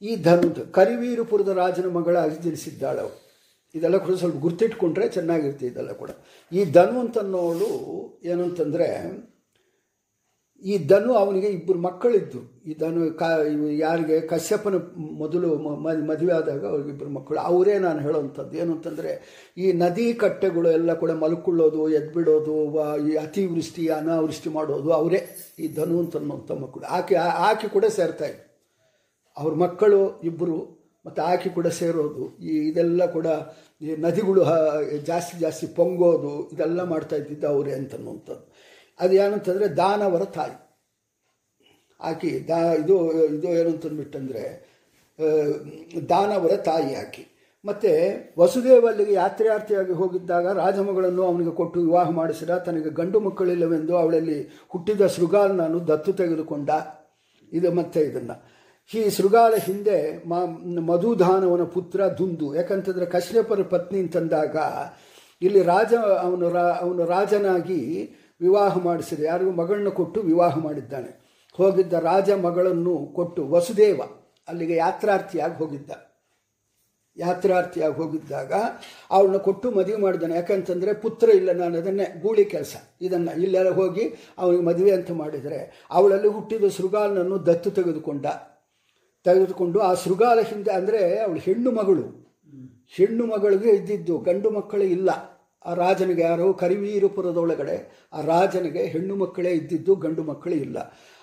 ಈ 0.02 0.16
ಧನು 0.16 0.72
ಕರಿವೀರಪುರದ 0.72 1.50
ರಾಜನ 1.50 1.86
ಮಗಳ 1.86 2.28
ಜನಿಸಿದ್ದಾಳೆ 2.28 3.02
ಅವಳು. 3.02 3.28
ಇದೆಲ್ಲ 3.76 3.98
ಕೂಡ 3.98 4.16
ಸ್ವಲ್ಪ 4.16 4.36
ಗುರ್ತಿಟ್ಕೊಂಡ್ರೆ 4.36 5.10
ಚೆನ್ನಾಗಿರುತ್ತೆ 5.10 5.68
ಇದೆಲ್ಲ 5.68 5.92
ಕೂಡ. 5.92 6.10
ಈ 6.52 6.66
ಧನು 6.66 7.00
ಅಂತನ್ನೋಳು 7.00 8.22
ಏನು 8.24 8.44
ಅಂತಂದರೆ 8.44 8.88
ಈ 10.64 10.76
ಧನು 10.90 11.12
ಅವನಿಗೆ 11.14 11.50
ಇಬ್ಬರು 11.56 11.80
ಮಕ್ಕಳಿದ್ದರು 11.80 12.40
ಈ 12.70 12.74
ಧನು 12.80 13.02
ಕ, 13.20 13.24
ಯಾರಿಗೆ 13.82 14.16
ಕಶ್ಯಪನ 14.32 14.76
ಮೊದಲು 15.22 15.50
ಮದುವೆ 16.10 16.34
ಆದಾಗ 16.38 16.64
ಅವ್ರಿಗೆ 16.72 16.90
ಇಬ್ಬರು 16.94 17.12
ಮಕ್ಕಳು. 17.18 17.40
ಅವರೇ 17.50 17.76
ನಾನು 17.80 18.00
ಹೇಳೋವಂಥದ್ದು. 18.06 18.54
ಏನು 18.62 18.72
ಅಂತಂದರೆ, 18.76 19.12
ಈ 19.58 19.66
ನದಿ 19.84 20.06
ಕಟ್ಟೆಗಳು 20.24 20.70
ಎಲ್ಲ 20.78 20.94
ಕೂಡ 21.02 21.12
ಮಲ್ಕೊಳ್ಳೋದು, 21.24 21.84
ಎದ್ಬಿಡೋದು 22.00 22.56
ಈ 23.10 23.14
ಅತಿವೃಷ್ಟಿ, 23.26 23.86
ಅನಾವೃಷ್ಟಿ 24.00 24.52
ಮಾಡೋದು 24.58 24.92
ಅವರೇ. 25.00 25.22
ಈ 25.60 25.68
ಧನು 25.78 25.98
ಅಂತ 26.04 26.52
ಮಕ್ಕಳು. 26.64 26.86
ಆಕೆ 26.98 27.16
ಆಕೆ 27.50 27.70
ಕೂಡ 27.76 27.86
ಸೇರ್ತಾ 28.00 28.28
ಇದ್ರು. 28.32 28.44
ಅವ್ರ 29.38 29.54
ಮಕ್ಕಳು 29.66 30.02
ಇಬ್ಬರು, 30.32 30.58
ಮತ್ತು 31.06 31.22
ಆಕೆ 31.32 31.50
ಕೂಡ 31.58 31.68
ಸೇರೋದು. 31.82 32.24
ಈ 32.50 32.54
ಇದೆಲ್ಲ 32.70 33.02
ಕೂಡ 33.18 33.28
ಈ 33.82 33.96
ನದಿಗಳು 34.06 34.42
ಜಾಸ್ತಿ 35.10 35.36
ಜಾಸ್ತಿ 35.44 35.68
ಪೊಂಗೋದು, 35.80 36.34
ಇದೆಲ್ಲ 36.54 36.84
ಮಾಡ್ತಾ 36.94 37.16
ಇದ್ದಿದ್ದು 37.16 37.48
ಅವರೇ 37.48 37.74
ಅಂತನ್ನುವಂಥದ್ದು 37.82 38.46
ಅದು 39.00 39.14
ಏನಂತಂದರೆ 39.14 39.68
ದಾನವರ 39.78 40.24
ತಾಯಿ. 40.24 40.56
ಆಕೆ 42.02 42.32
ದಾ, 42.48 42.58
ಇದು 42.74 42.96
ಇದು 43.26 43.48
ಏನು 43.48 43.70
ಅಂತಂದ್ಬಿಟ್ಟಂದರೆ 43.70 44.44
ದಾನವರ 46.10 46.56
ತಾಯಿ 46.56 46.96
ಆಕೆ. 46.96 47.24
ಮತ್ತು 47.66 47.92
ವಸುದೇವ 48.42 48.88
ಅಲ್ಲಿಗೆ 48.88 49.14
ಯಾತ್ರಾರ್ಥಿಯಾಗಿ 49.14 49.92
ಹೋಗಿದ್ದಾಗ 49.92 50.58
ರಾಜಮಗಳನ್ನು 50.58 51.24
ಅವನಿಗೆ 51.24 51.52
ಕೊಟ್ಟು 51.52 51.80
ವಿವಾಹ 51.80 52.10
ಮಾಡಿಸಿದ, 52.10 52.50
ತನಗೆ 52.50 52.90
ಗಂಡು 52.90 53.20
ಮಕ್ಕಳಿಲ್ಲವೆಂದು 53.20 53.98
ಅವಳಲ್ಲಿ 53.98 54.38
ಹುಟ್ಟಿದ 54.70 55.08
ಶೃಗಾಲನನ್ನು 55.08 55.88
ದತ್ತು 55.88 56.14
ತೆಗೆದುಕೊಂಡ. 56.14 56.70
ಇದು 57.54 57.72
ಮತ್ತೆ 57.72 58.00
ಇದನ್ನು. 58.02 58.36
ಈ 58.94 59.10
ಶೃಗಾಲ 59.10 59.54
ಹಿಂದೆ 59.56 59.98
ಮಧುಧಾನವನ 60.80 61.64
ಪುತ್ರ 61.64 62.08
ದುಂದು. 62.18 62.56
ಯಾಕಂತಂದರೆ 62.56 63.06
ಕಶ್ಯಪರ 63.06 63.62
ಪತ್ನಿ 63.62 64.00
ಅಂತಂದಾಗ, 64.00 64.58
ಇಲ್ಲಿ 65.42 65.62
ರಾಜ, 65.64 65.94
ಅವನು 66.22 66.50
ರಾ, 66.50 66.68
ಅವನು 66.82 67.06
ರಾಜನಾಗಿ 67.06 67.82
ವಿವಾಹ 68.42 68.78
ಮಾಡಿಸಿದ. 68.78 69.20
ಯಾರಿಗೂ 69.24 69.52
ಮಗಳನ್ನು 69.52 69.92
ಕೊಟ್ಟು 69.92 70.22
ವಿವಾಹ 70.22 70.58
ಮಾಡಿದ್ದಾನೆ. 70.58 71.28
ಹೋಗಿದ್ದ 71.54 71.94
ರಾಜ 71.94 72.32
ಮಗಳನ್ನು 72.32 73.14
ಕೊಟ್ಟು 73.16 73.50
ವಸುದೇವ 73.50 74.02
ಅಲ್ಲಿಗೆ 74.48 74.76
ಯಾತ್ರಾರ್ಥಿಯಾಗಿ 74.76 75.56
ಹೋಗಿದ್ದ. 75.56 75.92
ಯಾತ್ರಾರ್ಥಿಯಾಗಿ 77.18 77.96
ಹೋಗಿದ್ದಾಗ 77.96 78.54
ಅವಳನ್ನ 79.12 79.38
ಕೊಟ್ಟು 79.38 79.72
ಮದುವೆ 79.72 79.96
ಮಾಡಿದ್ದಾನೆ. 79.96 80.36
ಯಾಕಂತಂದರೆ 80.36 80.94
ಪುತ್ರ 80.94 81.30
ಇಲ್ಲ 81.30 81.52
ನಾನು 81.52 81.78
ಅದನ್ನೇ 81.78 82.20
ಗೂಳಿ 82.22 82.46
ಕೆಲಸ. 82.46 82.76
ಇದನ್ನು 83.02 83.42
ಇಲ್ಲೆಲ್ಲ 83.42 83.70
ಹೋಗಿ 83.70 84.14
ಅವನಿಗೆ 84.38 84.64
ಮದುವೆ 84.64 84.92
ಅಂತ 84.92 85.12
ಮಾಡಿದರೆ 85.12 85.88
ಅವಳಲ್ಲಿ 85.92 86.28
ಹುಟ್ಟಿದ 86.28 86.64
ಶೃಗಾಲನನ್ನು 86.68 87.46
ದತ್ತು 87.46 87.72
ತೆಗೆದುಕೊಂಡ. 87.72 88.26
ತೆಗೆದುಕೊಂಡು 89.24 89.80
ಆ 89.80 89.94
ಶೃಗಾಲ 89.94 90.40
ಹಿಂದೆ 90.40 90.72
ಅಂದರೆ 90.72 91.20
ಅವಳು 91.20 91.40
ಹೆಣ್ಣು 91.40 91.72
ಮಗಳು. 91.72 92.28
ಹೆಣ್ಣು 92.90 93.26
ಮಗಳಿಗೆ 93.26 93.70
ಇದ್ದಿದ್ದು 93.70 94.18
ಗಂಡು 94.18 94.50
ಮಕ್ಕಳು 94.50 94.84
ಇಲ್ಲ. 94.84 95.37
ಆ 95.66 95.74
ರಾಜನಿಗೆ, 95.74 96.22
ಯಾರು 96.22 96.54
ಕರಿವೀರಪುರದೊಳಗಡೆ 96.54 98.08
ಆ 98.14 98.22
ರಾಜನಿಗೆ 98.22 98.80
ಹೆಣ್ಣು 98.80 99.16
ಮಕ್ಕಳೇ 99.16 99.52
ಇದ್ದಿದ್ದು 99.52 99.96
ಗಂಡು 99.96 100.24
ಮಕ್ಕಳೇ 100.24 100.56
ಇಲ್ಲ. 100.56 100.78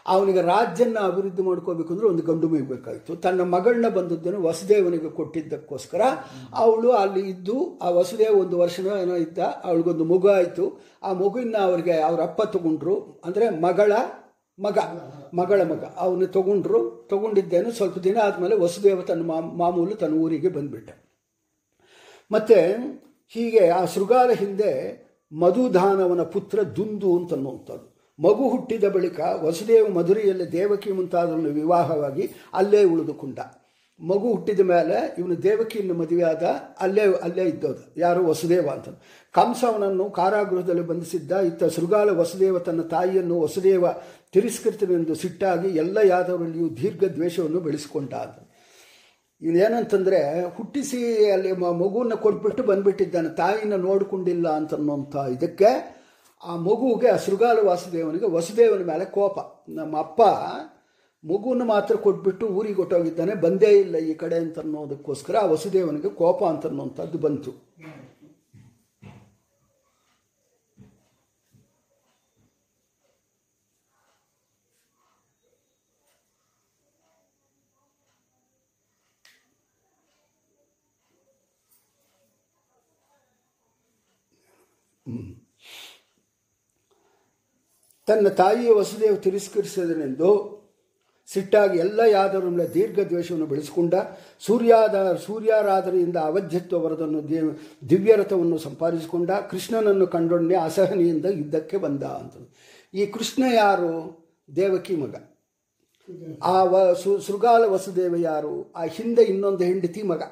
ಅವನಿಗೆ 0.07 0.43
ರಾಜ್ಯನ 0.43 0.99
ಅಭಿವೃದ್ಧಿ 0.99 1.43
ಮಾಡ್ಕೋಬೇಕು 1.43 1.93
ಅಂದ್ರೆ 1.93 2.07
ಒಂದು 2.09 2.22
ಗಂಡು 2.22 2.49
ಮೇಯ್ಬೇಕಾಯಿತು 2.49 3.16
ತನ್ನ 3.16 3.41
ಮಗಳನ್ನ 3.41 3.89
ಬಂದದ್ದನ್ನು 3.89 4.43
ವಸುದೇವನಿಗೆ 4.43 5.11
ಕೊಟ್ಟಿದ್ದಕ್ಕೋಸ್ಕರ 5.11 6.01
ಅವಳು 6.55 6.91
ಅಲ್ಲಿ 6.91 7.30
ಇದ್ದು, 7.30 7.78
ಆ 7.78 7.91
ವಸುದೇವ 7.91 8.39
ಒಂದು 8.39 8.59
ವರ್ಷನೋ 8.59 8.97
ಏನೋ 8.97 9.16
ಇದ್ದ, 9.16 9.39
ಅವಳಿಗೊಂದು 9.39 10.05
ಮಗು 10.05 10.28
ಆಯಿತು. 10.28 10.80
ಆ 11.03 11.12
ಮಗುವಿನ 11.12 11.57
ಅವರಿಗೆ 11.61 12.01
ಅವ್ರ 12.01 12.22
ಅಪ್ಪ 12.22 12.43
ತಗೊಂಡ್ರು. 12.43 13.22
ಅಂದರೆ 13.24 13.51
ಮಗಳ 13.51 13.93
ಮಗ 14.59 14.78
ಮಗಳ 15.35 15.62
ಮಗ. 15.62 15.85
ಅವನು 15.97 16.26
ತಗೊಂಡ್ರು, 16.26 17.09
ತಗೊಂಡಿದ್ದೇನು 17.11 17.70
ಸ್ವಲ್ಪ 17.70 17.99
ದಿನ 17.99 18.18
ಆದಮೇಲೆ 18.22 18.57
ವಸುದೇವ 18.57 19.03
ತನ್ನ 19.03 19.22
ಮಾಮೂಲು 19.57 19.95
ತನ್ನ 19.95 20.14
ಊರಿಗೆ 20.14 20.49
ಬಂದ್ಬಿಟ್ಟ. 20.49 20.91
ಮತ್ತು 22.32 22.59
ಹೀಗೆ 23.29 23.68
ಆ 23.68 23.85
ಶೃಗಾಲ 23.85 24.31
ಹಿಂದೆ 24.31 25.05
ಮಧುಧಾನವನ 25.33 26.22
ಪುತ್ರ 26.22 26.62
ದುಂದು 26.62 27.18
ಅಂತನ್ನುವಂಥದ್ದು. 27.18 27.95
ಮಗು 28.22 28.49
ಹುಟ್ಟಿದ 28.49 28.85
ಬಳಿಕ 28.85 29.20
ವಸುದೇವ 29.43 29.89
ಮಧುರೆಯಲ್ಲಿ 29.89 30.53
ದೇವಕಿ 30.53 30.93
ಮುಂತಾದವನು 30.93 31.51
ವಿವಾಹವಾಗಿ 31.51 32.31
ಅಲ್ಲೇ 32.53 32.85
ಉಳಿದುಕೊಂಡ. 32.85 33.39
ಮಗು 34.01 34.35
ಹುಟ್ಟಿದ 34.35 34.61
ಮೇಲೆ 34.61 35.16
ಇವನು 35.18 35.43
ದೇವಕಿಯನ್ನು 35.43 35.95
ಮದುವೆಯಾದ 35.95 36.43
ಅಲ್ಲೇ 36.81 37.01
ಅಲ್ಲೇ 37.01 37.45
ಇದ್ದೋದು. 37.45 38.01
ಯಾರು? 38.01 38.27
ವಸುದೇವ 38.27 38.68
ಅಂತ 38.72 38.89
ಕಂಸವನನ್ನು 39.33 40.11
ಕಾರಾಗೃಹದಲ್ಲಿ 40.11 40.83
ಬಂಧಿಸಿದ್ದ 40.83 41.33
ಇತ್ತ 41.33 41.64
ಶೃಗಾಲ 41.64 42.11
ವಸುದೇವ 42.11 42.59
ತನ್ನ 42.59 42.83
ತಾಯಿಯನ್ನು 42.83 43.41
ವಸುದೇವ 43.41 43.85
ತಿರಸ್ಕೃತನೆಂದು 44.33 45.14
ಸಿಟ್ಟಾಗಿ 45.14 45.68
ಎಲ್ಲ 45.68 45.99
ಯಾದವರಲ್ಲಿಯೂ 46.05 46.68
ದೀರ್ಘ 46.68 47.05
ದ್ವೇಷವನ್ನು 47.05 47.61
ಬೆಳೆಸಿಕೊಂಡ 47.61 48.14
ಇವನೇನಂತಂದರೆ 49.45 50.20
ಹುಟ್ಟಿಸಿ 50.57 51.01
ಅಲ್ಲಿ 51.34 51.51
ಮಗುವನ್ನು 51.82 52.16
ಕೊಟ್ಬಿಟ್ಟು 52.24 52.62
ಬಂದುಬಿಟ್ಟಿದ್ದಾನೆ, 52.70 53.30
ತಾಯಿನ 53.40 53.76
ನೋಡಿಕೊಂಡಿಲ್ಲ 53.88 54.47
ಅಂತನ್ನುವಂಥ 54.59 55.14
ಇದಕ್ಕೆ 55.36 55.70
ಆ 56.42 56.55
ಮಗುವಿಗೆ 56.68 57.11
ಶೃಗಾಲ 57.24 57.59
ವಾಸುದೇವನಿಗೆ 57.68 58.28
ವಸುದೇವನ 58.36 58.84
ಮೇಲೆ 58.92 59.05
ಕೋಪ. 59.16 59.36
ನಮ್ಮ 59.78 59.95
ಅಪ್ಪ 59.99 60.22
ಮಗುವನ್ನು 61.24 61.64
ಮಾತ್ರ 61.64 61.95
ಕೊಟ್ಬಿಟ್ಟು 62.07 62.47
ಊರಿಗೆ 62.57 62.78
ಹೊಟ್ಟೋಗಿದ್ದಾನೆ 62.80 63.34
ಬಂದೇ 63.45 63.70
ಇಲ್ಲ 63.82 63.97
ಈ 64.11 64.14
ಕಡೆ 64.22 64.38
ಅಂತ 64.45 64.59
ಅನ್ನೋದಕ್ಕೋಸ್ಕರ 64.59 65.36
ಆ 65.42 65.47
ವಸುದೇವನಿಗೆ 65.53 66.11
ಕೋಪ 66.20 66.40
ಅಂತ 66.45 66.66
ಅನ್ನೋಂಥದ್ದು 66.66 67.18
ಬಂತು. 67.18 67.53
ತನ್ನ 88.07 88.28
ತಾಯಿಯ 88.28 88.72
ವಸುದೇವ 88.72 89.14
ತಿರಸ್ಕರಿಸಿದನೆಂದು 89.14 90.55
ಸಿಟ್ಟಾಗಿ 91.32 91.78
ಎಲ್ಲ 91.78 92.00
ಯಾದವರ 92.00 92.68
ದೀರ್ಘ 92.74 92.98
ದ್ವೇಷವನ್ನು 93.00 93.46
ಬೆಳೆಸಿಕೊಂಡ 93.46 93.94
ಸೂರ್ಯಾದ 94.40 95.16
ಸೂರ್ಯಾರಾಧನೆಯಿಂದ 95.16 96.16
ಅವಧ್ಯತ್ವ 96.16 96.82
ವರದನ್ನು 96.82 97.28
ದೇವ 97.28 97.50
ದಿವ್ಯರಥವನ್ನು 97.90 98.59
ಸಂಪಾದಿಸಿಕೊಂಡ 98.59 99.30
ಕೃಷ್ಣನನ್ನು 99.30 100.07
ಕಂಡೊಣ್ಣೆ 100.07 100.57
ಅಸಹನೆಯಿಂದ 100.57 101.24
ಯುದ್ಧಕ್ಕೆ 101.24 101.76
ಬಂದ 101.76 102.02
ಅಂತ. 102.02 102.32
ಈ 102.94 103.07
ಕೃಷ್ಣ 103.07 103.44
ಯಾರು? 103.55 104.24
ದೇವಕಿ 104.57 104.96
ಮಗ. 104.96 105.14
ಆ 106.42 106.64
ವ 106.64 106.92
ಸು 106.92 107.18
ಶೃಗಾಲ 107.18 107.64
ವಸುದೇವ 107.64 108.16
ಯಾರು? 108.16 108.72
ಆ 108.72 108.84
ಹಿಂದೆ 108.84 109.22
ಇನ್ನೊಂದು 109.22 109.64
ಹೆಂಡತಿ 109.64 110.02
ಮಗ. 110.02 110.22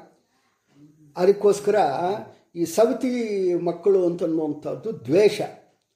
ಅದಕ್ಕೋಸ್ಕರ 1.16 1.76
ಈ 2.54 2.64
ಸವತಿ 2.64 3.54
ಮಕ್ಕಳು 3.54 4.06
ಅಂತನ್ನುವಂಥದ್ದು 4.06 5.04
ದ್ವೇಷ. 5.04 5.40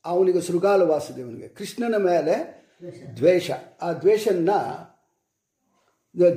ಅವನಿಗೆ 0.04 0.40
ಶೃಗಾಲ 0.40 0.82
ವಾಸುದೇವನಿಗೆ. 0.82 1.48
ಕೃಷ್ಣನ 1.48 1.96
ಮೇಲೆ 1.96 2.66
ದ್ವೇಷ. 3.16 3.50
ಆ 3.82 3.92
ದ್ವೇಷನ್ನ 3.92 4.50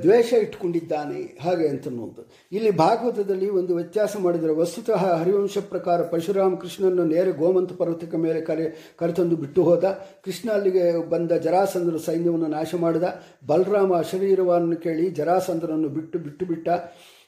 ದ್ವೇಷ 0.02 0.32
ಇಟ್ಕೊಂಡಿದ್ದಾನೆ. 0.32 1.38
ಹಾಗೆ 1.40 1.68
ಅಂತನ್ನುವಂಥದ್ದು. 1.68 2.30
ಇಲ್ಲಿ 2.52 2.70
ಭಾಗವತದಲ್ಲಿ 2.70 3.50
ಒಂದು 3.50 3.76
ವ್ಯತ್ಯಾಸ 3.76 4.16
ಮಾಡಿದರೆ, 4.16 4.52
ವಸ್ತುತಃ 4.52 5.14
ಹರಿವಂಶ 5.14 5.58
ಪ್ರಕಾರ 5.58 6.02
ಪರಶುರಾಮ 6.02 6.54
ಕೃಷ್ಣನನ್ನು 6.54 7.04
ನೇರ 7.04 7.30
ಗೋಮಂತ 7.30 7.72
ಪರ್ವತಕ್ಕೆ 7.72 8.16
ಮೇಲೆ 8.16 8.40
ಕರೆ, 8.40 8.94
ಕರೆತಂದು 8.98 9.36
ಬಿಟ್ಟು 9.36 9.62
ಹೋದ, 9.62 9.84
ಕೃಷ್ಣ 10.24 10.50
ಅಲ್ಲಿಗೆ 10.50 11.08
ಬಂದ 11.08 11.32
ಜರಾಸಂದ್ರ 11.32 11.96
ಸೈನ್ಯವನ್ನು 11.96 12.46
ನಾಶ 12.46 12.74
ಮಾಡಿದ, 12.74 13.02
ಬಲರಾಮ 13.46 14.00
ಶರೀರವನ್ನು 14.00 14.76
ಕೇಳಿ 14.76 15.10
ಜರಾಸಂದ್ರನ್ನು 15.10 15.88
ಬಿಟ್ಟು 15.88 16.18
ಬಿಟ್ಟು 16.18 16.46
ಬಿಟ್ಟ 16.46 16.68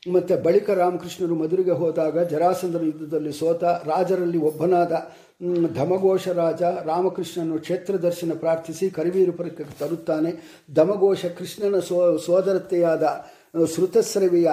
ಮತ್ತು 0.02 0.34
ಬಳಿಕ 0.42 0.68
ರಾಮಕೃಷ್ಣರು 0.70 1.34
ಮಧುರಿಗೆ 1.34 1.74
ಹೋದಾಗ 1.80 2.22
ಜರಾಸಂದ್ರ 2.30 2.80
ಯುದ್ಧದಲ್ಲಿ 2.84 3.32
ಸೋತ 3.32 3.64
ರಾಜರಲ್ಲಿ 3.64 4.38
ಒಬ್ಬನಾದ 4.48 4.92
ಧಮಘೋಷ 5.74 6.24
ರಾಜ 6.40 6.62
ರಾಮಕೃಷ್ಣನು 6.86 7.56
ಕ್ಷೇತ್ರ 7.58 7.94
ದರ್ಶನ 8.06 8.32
ಪ್ರಾರ್ಥಿಸಿ 8.40 8.86
ಕರಿವೀರುಪುರಕ್ಕೆ 8.90 9.64
ತರುತ್ತಾನೆ. 9.80 10.30
ಧಮಘೋಷ 10.74 11.22
ಕೃಷ್ಣನ 11.38 11.78
ಸೋ 11.88 11.98
ಸೋದರತೆಯಾದ 12.26 13.04
ಶ್ರುತಸ್ರವಿಯ 13.74 14.50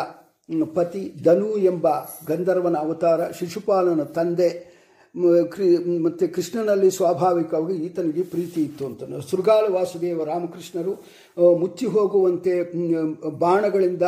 ಪತಿ 0.75 1.03
ಧನು 1.23 1.51
ಎಂಬ 1.71 1.87
ಗಂಧರ್ವನ 2.27 2.77
ಅವತಾರ, 2.77 3.19
ಶಿಶುಪಾಲನ 3.39 4.03
ತಂದೆ 4.17 4.49
ಮತ್ತು 6.05 6.25
ಕೃಷ್ಣನಲ್ಲಿ 6.35 6.89
ಸ್ವಾಭಾವಿಕವಾಗಿ 6.91 7.75
ಈತನಿಗೆ 7.85 8.23
ಪ್ರೀತಿ 8.33 8.59
ಇತ್ತು 8.61 8.83
ಅಂತ 8.85 9.25
ಶೃಗಾಲ 9.31 9.65
ವಾಸುದೇವ 9.73 10.23
ರಾಮಕೃಷ್ಣರು 10.23 10.93
ಮುಚ್ಚಿ 11.61 11.87
ಹೋಗುವಂತೆ 11.95 12.53
ಬಾಣಗಳಿಂದ 13.39 14.07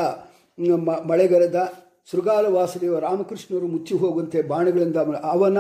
ಮಳೆಗರೆದ 1.10 1.74
ಶೃಗಾಲ 2.12 2.46
ವಾಸುದೇವ 2.46 3.00
ರಾಮಕೃಷ್ಣರು 3.00 3.68
ಮುಚ್ಚಿ 3.68 3.96
ಹೋಗುವಂತೆ 3.98 4.42
ಬಾಣಗಳಿಂದ 4.42 4.96
ಅವನ 5.24 5.60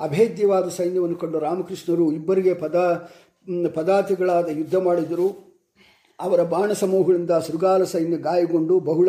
ಅಭೇದ್ಯವಾದ 0.00 0.68
ಸೈನ್ಯವನ್ನು 0.68 1.16
ಕಂಡು 1.16 1.38
ರಾಮಕೃಷ್ಣರು 1.38 2.12
ಇಬ್ಬರಿಗೆ 2.12 2.54
ಪದ 2.54 2.76
ಪದಾತಿಗಳಾದ 3.74 4.48
ಯುದ್ಧ 4.48 4.76
ಮಾಡಿದರು. 4.76 5.50
ಅವರ 6.20 6.42
ಬಾಣ 6.42 6.72
ಸಮೂಹಗಳಿಂದ 6.72 7.30
ಶೃಗಾಲ 7.46 7.84
ಸೈನ್ಯ 7.84 8.16
ಗಾಯಗೊಂಡು 8.16 8.80
ಬಹುಳ 8.80 9.08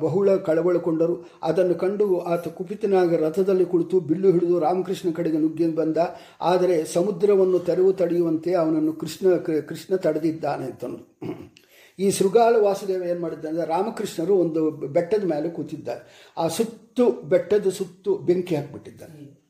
ಬಹುಳ 0.00 0.36
ಕಳವಳಕೊಂಡರು 0.36 1.26
ಅದನ್ನು 1.42 1.74
ಕಂಡು 1.74 2.20
ಆತ 2.20 2.48
ಕುಪಿತನಾಗ 2.48 3.14
ರಥದಲ್ಲಿ 3.14 3.64
ಕುಳಿತು 3.64 4.00
ಬಿಲ್ಲು 4.00 4.30
ಹಿಡಿದು 4.30 4.60
ರಾಮಕೃಷ್ಣ 4.60 5.10
ಕಡೆಗೆ 5.12 5.38
ನುಗ್ಗಿ 5.38 5.76
ಬಂದ. 5.76 5.96
ಆದರೆ 6.40 6.84
ಸಮುದ್ರವನ್ನು 6.84 7.58
ತೆರವು 7.58 7.92
ತಡೆಯುವಂತೆ 7.92 8.54
ಅವನನ್ನು 8.54 8.92
ಕೃಷ್ಣ 8.92 9.36
ಕೃಷ್ಣ 9.36 9.96
ತಡೆದಿದ್ದಾನೆ 9.96 10.64
ಅಂತಂದು 10.64 11.04
ಈ 11.98 12.10
ಶೃಗಾಲ 12.10 12.56
ವಾಸುದೇವ 12.56 13.02
ಏನು 13.02 13.20
ಮಾಡಿದ್ದಾನೆ, 13.20 13.66
ರಾಮಕೃಷ್ಣರು 13.66 14.34
ಒಂದು 14.34 14.70
ಬೆಟ್ಟದ 14.70 15.24
ಮೇಲೆ 15.24 15.50
ಕೂತಿದ್ದ 15.50 15.88
ಆ 16.36 16.48
ಸುತ್ತು 16.48 17.10
ಬೆಟ್ಟದ 17.10 17.68
ಸುತ್ತು 17.68 18.18
ಬೆಂಕಿ 18.18 18.56
ಹಾಕಿಬಿಟ್ಟಿದ್ದಾರೆ. 18.56 19.46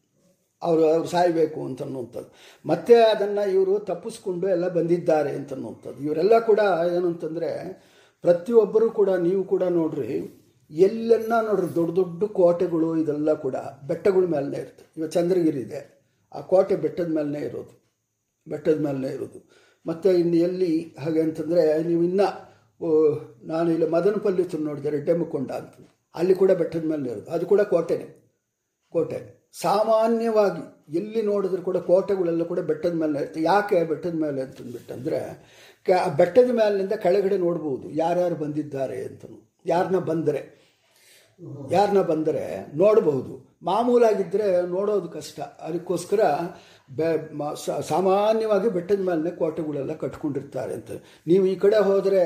ಅವರು 0.63 0.85
ಅವ್ರು 0.87 1.09
ಸಾಯಬೇಕು 1.09 1.65
ಅಂತನ್ನುವಂಥದ್ದು. 1.65 2.31
ಮತ್ತೆ 2.67 2.95
ಅದನ್ನು 2.95 3.51
ಇವರು 3.51 3.79
ತಪ್ಪಿಸ್ಕೊಂಡು 3.79 4.49
ಎಲ್ಲ 4.49 4.69
ಬಂದಿದ್ದಾರೆ 4.69 5.31
ಅಂತನ್ನುವಂಥದ್ದು. 5.31 6.03
ಇವರೆಲ್ಲ 6.03 6.39
ಕೂಡ 6.39 6.61
ಏನು 6.97 7.07
ಅಂತಂದರೆ 7.07 7.51
ಪ್ರತಿಯೊಬ್ಬರೂ 8.23 8.91
ಕೂಡ, 8.91 9.11
ನೀವು 9.11 9.45
ಕೂಡ 9.45 9.63
ನೋಡ್ರಿ 9.63 10.43
ಎಲ್ಲೆಲ್ಲ 10.71 11.41
ನೋಡ್ರಿ, 11.41 11.75
ದೊಡ್ಡ 11.75 11.95
ದೊಡ್ಡ 11.97 12.25
ಕೋಟೆಗಳು 12.25 12.97
ಇದೆಲ್ಲ 12.97 13.33
ಕೂಡ 13.33 13.57
ಬೆಟ್ಟಗಳ 13.87 14.25
ಮೇಲೇ 14.25 14.59
ಇರ್ತದೆ. 14.59 14.93
ಇವಾಗ 14.97 15.11
ಚಂದ್ರಗಿರಿ 15.11 15.61
ಇದೆ. 15.61 15.81
ಆ 16.35 16.41
ಕೋಟೆ 16.41 16.77
ಬೆಟ್ಟದ 16.77 17.09
ಮೇಲೇ 17.13 17.39
ಇರೋದು. 17.39 17.75
ಬೆಟ್ಟದ 18.49 18.81
ಮೇಲೇ 18.81 19.09
ಇರೋದು. 19.09 19.66
ಮತ್ತು 19.87 20.13
ಇನ್ನು 20.13 20.37
ಎಲ್ಲಿ 20.37 20.97
ಹಾಗೆ 21.01 21.21
ಅಂತಂದರೆ 21.21 21.83
ನೀವು 21.83 22.03
ಇನ್ನೂ 22.03 22.27
ನಾನು 23.45 23.71
ಇಲ್ಲಿ 23.71 23.87
ಮದನಪಲ್ಲಿ 23.87 24.65
ನೋಡಿದರೆ 24.65 25.01
ಡೆಮ್ಮಕೊಂಡ 25.01 25.51
ಅಂತ. 25.51 25.75
ಅಲ್ಲಿ 26.15 26.35
ಕೂಡ 26.35 26.51
ಬೆಟ್ಟದ 26.51 26.85
ಮೇಲೆ 26.85 27.11
ಇರೋದು. 27.11 27.31
ಅದು 27.31 27.47
ಕೂಡ 27.47 27.61
ಕೋಟೆನೇ. 27.61 28.23
ಕೋಟೆ. 28.91 29.49
ಸಾಮಾನ್ಯವಾಗಿ 29.61 30.63
ಎಲ್ಲಿ 30.97 31.23
ನೋಡಿದ್ರು 31.23 31.63
ಕೂಡ 31.63 31.77
ಕೋಟೆಗಳೆಲ್ಲ 31.77 32.43
ಕೂಡ 32.43 32.61
ಬೆಟ್ಟದ 32.61 32.93
ಮೇಲೆ 32.93 33.21
ಇರ್ತವೆ 33.21 33.43
ಯಾಕೆ 33.43 33.85
ಬೆಟ್ಟದ 33.85 34.15
ಮೇಲೆ 34.15 34.43
ಅಂತಂದ್ಬಿಟ್ಟಂದರೆ 34.43 35.21
ಕ 35.87 35.91
ಬೆಟ್ಟದ 36.17 36.51
ಮೇಲಿನಿಂದ 36.51 36.93
ಕೆಳಗಡೆ 36.93 37.37
ನೋಡ್ಬೋದು. 37.37 37.91
ಯಾರ್ಯಾರು 37.91 38.35
ಬಂದಿದ್ದಾರೆ 38.35 39.05
ಅಂತ 39.05 39.25
ಯಾರನ್ನ 39.67 39.99
ಬಂದರೆ. 39.99 40.67
ಯಾರನ್ನ 41.71 42.03
ಬಂದರೆ 42.03 42.77
ನೋಡಬಹುದು 42.77 43.57
ಮಾಮೂಲಾಗಿದ್ದರೆ 43.63 44.67
ನೋಡೋದು 44.67 45.09
ಕಷ್ಟ. 45.09 45.41
ಅದಕ್ಕೋಸ್ಕರ 45.41 46.21
ಬೆ 46.89 47.09
ಸಾಮಾನ್ಯವಾಗಿ 47.93 48.69
ಬೆಟ್ಟದ 48.77 49.03
ಮೇಲೆ 49.09 49.31
ಕೋಟೆಗಳೆಲ್ಲ 49.41 49.93
ಕಟ್ಕೊಂಡಿರ್ತಾರೆ 50.03 50.73
ಅಂತ. 50.79 50.91
ನೀವು 51.31 51.45
ಈ 51.53 51.55
ಕಡೆ 51.65 51.79
ಹೋದರೆ 51.89 52.23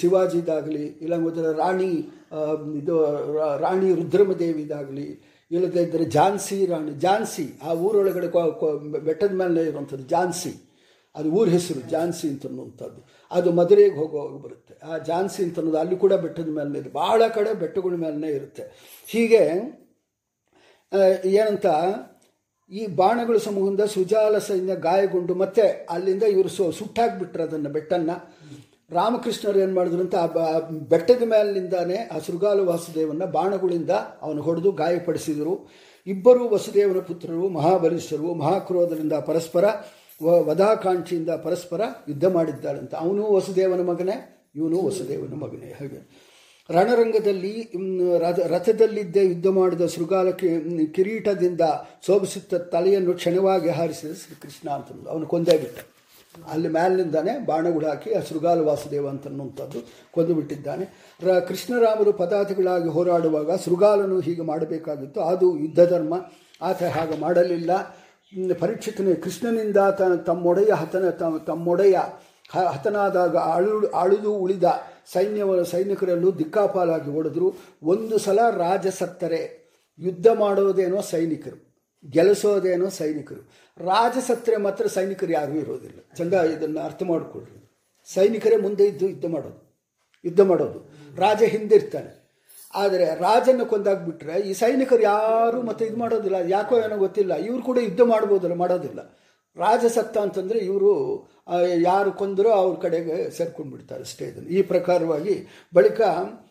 ಶಿವಾಜಿದಾಗಲಿ 0.00 0.84
ಇಲ್ಲ 1.04 1.14
ಹೋದರೆ 1.24 1.50
ರಾಣಿ 1.62 1.90
ಇದು 2.80 2.96
ರಾಣಿ 3.64 3.88
ರುದ್ರಮದೇವಿದಾಗಲಿ, 4.00 5.08
ಇಲ್ಲದೇ 5.50 5.82
ಇದ್ದರೆ 5.86 6.04
ಝಾನ್ಸಿ 6.16 6.58
ರಾಣಿ, 6.72 6.92
ಝಾನ್ಸಿ, 7.04 7.46
ಆ 7.66 7.72
ಊರೊಳಗಡೆ 7.86 8.28
ಬೆಟ್ಟದ 9.08 9.32
ಮೇಲೆ 9.42 9.62
ಇರುವಂಥದ್ದು 9.70 10.06
ಝಾನ್ಸಿ. 10.12 10.52
ಅದು 11.14 11.28
ಊರ 11.38 11.48
ಹೆಸರು 11.56 11.80
ಝಾನ್ಸಿ 11.92 12.26
ಅಂತನ್ನುವಂಥದ್ದು 12.32 13.00
ಅದು 13.30 13.48
ಮದುರೆಗೆ 13.58 13.96
ಹೋಗುವಾಗ 14.00 14.36
ಬರುತ್ತೆ. 14.44 14.74
ಆ 14.88 14.98
ಝಾನ್ಸಿ 15.08 15.40
ಅಂತನ್ನೋದು 15.46 15.78
ಅಲ್ಲಿ 15.82 15.96
ಕೂಡ 16.04 16.14
ಬೆಟ್ಟದ 16.24 16.50
ಮೇಲೆ 16.58 16.78
ಇದೆ. 16.80 16.90
ಭಾಳ 17.02 17.20
ಕಡೆ 17.36 17.52
ಬೆಟ್ಟಗಳ 17.62 17.94
ಮೇಲೆ 18.04 18.28
ಇರುತ್ತೆ. 18.38 18.64
ಹೀಗೆ 19.12 19.42
ಏನಂತ 21.38 21.66
ಈ 22.70 22.86
ಬಾಣಗಳ 22.86 23.36
ಸಮೂಹದಿಂದ 23.36 23.80
ಸುಜಾಲ 23.80 24.38
ಗಾಯಗೊಂಡು 24.74 25.34
ಮತ್ತೆ 25.34 25.86
ಅಲ್ಲಿಂದ 25.90 26.22
ಇವರು 26.22 26.48
ಸು 26.48 26.72
ಸುಟ್ಟಾಕ್ಬಿಟ್ರು 26.72 27.42
ಅದನ್ನು 27.42 27.70
ಬೆಟ್ಟನ್ನು. 27.70 28.36
ರಾಮಕೃಷ್ಣರು 28.90 29.58
ಏನು 29.58 29.74
ಮಾಡಿದ್ರು 29.74 30.00
ಅಂತ 30.00 30.14
ಬೆಟ್ಟದ 30.70 31.22
ಮೇಲಿನಿಂದಾನೆ 31.22 31.96
ಆ 31.96 32.18
ಶೃಗಾಲ 32.18 32.60
ವಾಸುದೇವನ 32.60 33.24
ಬಾಣಗಳಿಂದ 33.24 33.90
ಅವನು 34.22 34.42
ಹೊಡೆದು 34.42 34.72
ಗಾಯಪಡಿಸಿದರು. 34.72 35.70
ಇಬ್ಬರು 36.06 36.48
ವಸುದೇವನ 36.48 36.98
ಪುತ್ರರು 36.98 37.48
ಮಹಾಬಲಿಷ್ಠರು 37.48 38.34
ಮಹಾಕ್ರೋಧದಿಂದ 38.34 39.12
ಪರಸ್ಪರ 39.12 39.64
ವಧಾಕಾಂಕ್ಷಿಯಿಂದ 40.24 41.30
ಪರಸ್ಪರ 41.30 41.80
ಯುದ್ಧ 42.08 42.24
ಮಾಡಿದ್ದಾಳಂತ. 42.24 42.94
ಅವನು 42.94 43.32
ವಸುದೇವನ 43.32 43.80
ಮಗನೇ, 43.80 44.46
ಇವನು 44.56 44.86
ವಸುದೇವನ 44.86 45.34
ಮಗನೇ. 45.34 45.70
ಹಾಗೆ. 45.70 46.29
ರಣರಂಗದಲ್ಲಿ 46.70 47.72
ರಥ, 48.18 48.38
ರಥದಲ್ಲಿದ್ದೇ 48.38 49.24
ಯುದ್ಧ 49.24 49.46
ಮಾಡಿದ 49.46 49.86
ಶೃಗಾಲ 49.86 50.30
ಕಿರೀಟದಿಂದ 50.92 51.60
ಶೋಭಿಸುತ್ತ 52.06 52.54
ತಲೆಯನ್ನು 52.54 53.12
ಕ್ಷಣವಾಗಿ 53.12 53.68
ಹಾರಿಸಿದ 53.68 54.12
ಶ್ರೀಕೃಷ್ಣ 54.12 54.70
ಅಂತ 54.70 55.08
ಅವನು 55.08 55.26
ಕೊಂದೇ 55.26 55.58
ಬಿಟ್ಟ. 55.58 55.78
ಅಲ್ಲಿ 56.50 56.68
ಮೇಲಿನಿಂದಾನೆ 56.68 57.46
ಬಾಣಗಳು 57.46 57.86
ಹಾಕಿ 57.86 58.14
ಆ 58.14 58.20
ಶೃಗಾಲ 58.20 58.60
ವಾಸುದೇವ 58.60 59.08
ಅಂತನ್ನುವಂಥದ್ದು 59.08 59.88
ಕೊಂದು 60.10 60.34
ಬಿಟ್ಟಿದ್ದಾನೆ. 60.34 61.14
ರ, 61.22 61.38
ಕೃಷ್ಣರಾಮರು 61.38 62.12
ಪದಾರ್ಥಗಳಾಗಿ 62.12 62.88
ಹೋರಾಡುವಾಗ 62.88 63.56
ಶೃಗಾಲನು 63.56 64.20
ಹೀಗೆ 64.20 64.42
ಮಾಡಬೇಕಾಗಿತ್ತು. 64.42 65.20
ಅದು 65.20 65.58
ಯುದ್ಧ 65.58 65.80
ಧರ್ಮ. 65.80 66.14
ಆತ 66.62 66.82
ಹಾಗೆ 66.82 67.20
ಮಾಡಲಿಲ್ಲ. 67.20 67.70
ಪರೀಕ್ಷಿತನೇ 68.60 69.14
ಕೃಷ್ಣನಿಂದ 69.14 69.76
ತ 69.76 70.02
ತಮ್ಮೊಡೆಯ 70.26 70.72
ಹತನ 70.72 71.10
ತಮ್ಮೊಡೆಯ 71.46 71.98
ಹತನಾದಾಗ 72.52 73.36
ಅಳು 73.36 73.72
ಅಳಿದು 74.02 74.32
ಉಳಿದ 74.34 74.64
ಸೈನ್ಯವರ 75.12 75.62
ಸೈನಿಕರಲ್ಲೂ 75.62 76.30
ದಿಕ್ಕಾಪಾಲಾಗಿ 76.32 77.10
ಹೊಡೆದ್ರು 77.10 77.48
ಒಂದು 77.82 78.18
ಸಲ 78.18 78.40
ರಾಜ 78.56 78.86
ಸತ್ತರೆ 78.98 79.40
ಯುದ್ಧ 79.98 80.26
ಮಾಡೋದೇನೋ 80.38 81.00
ಸೈನಿಕರು, 81.00 81.58
ಗೆಲ್ಲಿಸೋದೇನೋ 82.04 82.88
ಸೈನಿಕರು. 82.88 83.42
ರಾಜ 83.78 84.16
ಸತ್ತರೆ 84.26 84.56
ಮಾತ್ರ 84.56 84.86
ಸೈನಿಕರು 84.86 85.32
ಯಾರೂ 85.32 85.52
ಇರೋದಿಲ್ಲ. 85.52 85.98
ಚಂದ 86.18 86.32
ಇದನ್ನು 86.32 86.80
ಅರ್ಥ 86.80 87.02
ಮಾಡಿಕೊಳ್ಳಿ 87.02 87.52
ಸೈನಿಕರೇ 88.14 88.56
ಮುಂದೆ 88.56 88.84
ಇದ್ದು 88.84 89.06
ಯುದ್ಧ 89.08 89.26
ಮಾಡೋದು 89.26 89.60
ಯುದ್ಧ 90.24 90.40
ಮಾಡೋದು. 90.40 90.80
ರಾಜ 91.16 91.42
ಹಿಂದಿರ್ತಾನೆ 91.54 92.12
ಆದರೆ 92.74 93.06
ರಾಜನ್ನು 93.20 93.64
ಕೊಂದಾಗ್ಬಿಟ್ರೆ 93.66 94.34
ಈ 94.40 94.52
ಸೈನಿಕರು 94.52 95.02
ಯಾರು 95.02 95.62
ಮತ್ತೆ 95.62 95.84
ಇದು 95.84 95.96
ಮಾಡೋದಿಲ್ಲ. 95.96 96.36
ಯಾಕೋ 96.48 96.74
ಏನೋ 96.78 96.96
ಗೊತ್ತಿಲ್ಲ. 96.98 97.34
ಇವರು 97.34 97.62
ಕೂಡ 97.62 97.78
ಯುದ್ಧ 97.78 98.00
ಮಾಡ್ಬೋದಲ್ಲ, 98.00 98.54
ಮಾಡೋದಿಲ್ಲ. 98.54 99.00
ರಾಜ 99.56 99.84
ಸತ್ತ 99.94 100.18
ಅಂತಂದರೆ 100.18 100.58
ಇವರು 100.58 100.90
ಯಾರು 101.82 102.12
ಕೊಂದರೂ 102.12 102.48
ಅವ್ರ 102.48 102.80
ಕಡೆಗೆ 102.80 103.30
ಸೇರ್ಕೊಂಡು 103.30 103.72
ಬಿಡ್ತಾರೆ 103.72 104.00
ಅಷ್ಟೇ 104.00 104.24
ಇದನ್ನು 104.24 104.48
ಈ 104.48 104.62
ಪ್ರಕಾರವಾಗಿ 104.62 105.66
ಬಳಿಕ 105.74 106.00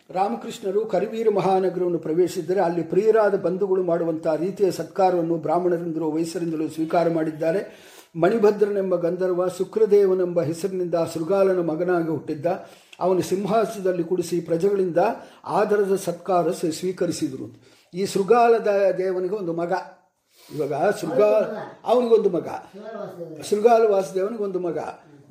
ರಾಮಕೃಷ್ಣರು 0.10 0.86
ಕರಿವೀರ 0.86 1.28
ಮಹಾನಗರವನ್ನು 1.30 2.00
ಪ್ರವೇಶಿಸಿದರೆ 2.00 2.60
ಅಲ್ಲಿ 2.60 2.84
ಪ್ರಿಯರಾದ 2.84 3.36
ಬಂಧುಗಳು 3.36 3.84
ಮಾಡುವಂಥ 3.84 4.28
ರೀತಿಯ 4.28 4.72
ಸತ್ಕಾರವನ್ನು 4.72 5.38
ಬ್ರಾಹ್ಮಣರಿಂದಲೂ 5.38 6.12
ವಯಸ್ಸರಿಂದಲೂ 6.12 6.68
ಸ್ವೀಕಾರ 6.68 7.10
ಮಾಡಿದ್ದಾರೆ. 7.10 7.90
ಮಣಿಭದ್ರನೆಂಬ 8.16 8.96
ಗಂಧರ್ವ, 8.96 9.48
ಶುಕ್ರದೇವನೆಂಬ 9.48 10.42
ಹೆಸರಿನಿಂದ 10.42 10.96
ಶೃಗಾಲನ 11.14 11.62
ಮಗನಾಗಿ 11.62 12.08
ಹುಟ್ಟಿದ್ದ. 12.08 12.46
ಅವನು 13.00 13.22
ಸಿಂಹಾಸನದಲ್ಲಿ 13.22 14.04
ಕುಡಿಸಿ 14.04 14.42
ಪ್ರಜೆಗಳಿಂದ 14.42 14.98
ಆದರದ 15.46 15.96
ಸತ್ಕಾರ 15.96 16.52
ಸ್ವೀಕರಿಸಿದರು. 16.52 17.64
ಈ 17.94 18.06
ಶೃಗಾಲದ 18.06 18.96
ದೇವನಿಗೆ 18.98 19.36
ಒಂದು 19.36 19.54
ಮಗ. 19.54 19.74
ಇವಾಗ 20.56 20.74
ಶೃಗಾಲ 20.90 21.44
ಅವನಿಗೊಂದು 21.86 22.30
ಮಗ. 22.30 22.48
ಶೃಗಾಲ 23.42 23.86
ವಾಸುದೇವನಿಗೊಂದು 23.92 24.60
ಮಗ. 24.60 24.78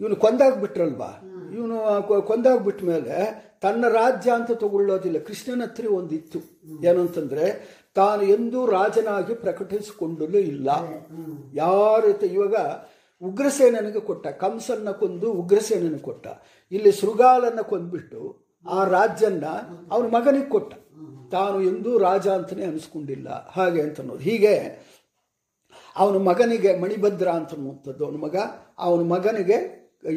ಇವನು 0.00 0.16
ಕೊಂದಾಗ್ಬಿಟ್ರಲ್ವಾ? 0.16 1.20
ಇವನು 1.54 2.02
ಕೊಂದಾಗ್ಬಿಟ್ಟ 2.22 2.84
ಮೇಲೆ 2.84 3.48
ತನ್ನ 3.62 3.88
ರಾಜ್ಯ 3.88 4.32
ಅಂತ 4.32 4.50
ತಗೊಳ್ಳೋದಿಲ್ಲ. 4.50 5.18
ಕೃಷ್ಣನ 5.18 5.62
ಹತ್ರ 5.62 5.86
ಒಂದಿತ್ತು. 5.92 6.38
ಏನು 6.86 7.00
ಅಂತಂದ್ರೆ, 7.00 7.78
ತಾನು 7.94 8.22
ಎಂದೂ 8.22 8.66
ರಾಜನಾಗಿ 8.66 9.34
ಪ್ರಕಟಿಸಿಕೊಂಡಲೂ 9.34 10.38
ಇಲ್ಲ. 10.38 10.70
ಯಾರ 11.54 12.24
ಇವಾಗ 12.24 12.54
ಉಗ್ರಸೇನನಿಗೆ 13.22 14.00
ಕೊಟ್ಟ. 14.00 14.26
ಕಂಸನ್ನ 14.26 14.90
ಕೊಂದು 14.90 15.32
ಉಗ್ರಸೇನನಿಗೆ 15.32 15.98
ಕೊಟ್ಟ. 15.98 16.26
ಇಲ್ಲಿ 16.72 16.92
ಶೃಗಾಲನ್ನ 16.92 17.60
ಕೊಂದ್ಬಿಟ್ಟು 17.60 18.46
ಆ 18.70 18.84
ರಾಜ್ಯನ್ನ 18.84 19.44
ಅವನ 19.90 20.06
ಮಗನಿಗೆ 20.06 20.48
ಕೊಟ್ಟ. 20.48 20.74
ತಾನು 21.30 21.62
ಎಂದೂ 21.62 21.98
ರಾಜ 21.98 22.28
ಅಂತಲೇ 22.28 22.64
ಅನಿಸ್ಕೊಂಡಿಲ್ಲ. 22.64 23.48
ಹಾಗೆ 23.52 23.82
ಅಂತ 23.82 24.00
ಅನ್ನೋದು. 24.00 24.18
ಹೀಗೆ 24.18 24.88
ಅವನ 25.98 26.16
ಮಗನಿಗೆ 26.30 26.72
ಮಣಿಭದ್ರ 26.76 27.28
ಅಂತ 27.28 27.52
ಅನ್ನುವಂಥದ್ದು. 27.54 28.02
ಅವನ 28.06 28.16
ಮಗ, 28.16 28.36
ಅವನ 28.78 29.02
ಮಗನಿಗೆ 29.14 29.58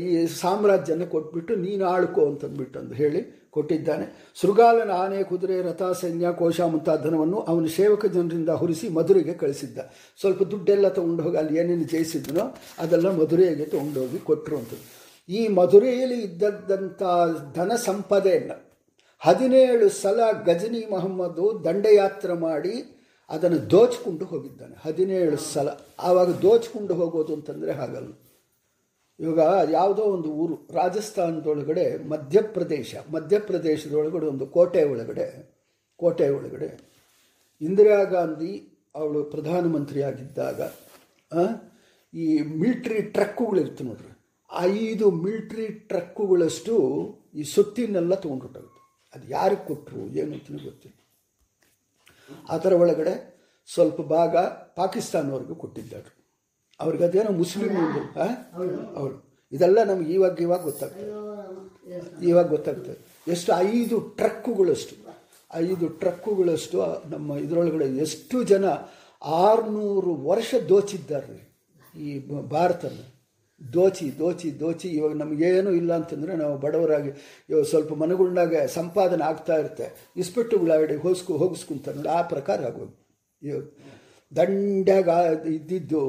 ಈ 0.01 0.27
ಸಾಮ್ರಾಜ್ಯನ 0.41 1.05
ಕೊಟ್ಬಿಟ್ಟು 1.05 1.53
ನೀನು 1.55 1.83
ಆಳ್ಕೋ 1.85 2.21
ಅಂತಂದ್ಬಿಟ್ಟು 2.25 2.79
ಅಂದು 2.79 2.93
ಹೇಳಿ 2.93 3.21
ಕೊಟ್ಟಿದ್ದಾನೆ. 3.51 4.05
ಶೃಗಾಲನ 4.35 4.91
ಆನೆ 5.03 5.23
ಕುದುರೆ, 5.23 5.61
ರಥ, 5.61 5.83
ಸೈನ್ಯ, 6.01 6.27
ಕೋಶ 6.31 6.61
ಮುಂತಾದ 6.61 7.01
ಧನವನ್ನು 7.03 7.39
ಅವನ 7.41 7.65
ಸೇವಕ 7.65 8.05
ಜನರಿಂದ 8.05 8.49
ಹುರಿಸಿ 8.49 8.89
ಮಧುರೆಗೆ 8.89 9.33
ಕಳಿಸಿದ್ದ. 9.33 9.79
ಸ್ವಲ್ಪ 10.19 10.43
ದುಡ್ಡೆಲ್ಲ 10.43 10.87
ತೊಗೊಂಡು 10.89 11.23
ಹೋಗಿ 11.23 11.37
ಅಲ್ಲಿ 11.37 11.59
ಏನೇನು 11.59 11.83
ಜಯಿಸಿದ್ನೋ 11.83 12.45
ಅದೆಲ್ಲ 12.79 13.09
ಮಧುರೆಗೆ 13.11 13.65
ತೊಗೊಂಡೋಗಿ 13.65 14.19
ಕೊಟ್ಟರು 14.19 14.57
ಅಂತದ್ದು 14.57 14.87
ಈ 15.29 15.47
ಮಧುರೆಯಲ್ಲಿ 15.47 16.19
ಇದ್ದದ್ದಂಥ 16.21 17.01
ಧನ 17.55 17.71
ಸಂಪದೆಯನ್ನು 17.75 18.57
ಹದಿನೇಳು 19.21 19.89
ಸಲ 19.89 20.19
ಗಜನಿ 20.45 20.81
ಮಹಮ್ಮದು 20.91 21.63
ದಂಡಯಾತ್ರೆ 21.65 22.33
ಮಾಡಿ 22.33 22.75
ಅದನ್ನು 23.31 23.59
ದೋಚಿಕೊಂಡು 23.71 24.25
ಹೋಗಿದ್ದಾನೆ. 24.25 24.75
ಹದಿನೇಳು 24.81 25.37
ಸಲ. 25.37 25.69
ಆವಾಗ 25.99 26.29
ದೋಚಿಕೊಂಡು 26.41 26.93
ಹೋಗೋದು 26.93 27.33
ಅಂತಂದರೆ 27.33 27.71
ಹಾಗಲ್ಲ. 27.71 28.11
ಇವಾಗ 29.19 29.69
ಯಾವುದೋ 29.71 30.03
ಒಂದು 30.15 30.29
ಊರು, 30.31 30.55
ರಾಜಸ್ಥಾನದೊಳಗಡೆ 30.73 31.85
ಮಧ್ಯಪ್ರದೇಶ, 32.09 32.95
ಮಧ್ಯಪ್ರದೇಶದೊಳಗಡೆ 33.11 34.25
ಒಂದು 34.25 34.47
ಕೋಟೆ 34.47 34.83
ಒಳಗಡೆ 34.83 35.27
ಕೋಟೆ 35.97 36.29
ಒಳಗಡೆ 36.29 36.69
ಇಂದಿರಾ 37.61 38.03
ಗಾಂಧಿ 38.03 38.53
ಅವಳು 38.95 39.23
ಪ್ರಧಾನಮಂತ್ರಿಯಾಗಿದ್ದಾಗ 39.23 40.61
ಈ 42.13 42.25
ಮಿಲ್ಟ್ರಿ 42.41 43.01
ಟ್ರಕ್ಕುಗಳಿರ್ತು 43.01 43.83
ನೋಡ್ರಿ. 43.83 44.13
ಐದು 44.51 45.11
ಮಿಲ್ಟ್ರಿ 45.11 45.67
ಟ್ರಕ್ಕುಗಳಷ್ಟು 45.67 46.75
ಈ 47.35 47.43
ಸುತ್ತಿನೆಲ್ಲ 47.43 48.13
ತೊಗೊಂಡ್ಬಿಟ್ಟಾಗುತ್ತೆ 48.15 48.81
ಅದು 49.13 49.27
ಯಾರಿಗೆ 49.27 49.63
ಕೊಟ್ಟರು, 49.67 50.01
ಏನು 50.19 50.33
ಅಂತಲೂ 50.33 50.63
ಗೊತ್ತಿಲ್ಲ. 50.63 50.97
ಅದರ 52.49 52.73
ಒಳಗಡೆ 52.73 53.13
ಸ್ವಲ್ಪ 53.73 54.01
ಭಾಗ 54.01 54.37
ಪಾಕಿಸ್ತಾನವ್ರಿಗೂ 54.77 55.55
ಕೊಟ್ಟಿದ್ದರು. 55.55 56.09
ಅವ್ರಿಗೆ 56.79 57.03
ಅದೇನೋ 57.03 57.31
ಮುಸ್ಲಿಮ್ 57.31 57.77
ಅವಳು 58.95 59.31
ಇದೆಲ್ಲ 59.51 59.83
ನಮ್ಗೆ 59.83 60.13
ಇವಾಗ 60.13 60.41
ಇವಾಗ 60.41 60.61
ಗೊತ್ತಾಗ್ತದೆ. 60.61 61.09
ಇವಾಗ 62.25 62.49
ಗೊತ್ತಾಗ್ತದೆ. 62.49 63.21
ಎಷ್ಟು 63.31 63.51
ಐದು 63.53 63.99
ಟ್ರಕ್ಕುಗಳಷ್ಟು 63.99 64.95
ಐದು 65.53 65.89
ಟ್ರಕ್ಕುಗಳಷ್ಟು 65.89 67.09
ನಮ್ಮ 67.09 67.37
ಇದರೊಳಗಡೆ 67.37 67.85
ಎಷ್ಟು 67.85 68.43
ಜನ 68.43 68.65
ಆರುನೂರು 69.25 70.15
ವರ್ಷ 70.15 70.55
ದೋಚಿದ್ದಾರೆ 70.69 71.37
ಈ 71.95 72.27
ಭಾರತನ 72.29 72.97
ದೋಚಿ 73.75 74.07
ದೋಚಿ 74.19 74.59
ದೋಚಿ 74.59 74.87
ಇವಾಗ 74.89 75.13
ನಮಗೇನು 75.13 75.71
ಇಲ್ಲ 75.71 75.91
ಅಂತಂದರೆ 75.95 76.35
ನಾವು 76.35 76.57
ಬಡವರಾಗಿ 76.57 77.11
ಇವಾಗ 77.49 77.63
ಸ್ವಲ್ಪ 77.63 77.93
ಮನಗುಳ್ನಾಗೆ 77.93 78.67
ಸಂಪಾದನೆ 78.67 79.23
ಆಗ್ತಾ 79.23 79.57
ಇರುತ್ತೆ. 79.57 79.87
ಇಸ್ಪೆಟ್ಟುಗಳಾಡಿ 80.15 80.95
ಹೋಗಿಸ್ಕೊ 80.95 81.37
ಹೋಗಿಸ್ಕೊಂತ 81.37 81.89
ನೋಡಿ 81.89 82.09
ಆ 82.09 82.21
ಪ್ರಕಾರ 82.21 82.59
ಆಗೋದು. 82.65 82.93
ಇವಾಗ 83.41 83.63
ದಂಡಾಗ 84.31 85.09
ಇದ್ದಿದ್ದು, 85.45 86.03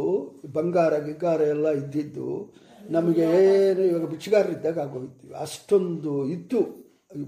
ಬಂಗಾರ 0.47 0.99
ಗಿಗ್ಗಾರ 0.99 1.41
ಎಲ್ಲ 1.41 1.69
ಇದ್ದಿದ್ದು, 1.71 2.29
ನಮಗೆ 2.91 3.25
ಏನು 3.39 3.83
ಇವಾಗ 3.83 4.05
ಬಿಚ್ಚುಗಾರರಿದ್ದಾಗ 4.05 4.79
ಆಗೋಗಿತ್ತು 4.79 5.35
ಅಷ್ಟೊಂದು 5.35 6.27
ಇದ್ದು, 6.27 6.61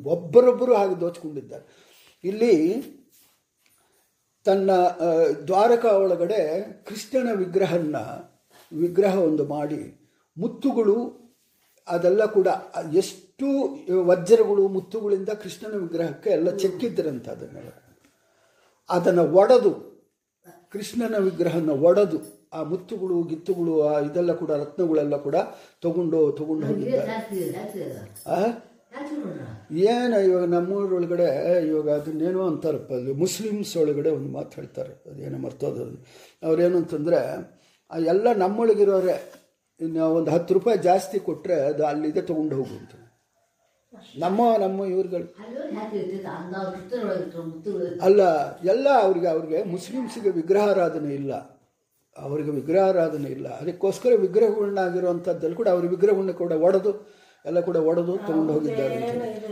ಒಬ್ಬರೊಬ್ಬರು 0.04 0.74
ಹಾಗೆ 0.74 1.00
ದೋಚ್ಕೊಂಡಿದ್ದಾರೆ. 1.00 1.64
ಇಲ್ಲಿ 2.24 2.54
ತನ್ನ 4.46 4.70
ದ್ವಾರಕ 5.46 5.84
ಒಳಗಡೆ 5.84 6.40
ಕೃಷ್ಣನ 6.88 7.28
ವಿಗ್ರಹನ 7.32 7.96
ವಿಗ್ರಹ 8.72 9.14
ಒಂದು 9.18 9.44
ಮಾಡಿ 9.46 9.82
ಮುತ್ತುಗಳು 10.36 10.96
ಅದೆಲ್ಲ 11.86 12.26
ಕೂಡ 12.26 12.48
ಎಷ್ಟು 12.92 13.48
ವಜ್ರಗಳು 14.08 14.68
ಮುತ್ತುಗಳಿಂದ 14.68 15.30
ಕೃಷ್ಣನ 15.42 15.74
ವಿಗ್ರಹಕ್ಕೆ 15.76 16.30
ಎಲ್ಲ 16.30 16.56
ಚೆಕ್ಕಿದ್ರಂತ 16.56 17.28
ಅದನ್ನೆಲ್ಲ. 17.28 17.70
ಅದನ್ನು 18.90 19.24
ಒಡೆದು 19.32 19.72
ಕೃಷ್ಣನ 20.72 21.16
ವಿಗ್ರಹನ 21.18 21.70
ಒಡೆದು 21.82 22.18
ಆ 22.52 22.62
ಮುತ್ತುಗಳು 22.62 23.22
ಗಿತ್ತುಗಳು 23.22 23.74
ಆ 23.82 23.92
ಇದೆಲ್ಲ 24.00 24.32
ಕೂಡ 24.32 24.50
ರತ್ನಗಳೆಲ್ಲ 24.52 25.16
ಕೂಡ 25.16 25.36
ತಗೊಂಡು 25.82 26.18
ತಗೊಂಡು 26.32 26.64
ಹೋಗಿದ್ದಾರೆ? 26.66 27.06
ಏನು 29.90 30.18
ಇವಾಗ 30.20 30.44
ನಮ್ಮೂರೊಳಗಡೆ 30.44 31.28
ಇವಾಗ 31.68 31.88
ಅದನ್ನೇನೋ 31.90 32.42
ಅಂತಾರಪ್ಪ 32.46 32.92
ಅದು 32.92 33.14
ಮುಸ್ಲಿಮ್ಸ್ 33.14 33.72
ಒಳಗಡೆ 33.76 34.10
ಒಂದು 34.10 34.30
ಮಾತು 34.32 34.60
ಹೇಳ್ತಾರೆ 34.60 34.92
ಅದೇನೋ 35.10 35.38
ಮರ್ತೋದು 35.38 35.84
ಅವ್ರೇನು 36.42 36.76
ಅಂತಂದರೆ 36.78 37.20
ಎಲ್ಲ 38.06 38.26
ನಮ್ಮೊಳಗಿರೋರೆ 38.36 39.16
ನಾವು 39.80 40.14
ಒಂದು 40.14 40.30
ಹತ್ತು 40.30 40.54
ರೂಪಾಯಿ 40.54 40.78
ಜಾಸ್ತಿ 40.78 41.18
ಕೊಟ್ಟರೆ 41.18 41.54
ಅದು 41.54 41.86
ಅಲ್ಲಿದೆ 41.86 42.22
ತೊಗೊಂಡು 42.22 42.56
ಹೋಗುವಂತ 42.56 42.90
ನಮ್ಮ 44.18 44.40
ನಮ್ಮ 44.58 44.84
ಇವ್ರುಗಳು. 44.84 45.34
ಅಲ್ಲ 48.02 48.20
ಎಲ್ಲ 48.64 48.88
ಅವ್ರಿಗೆ 49.02 49.28
ಅವ್ರಿಗೆ 49.28 49.62
ಮುಸ್ಲಿಮ್ಸಿಗೆ 49.62 50.30
ವಿಗ್ರಹಾರಾಧನೆ 50.30 51.14
ಇಲ್ಲ. 51.14 51.34
ಅವರಿಗೆ 52.18 52.50
ವಿಗ್ರಹಾರಾಧನೆ 52.50 53.28
ಇಲ್ಲ. 53.30 53.48
ಅದಕ್ಕೋಸ್ಕರ 53.48 54.08
ವಿಗ್ರಹಗಳನ್ನಾಗಿರುವಂಥದ್ದಲ್ಲಿ 54.20 55.56
ಕೂಡ 55.56 55.68
ಅವ್ರ 55.68 55.86
ವಿಗ್ರಹವನ್ನು 55.86 56.34
ಕೂಡ 56.34 56.52
ಒಡೆದು 56.52 57.14
ಎಲ್ಲ 57.46 57.60
ಕೂಡ 57.60 57.76
ಒಡೆದು 57.76 58.16
ತೊಗೊಂಡು 58.16 58.52
ಹೋಗಿದ್ದಾರೆ 58.52 58.94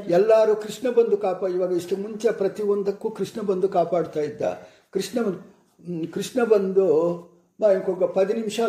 ಎಲ್ಲರೂ 0.08 0.56
ಕೃಷ್ಣ 0.56 0.90
ಬಂದು 0.90 1.16
ಕಾಪ 1.16 1.44
ಇವಾಗ 1.54 1.72
ಇಷ್ಟು 1.72 1.96
ಮುಂಚೆ 1.96 2.32
ಪ್ರತಿಯೊಂದಕ್ಕೂ 2.32 3.10
ಕೃಷ್ಣ 3.10 3.40
ಬಂದು 3.40 3.68
ಕಾಪಾಡ್ತಾ 3.68 4.20
ಇದ್ದ. 4.20 4.42
ಕೃಷ್ಣ 4.90 5.18
ಕೃಷ್ಣ 6.12 6.44
ಬಂದು 6.44 6.86
ಬಾ 7.60 7.68
ಹೋಗ 7.86 8.28
ನಿಮಿಷ 8.32 8.60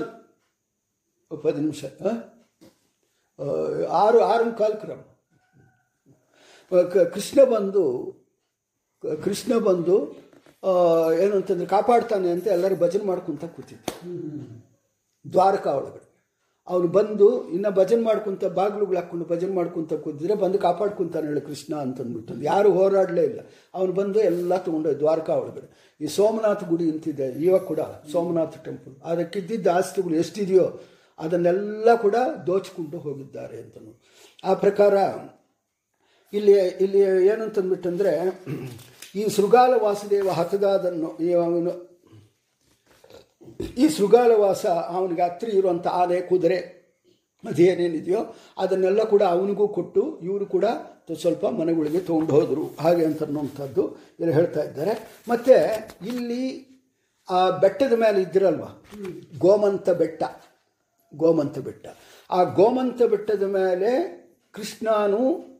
ಪದ 1.43 1.55
ನಿಮಿಷ. 1.65 1.83
ಆರು 4.03 4.19
ಆರು 4.31 4.51
ಕಾಲ್ಕ್ರಮ 4.61 4.99
ಕೃಷ್ಣ 7.15 7.39
ಬಂದು 7.53 7.83
ಕೃಷ್ಣ 9.23 9.53
ಬಂದು 9.67 9.95
ಏನು 11.23 11.33
ಅಂತಂದ್ರೆ 11.39 11.67
ಕಾಪಾಡ್ತಾನೆ 11.75 12.27
ಅಂತ 12.35 12.45
ಎಲ್ಲರೂ 12.55 12.75
ಭಜನೆ 12.83 13.05
ಮಾಡ್ಕೊಂತ 13.09 13.45
ಕೂತಿದ್ದೆ 13.55 13.91
ದ್ವಾರಕಾ 15.25 15.71
ಒಳಗಡೆ. 15.79 16.01
ಅವನು 16.67 16.87
ಬಂದು 16.97 17.27
ಇನ್ನು 17.55 17.69
ಭಜನೆ 17.79 18.03
ಮಾಡ್ಕೊಂತ 18.03 18.43
ಬಾಗಿಲುಗಳು 18.59 18.97
ಹಾಕ್ಕೊಂಡು 18.99 19.25
ಭಜನೆ 19.31 19.53
ಮಾಡ್ಕೊಂತ 19.57 19.93
ಕೂತಿದ್ರೆ 20.03 20.35
ಬಂದು 20.43 20.57
ಕಾಪಾಡ್ಕೊಂತಾನೆ 20.65 21.27
ಹೇಳಿ 21.29 21.43
ಕೃಷ್ಣ 21.49 21.73
ಅಂತಂದ್ಬಿಟ್ಟು. 21.85 22.33
ಯಾರು 22.41 22.69
ಹೋರಾಡಲೇ 22.77 23.23
ಇಲ್ಲ. 23.31 23.41
ಅವನು 23.77 23.91
ಬಂದು 23.99 24.19
ಎಲ್ಲ 24.29 24.57
ತೊಗೊಂಡು 24.67 24.93
ದ್ವಾರಕಾ 25.01 25.33
ಒಳಗಡೆ. 25.43 25.67
ಈ 26.01 26.07
ಸೋಮನಾಥ 26.17 26.61
ಗುಡಿ 26.71 26.85
ಅಂತಿದೆ 26.91 27.27
ಇವಾಗ 27.45 27.63
ಕೂಡ 27.71 27.81
ಸೋಮನಾಥ 28.11 28.53
ಟೆಂಪಲ್ 28.67 28.95
ಅದಕ್ಕಿದ್ದಿದ್ದ 29.11 29.67
ಆಸ್ತಿಗಳು 29.79 30.15
ಎಷ್ಟಿದೆಯೋ 30.23 30.67
ಅದನ್ನೆಲ್ಲ 31.19 31.95
ಕೂಡ 31.95 32.15
ದೋಚಿಕೊಂಡು 32.47 32.97
ಹೋಗಿದ್ದಾರೆ 32.97 33.57
ಅಂತನು. 33.61 34.01
ಆ 34.43 34.53
ಪ್ರಕಾರ 34.53 34.93
ಇಲ್ಲಿ 36.33 36.53
ಇಲ್ಲಿ 36.53 36.99
ಏನಂತಂದ್ಬಿಟ್ಟಂದ್ರೆ, 37.25 38.43
ಈ 39.15 39.29
ಶೃಗಾಲ 39.29 39.73
ವಾಸುದೇವ 39.81 40.29
ಹತದಾದನ್ನು 40.29 41.07
ಅವನು, 41.43 41.93
ಈ 43.77 43.89
ಶೃಗಾಲವಾಸ 43.89 44.65
ಅವನಿಗೆ 44.65 45.21
ಹತ್ತಿರ 45.21 45.49
ಇರುವಂಥ 45.49 45.87
ಆನೆ 45.87 46.21
ಕುದುರೆ 46.21 46.83
ಅದೇನೇನಿದೆಯೋ 47.47 48.35
ಅದನ್ನೆಲ್ಲ 48.57 49.03
ಕೂಡ 49.03 49.23
ಅವನಿಗೂ 49.23 49.67
ಕೊಟ್ಟು 49.67 50.19
ಇವರು 50.19 50.45
ಕೂಡ 50.45 50.65
ಸ್ವಲ್ಪ 51.21 51.45
ಮನೆಗಳಿಗೆ 51.45 51.99
ತೊಗೊಂಡು 51.99 52.33
ಹೋದರು. 52.33 52.75
ಹಾಗೆ 52.79 53.05
ಅಂತ 53.05 53.23
ಅನ್ನುವಂಥದ್ದು 53.23 53.91
ಇಲ್ಲಿ 53.91 54.33
ಹೇಳ್ತಾ 54.33 54.63
ಇದ್ದಾರೆ. 54.63 55.23
ಮತ್ತು 55.29 55.55
ಇಲ್ಲಿ 56.05 56.67
ಆ 57.29 57.49
ಬೆಟ್ಟದ 57.49 57.93
ಮೇಲೆ 57.93 58.21
ಇದ್ದಿರಲ್ವ? 58.21 58.63
ಗೋಮಂತ 59.37 59.89
ಬೆಟ್ಟ. 59.89 60.23
ಗೋಮಂತ 61.15 61.59
ಬೆಟ್ಟ. 61.59 61.87
ಆ 62.31 62.43
ಗೋಮಂತ 62.43 63.01
ಬೆಟ್ಟದ 63.01 63.43
ಮೇಲೆ 63.43 64.23
ಕೃಷ್ಣನು 64.51 65.53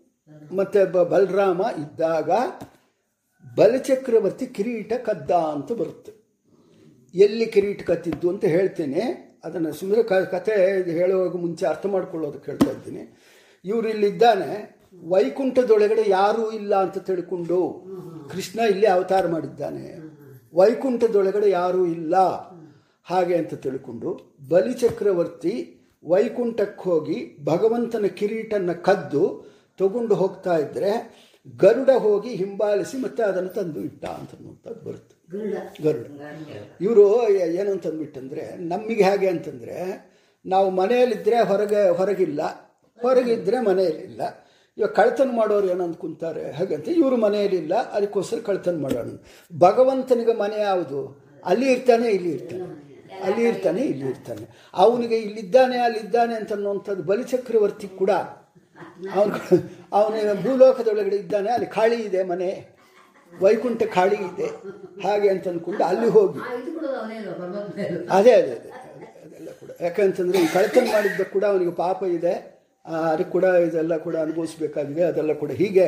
ಮತ್ತು 0.56 1.06
ಬಲರಾಮ 1.10 1.62
ಇದ್ದಾಗ 1.78 2.32
ಬಲಚಕ್ರವರ್ತಿ 3.56 4.48
ಕಿರೀಟ 4.48 4.94
ಕದ್ದ 4.94 5.32
ಅಂತ 5.32 5.72
ಬರುತ್ತೆ. 5.72 6.14
ಎಲ್ಲಿ 7.16 7.46
ಕಿರೀಟ 7.46 7.84
ಕತ್ತಿದ್ದು 7.84 8.30
ಅಂತ 8.30 8.46
ಹೇಳ್ತೇನೆ. 8.46 9.34
ಅದನ್ನು 9.44 9.74
ಸುಮ್ಮನೆ 9.74 10.04
ಕ 10.04 10.14
ಕತೆ 10.14 10.54
ಹೇಳುವಾಗ 10.92 11.36
ಮುಂಚೆ 11.36 11.66
ಅರ್ಥ 11.66 11.86
ಮಾಡ್ಕೊಳ್ಳೋದಕ್ಕೆ 11.86 12.52
ಹೇಳ್ತಾ 12.52 12.72
ಇದ್ದೀನಿ. 12.72 13.18
ಇವರು 13.66 13.90
ಇಲ್ಲಿದ್ದಾನೆ. 13.90 14.84
ವೈಕುಂಠದೊಳಗಡೆ 15.08 16.04
ಯಾರೂ 16.08 16.52
ಇಲ್ಲ 16.52 16.76
ಅಂತ 16.76 16.98
ತಿಳ್ಕೊಂಡು 16.98 17.86
ಕೃಷ್ಣ 18.32 18.60
ಇಲ್ಲಿ 18.60 18.88
ಅವತಾರ 18.88 19.28
ಮಾಡಿದ್ದಾನೆ. 19.28 20.00
ವೈಕುಂಠದೊಳಗಡೆ 20.54 21.50
ಯಾರೂ 21.50 21.86
ಇಲ್ಲ. 21.86 22.16
ಹಾಗೆ 23.04 23.36
ಅಂತ 23.38 23.54
ತಿಳ್ಕೊಂಡು 23.54 24.10
ಬಲಿಚಕ್ರವರ್ತಿ 24.50 25.54
ವೈಕುಂಠಕ್ಕೆ 26.06 26.82
ಹೋಗಿ 26.82 27.38
ಭಗವಂತನ 27.44 28.06
ಕಿರೀಟನ್ನು 28.06 28.84
ಕದ್ದು 28.84 29.24
ತಗೊಂಡು 29.78 30.16
ಹೋಗ್ತಾ 30.16 30.58
ಇದ್ದರೆ 30.58 30.92
ಗರುಡ 31.60 31.90
ಹೋಗಿ 31.90 32.30
ಹಿಂಬಾಲಿಸಿ 32.30 32.98
ಮತ್ತೆ 32.98 33.24
ಅದನ್ನು 33.24 33.50
ತಂದು 33.50 33.80
ಇಟ್ಟ 33.80 34.06
ಅಂತನ್ನುವಂಥದ್ದು 34.06 34.86
ಬರುತ್ತೆ. 34.86 35.16
ಗರುಡ. 35.84 36.06
ಇವರು 36.82 37.30
ಏನು 37.30 37.72
ಅಂತಂದ್ಬಿಟ್ಟಂದರೆ 37.72 38.58
ನಮಗೆ 38.58 39.04
ಹೇಗೆ 39.04 39.28
ಅಂತಂದರೆ 39.28 39.78
ನಾವು 40.46 40.70
ಮನೆಯಲ್ಲಿದ್ದರೆ 40.70 41.40
ಹೊರಗೆ 41.44 41.90
ಹೊರಗಿಲ್ಲ 41.90 42.42
ಹೊರಗಿದ್ದರೆ 43.02 43.60
ಮನೆಯಲ್ಲಿಲ್ಲ 43.62 44.22
ಇವಾಗ 44.78 44.92
ಕಳ್ತನ 44.92 45.30
ಮಾಡೋರು 45.34 45.68
ಏನು 45.70 45.84
ಅಂದ್ಕೊಂತಾರೆ 45.84 46.52
ಹಾಗಂತ 46.52 46.88
ಇವರು 46.88 47.18
ಮನೆಯಲ್ಲಿಲ್ಲ 47.18 47.76
ಅದಕ್ಕೋಸ್ಕರ 47.76 48.40
ಕಳ್ತನ 48.40 48.82
ಮಾಡೋಣ. 48.82 49.10
ಭಗವಂತನಿಗೆ 49.60 50.34
ಮನೆ 50.34 50.60
ಯಾವುದು? 50.62 51.24
ಅಲ್ಲಿ 51.46 51.72
ಇರ್ತಾನೆ 51.72 52.08
ಇಲ್ಲಿ 52.10 52.30
ಇರ್ತಾನೆ. 52.30 52.93
ಅಲ್ಲಿ 53.24 53.44
ಇರ್ತಾನೆ 53.44 53.82
ಇಲ್ಲಿ 53.84 54.06
ಇರ್ತಾನೆ. 54.06 54.46
ಅವನಿಗೆ 54.74 55.18
ಇಲ್ಲಿದ್ದಾನೆ 55.18 55.78
ಅಲ್ಲಿದ್ದಾನೆ 55.78 56.36
ಅಂತ 56.36 56.52
ಅನ್ನುವಂಥದ್ದು 56.54 57.04
ಬಲಿಚಕ್ರವರ್ತಿ 57.04 57.88
ಕೂಡ. 58.02 58.12
ಅವನು 59.16 59.34
ಅವನ 59.94 60.16
ಭೂಲೋಕದೊಳಗಡೆ 60.44 61.16
ಇದ್ದಾನೆ 61.16 61.50
ಅಲ್ಲಿ 61.50 61.68
ಖಾಳಿ 61.68 61.98
ಇದೆ 62.06 62.24
ಮನೆ. 62.24 62.50
ವೈಕುಂಠ 63.34 63.84
ಖಾಳಿ 63.94 64.18
ಇದೆ. 64.30 64.48
ಹಾಗೆ 65.04 65.30
ಅಂತ 65.30 65.48
ಅಂದ್ಕೊಂಡು 65.48 65.84
ಅಲ್ಲಿ 65.84 66.10
ಹೋಗಿ. 66.10 66.42
ಅದೇ 68.10 68.34
ಅದೇ 68.34 68.54
ಅದೇ 68.58 68.72
ಅದೆಲ್ಲ 69.26 69.50
ಕೂಡ. 69.62 69.70
ಯಾಕಂತಂದರೆ 69.82 70.40
ಈ 70.40 70.48
ಕಳತನ 70.54 70.86
ಮಾಡಿದ್ದ 70.94 71.22
ಕೂಡ 71.34 71.44
ಅವನಿಗೆ 71.46 71.72
ಪಾಪ 71.86 72.04
ಇದೆ. 72.18 72.34
ಅದಕ್ಕೆ 72.86 73.32
ಕೂಡ 73.32 73.44
ಇದೆಲ್ಲ 73.68 73.98
ಕೂಡ 73.98 74.16
ಅನುಭವಿಸ್ಬೇಕಾಗಿದೆ 74.16 75.04
ಅದೆಲ್ಲ 75.04 75.34
ಕೂಡ. 75.34 75.52
ಹೀಗೆ 75.52 75.88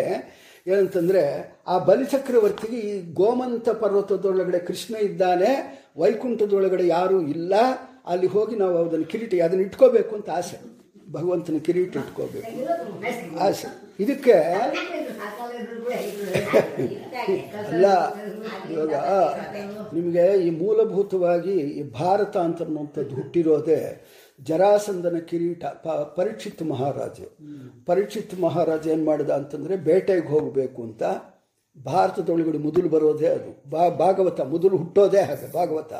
ಏನಂತಂದರೆ 0.67 1.23
ಆ 1.67 1.75
ಬಲಿಚಕ್ರವರ್ತಿಗೆ 1.87 2.77
ಈ 2.89 2.93
ಗೋಮಂತ 3.19 3.67
ಪರ್ವತದೊಳಗಡೆ 3.81 4.59
ಕೃಷ್ಣ 4.59 4.95
ಇದ್ದಾನೆ, 5.09 5.51
ವೈಕುಂಠದೊಳಗಡೆ 5.97 6.85
ಯಾರೂ 6.87 7.17
ಇಲ್ಲ. 7.35 7.53
ಅಲ್ಲಿ 8.11 8.27
ಹೋಗಿ 8.27 8.55
ನಾವು 8.55 8.75
ಅದನ್ನು 8.77 9.07
ಕಿರೀಟಿ, 9.11 9.37
ಅದನ್ನು 9.39 9.63
ಇಟ್ಕೋಬೇಕು 9.63 10.11
ಅಂತ 10.15 10.29
ಆಸೆ. 10.39 10.57
ಭಗವಂತನ 11.11 11.57
ಕಿರೀಟ 11.65 11.95
ಇಟ್ಕೋಬೇಕು. 12.03 12.51
ಆಸೆ. 13.47 13.67
ಇದಕ್ಕೆ 14.03 14.35
ಅಲ್ಲ, 17.71 17.85
ಇವಾಗ 18.71 18.95
ನಿಮಗೆ 19.95 20.25
ಈ 20.47 20.49
ಮೂಲಭೂತವಾಗಿ 20.61 21.57
ಈ 21.79 21.83
ಭಾರತ 22.01 22.35
ಅಂತ 22.47 22.61
ಅನ್ನುವಂಥದ್ದು 22.67 23.15
ಹುಟ್ಟಿರೋದೇ 23.15 23.81
ಜರಾಸಂದನ 24.41 25.17
ಕಿರೀಟ, 25.17 25.65
ಪ 25.65 25.87
ಪರೀಕ್ಷಿತ್ 25.87 26.63
ಮಹಾರಾಜ. 26.63 27.19
ಪರೀಕ್ಷಿತ್ 27.85 28.39
ಮಹಾರಾಜ 28.39 28.87
ಏನು 28.87 29.05
ಮಾಡಿದ 29.05 29.29
ಅಂತಂದರೆ 29.29 29.75
ಬೇಟೆಗೆ 29.75 30.27
ಹೋಗಬೇಕು 30.27 30.83
ಅಂತ 30.83 31.03
ಭಾರತದೊಳಗಡೆ 31.85 32.57
ಮೊದಲು 32.57 32.89
ಬರೋದೇ 32.89 33.27
ಅದು. 33.27 33.69
ಬಾ, 33.69 33.89
ಭಾಗವತ, 33.89 34.41
ಮೊದಲು 34.41 34.77
ಹುಟ್ಟೋದೇ 34.77 35.21
ಹಾಗೆ, 35.21 35.51
ಭಾಗವತ. 35.51 35.93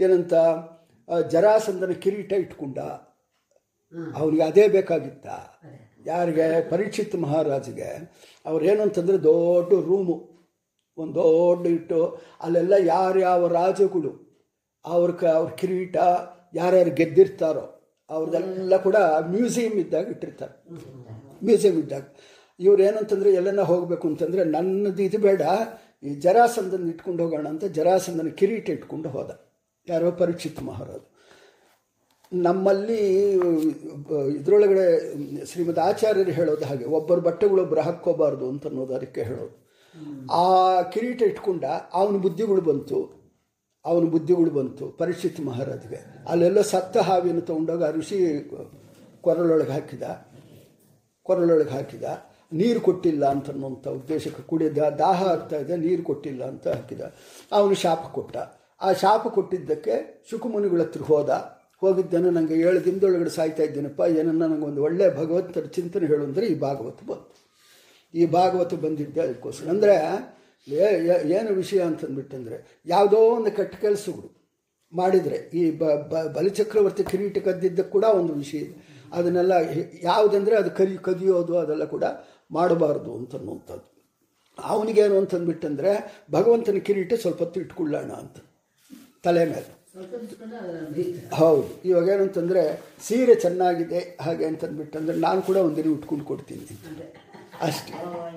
ಏನಂತ 0.00 0.34
ಜರಾಸಂದನ 1.30 1.90
ಕಿರೀಟ 1.90 2.32
ಇಟ್ಕೊಂಡ. 2.32 2.78
ಅವನಿಗೆ 4.16 4.42
ಅದೇ 4.42 4.68
ಬೇಕಾಗಿತ್ತ. 4.68 5.26
ಯಾರಿಗೆ? 6.06 6.70
ಪರೀಕ್ಷಿತ್ 6.70 7.16
ಮಹಾರಾಜಿಗೆ. 7.16 8.12
ಅವ್ರೇನು 8.46 8.82
ಅಂತಂದರೆ 8.82 9.18
ದೊಡ್ಡ 9.18 9.72
ರೂಮು. 9.72 10.36
ಒಂದು 10.96 11.14
ದೊಡ್ಡ 11.14 11.66
ಇಟ್ಟು, 11.66 12.20
ಅಲ್ಲೆಲ್ಲ 12.40 12.72
ಯಾರ್ಯಾವ 12.72 13.48
ರಾಜಗಳು, 13.48 14.26
ಅವ್ರ 14.84 15.10
ಕ, 15.10 15.24
ಅವ್ರ 15.24 15.50
ಕಿರೀಟ 15.50 15.96
ಯಾರ್ಯಾರು 16.54 16.92
ಗೆದ್ದಿರ್ತಾರೋ 17.00 17.64
ಅವ್ರದ್ದೆಲ್ಲ 18.10 18.76
ಕೂಡ 18.86 18.96
ಮ್ಯೂಸಿಯಂ 19.34 19.74
ಇದ್ದಾಗ 19.84 20.06
ಇಟ್ಟಿರ್ತಾರೆ. 20.14 20.54
ಮ್ಯೂಸಿಯಂ 21.46 21.76
ಇದ್ದಾಗ. 21.82 22.04
ಇವ್ರು 22.60 22.82
ಏನಂತಂದರೆ 22.88 23.30
ಎಲ್ಲನ 23.40 23.62
ಹೋಗಬೇಕು 23.70 24.04
ಅಂತಂದರೆ 24.10 24.42
ನನ್ನದು 24.54 25.02
ಇದು 25.08 25.18
ಬೇಡ, 25.26 25.42
ಈ 26.06 26.12
ಜರಾಸಂದನ 26.24 26.88
ಇಟ್ಕೊಂಡು 26.92 27.20
ಹೋಗೋಣ 27.24 27.46
ಅಂತ 27.54 27.64
ಜರಾಸಂದನ 27.78 28.30
ಕಿರೀಟ 28.40 28.68
ಇಟ್ಕೊಂಡು 28.76 29.08
ಹೋದ. 29.08 29.30
ಯಾರೋ 29.88 30.10
ಪರೀಕ್ಷಿತ್ 30.22 30.62
ಮಹಾರಾಜ. 30.68 31.02
ನಮ್ಮಲ್ಲಿ 32.32 33.00
ಇದರೊಳಗಡೆ 34.38 34.86
ಶ್ರೀಮದ್ 35.50 35.82
ಆಚಾರ್ಯರು 35.88 36.32
ಹೇಳೋದು 36.38 36.64
ಹಾಗೆ, 36.70 36.86
ಒಬ್ಬರು 36.98 37.20
ಬಟ್ಟೆಗಳು 37.28 37.60
ಒಬ್ಬರು 37.66 37.82
ಹಾಕ್ಕೋಬಾರ್ದು 37.88 38.46
ಅಂತ 38.52 38.66
ಅನ್ನೋದು 38.70 38.94
ಅದಕ್ಕೆ 38.98 39.22
ಹೇಳೋದು. 39.30 39.54
ಆ 40.40 40.46
ಕಿರೀಟ 40.94 41.20
ಇಟ್ಕೊಂಡ, 41.22 41.64
ಅವನ 41.98 42.16
ಬುದ್ಧಿಗಳು 42.24 42.62
ಬಂತು. 42.70 42.98
ಅವನ 43.90 44.04
ಬುದ್ಧಿಗಳು 44.14 44.52
ಬಂತು. 44.58 44.84
ಪರಿಶಿತ್ 45.00 45.40
ಮಹಾರಾಜ್ಗೆ. 45.48 46.00
ಅಲ್ಲೆಲ್ಲ 46.32 46.60
ಸತ್ತ 46.72 46.96
ಹಾವಿನ 47.08 47.40
ತಗೊಂಡಾಗ 47.48 47.82
ಆ 47.88 47.92
ಋಷಿ 47.98 48.18
ಕೊರಳೊಳಗೆ 49.24 49.72
ಹಾಕಿದ. 49.76 50.04
ಕೊರಳೊಳಗೆ 51.26 51.72
ಹಾಕಿದ. 51.76 52.06
ನೀರು 52.52 52.80
ಕೊಟ್ಟಿಲ್ಲ 52.86 53.24
ಅಂತ 53.34 53.46
ಅನ್ನುವಂಥ 53.52 53.86
ಉದ್ದೇಶಕ್ಕೆ 53.98 54.42
ಕುಡಿದ 54.50 54.80
ದಾಹ 55.00 55.20
ಆಗ್ತಾ 55.32 55.56
ಇದೆ, 55.62 55.74
ನೀರು 55.84 56.02
ಕೊಟ್ಟಿಲ್ಲ 56.10 56.42
ಅಂತ 56.52 56.66
ಹಾಕಿದ. 56.74 57.02
ಅವನು 57.58 57.74
ಶಾಪ 57.84 58.02
ಕೊಟ್ಟ. 58.16 58.36
ಆ 58.80 58.88
ಶಾಪ 59.02 59.22
ಕೊಟ್ಟಿದ್ದಕ್ಕೆ 59.36 59.94
ಶುಕುಮುನಿಗಳ 60.30 60.82
ಹತ್ರ 60.86 61.02
ಹೋದ. 61.10 61.30
ಹೋಗಿದ್ದೇನೆ 61.82 62.28
ನನಗೆ 62.36 62.56
ಏಳು 62.66 62.78
ದಿನದೊಳಗಡೆ 62.84 63.32
ಸಾಯ್ತಾ 63.38 63.62
ಇದ್ದೇನಪ್ಪ, 63.68 64.02
ಏನನ್ನ 64.18 64.40
ನನಗೆ 64.42 64.64
ಒಂದು 64.70 64.80
ಒಳ್ಳೆಯ 64.86 65.08
ಭಗವಂತರ 65.20 65.64
ಚಿಂತನೆ 65.76 66.06
ಹೇಳು 66.12 66.24
ಅಂದರೆ 66.28 66.46
ಈ 66.52 66.54
ಭಾಗವತ 66.66 66.98
ಬಂತು. 67.10 67.36
ಈ 68.14 68.24
ಭಾಗವತ 68.38 68.74
ಬಂದಿದ್ದೆ 68.84 69.20
ಅದಕ್ಕೋಸ್ಕರ. 69.26 69.68
ಅಂದರೆ 69.74 69.96
ಏನು 70.68 71.54
ವಿಷಯ 71.54 71.80
ಅಂತಂದ್ಬಿಟ್ಟಂದರೆ 71.80 72.56
ಯಾವುದೋ 72.86 73.18
ಒಂದು 73.30 73.50
ಕೆಟ್ಟ 73.56 73.74
ಕೆಲಸಗಳು 73.76 74.28
ಮಾಡಿದರೆ 74.92 75.50
ಈ 75.54 75.70
ಬ 75.70 75.84
ಬ 75.84 76.22
ಬಲಿಚಕ್ರವರ್ತಿ 76.26 77.04
ಕಿರೀಟ 77.04 77.38
ಕದ್ದಿದ್ದ 77.38 77.80
ಕೂಡ 77.80 78.04
ಒಂದು 78.18 78.32
ವಿಷಯ 78.34 78.58
ಇದೆ. 78.58 78.74
ಅದನ್ನೆಲ್ಲ 79.12 79.52
ಯಾವುದಂದರೆ 80.02 80.56
ಅದು 80.56 80.70
ಕರಿ 80.70 80.98
ಕದಿಯೋದು 80.98 81.58
ಅದೆಲ್ಲ 81.58 81.84
ಕೂಡ 81.84 82.04
ಮಾಡಬಾರ್ದು 82.50 83.16
ಅಂತ 83.16 83.34
ಅನ್ನುವಂಥದ್ದು 83.34 83.88
ಅವನಿಗೇನು 84.58 85.16
ಅಂತಂದ್ಬಿಟ್ಟಂದರೆ 85.18 85.90
ಭಗವಂತನ 86.30 86.78
ಕಿರೀಟ 86.78 87.14
ಸ್ವಲ್ಪ 87.14 87.38
ಹೊತ್ತು 87.38 87.60
ಇಟ್ಕೊಳ್ಳೋಣ 87.60 88.12
ಅಂತ 88.12 88.36
ತಲೆ 89.24 89.44
ಮೇಲೆ. 89.44 89.70
ಹೌದು. 91.32 91.68
ಇವಾಗ 91.84 92.08
ಏನಂತಂದರೆ 92.08 92.62
ಸೀರೆ 93.02 93.34
ಚೆನ್ನಾಗಿದೆ 93.34 94.16
ಹಾಗೆ 94.20 94.44
ಅಂತಂದ್ಬಿಟ್ಟಂದ್ರೆ 94.44 95.16
ನಾನು 95.18 95.42
ಕೂಡ 95.42 95.56
ಒಂದಿನ 95.56 95.88
ಉಟ್ಕೊಂಡು 95.88 96.24
ಕೊಡ್ತೀನಿ 96.24 96.66
ಅಷ್ಟೇ 97.66 97.92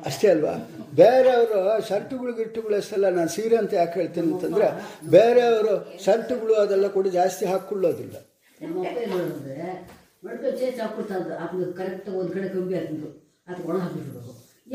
ಅಷ್ಟೇ 0.09 0.27
ಅಲ್ವಾ? 0.33 0.53
ಬೇರೆಯವರು 0.99 1.59
ಶರ್ಟುಗಳು, 1.89 2.31
ಗಿಟ್ಟುಗಳು 2.33 2.75
ಅಷ್ಟೆಲ್ಲ 2.75 3.09
ನಾನು 3.09 3.29
ಸೀರೆ 3.29 3.57
ಅಂತ 3.57 3.73
ಯಾಕೆ 3.73 3.99
ಹೇಳ್ತೀನಿ 3.99 4.33
ಅಂತಂದರೆ, 4.33 4.67
ಬೇರೆಯವರು 5.15 5.73
ಶರ್ಟುಗಳು 6.05 6.53
ಅದೆಲ್ಲ 6.63 6.87
ಕೂಡ 6.87 7.07
ಜಾಸ್ತಿ 7.07 7.45
ಹಾಕ್ಕೊಳ್ಳೋದಿಲ್ಲ. 7.45 8.15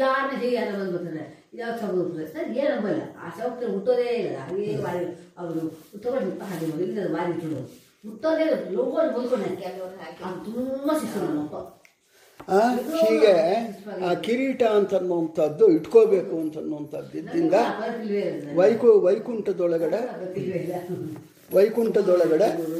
ಯಾರನ್ನ 0.03 0.35
ಹೇಗೆ 0.43 0.55
ಯಾರು 0.55 0.73
ಬಂದು 0.79 1.11
ಯಾವ 1.59 1.73
ಹೋಗ್ತಾರೆ 1.97 2.29
ಸರ್, 2.35 2.49
ಏನು 2.63 2.75
ಆ 3.25 3.29
ಸೌಕರ್ಯ 3.39 3.67
ಹುಟ್ಟೋದೇ 3.75 4.09
ಇಲ್ಲ, 4.23 4.37
ಹಾಗೆ 4.39 4.77
ವಾರಿ, 4.87 5.05
ಅವರು 5.39 5.61
ಹಾಗೆ 6.51 6.67
ಇಲ್ಲ 6.67 7.09
ಹುಟ್ಟೋದೇ 8.07 8.45
ಲೋಗೋದು 8.77 9.11
ಬಂದ್ಕೊಂಡೆ 9.17 9.67
ಅದು 10.27 10.39
ತುಂಬ 10.45 10.89
ಶಿಸ್ತು 11.01 11.21
ನಮ್ಮಪ್ಪ 11.21 11.57
ಹೀಗೆ 12.49 13.35
ಆ 14.05 14.15
ಕಿರೀಟ 14.15 14.63
ಅಂತನ್ನುವಂಥದ್ದು, 14.63 15.73
ಇಟ್ಕೋಬೇಕು 15.73 16.37
ಅಂತನ್ನುವಂಥದ್ದು 16.37 17.19
ಇದ್ದಿಂದ 17.19 17.55
ವೈಕು, 18.57 19.01
ವೈಕುಂಠದೊಳಗಡೆ 19.01 20.01
ವೈಕುಂಠದೊಳಗಡೆ 21.55 22.75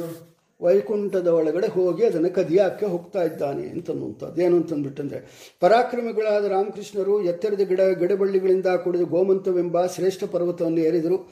ವೈಕುಂಠದ 0.61 1.27
ಒಳಗಡೆ 1.27 1.67
ಹೋಗಿ 1.67 2.05
ಅದನ್ನು 2.05 2.29
ಕದಿಯಾಕೆ 2.29 2.85
ಹೋಗ್ತಾ 2.85 3.23
ಇದ್ದಾನೆ 3.23 3.67
ಅಂತನ್ನುವಂಥದ್ದು. 3.67 4.41
ಏನು 4.41 4.55
ಅಂತಂದ್ಬಿಟ್ಟಂದ್ರೆ, 4.55 5.51
ಪರಾಕ್ರಮಿಗಳಾದ 5.59 6.45
ರಾಮಕೃಷ್ಣರು 6.45 7.21
ಎತ್ತರದ 7.21 7.59
ಗಿಡ, 7.59 7.81
ಗಿಡಬಳ್ಳಿಗಳಿಂದ 7.81 8.65
ಕೂಡಿದ 8.65 9.01
ಗೋಮಂತವೆಂಬ 9.01 9.85
ಶ್ರೇಷ್ಠ 9.85 10.23
ಪರ್ವತವನ್ನು 10.23 10.77
ಏರಿದರು. 10.77 11.31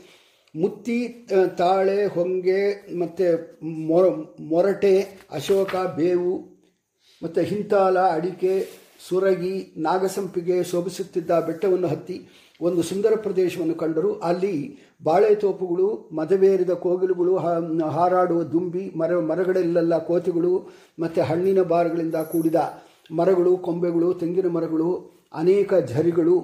ಮುತ್ತಿ 0.55 1.27
ತಾಳೆ, 1.57 2.05
ಹೊಂಗೆ, 2.05 2.93
ಮತ್ತು 2.99 3.57
ಮೊರ, 3.63 4.07
ಮೊರಟೆ, 4.39 5.05
ಅಶೋಕ, 5.31 5.75
ಬೇವು 5.75 6.52
ಮತ್ತು 7.23 7.41
ಹಿಂತಾಲ, 7.41 7.97
ಅಡಿಕೆ, 7.99 8.53
ಸುರಗಿ, 9.09 9.73
ನಾಗಸಂಪಿಗೆ 9.77 10.63
ಶೋಭಿಸುತ್ತಿದ್ದ 10.63 11.31
ಬೆಟ್ಟವನ್ನು 11.39 11.87
ಹತ್ತಿ 11.87 12.17
ಒಂದು 12.61 12.81
ಸುಂದರ 12.83 13.13
ಪ್ರದೇಶವನ್ನು 13.15 13.75
ಕಂಡರು. 13.75 14.13
ಅಲ್ಲಿ 14.19 14.77
ಬಾಳೆ 15.03 15.35
ತೋಪುಗಳು 15.35 16.09
ಮದವೇರಿದ 16.15 16.69
ಕೋಗಿಲುಗಳು 16.69 17.37
ಹಾರಾಡುವ 17.87 18.43
ದುಂಬಿ, 18.43 18.91
ಮರ, 18.97 19.19
ಮರಗಳಲ್ಲೆಲ್ಲ 19.19 19.97
ಕೋತಿಗಳು, 19.97 20.53
ಮತ್ತು 20.99 21.21
ಹಣ್ಣಿನ 21.21 21.61
ಬಾರ್ಗಳಿಂದ 21.61 22.15
ಕೂಡಿದ 22.15 22.55
ಮರಗಳು, 23.11 23.57
ಕೊಂಬೆಗಳು, 23.57 24.13
ತೆಂಗಿನ 24.13 24.47
ಮರಗಳು, 24.47 24.89
ಅನೇಕ 25.33 25.73
ಝರಿಗಳು 25.73 26.35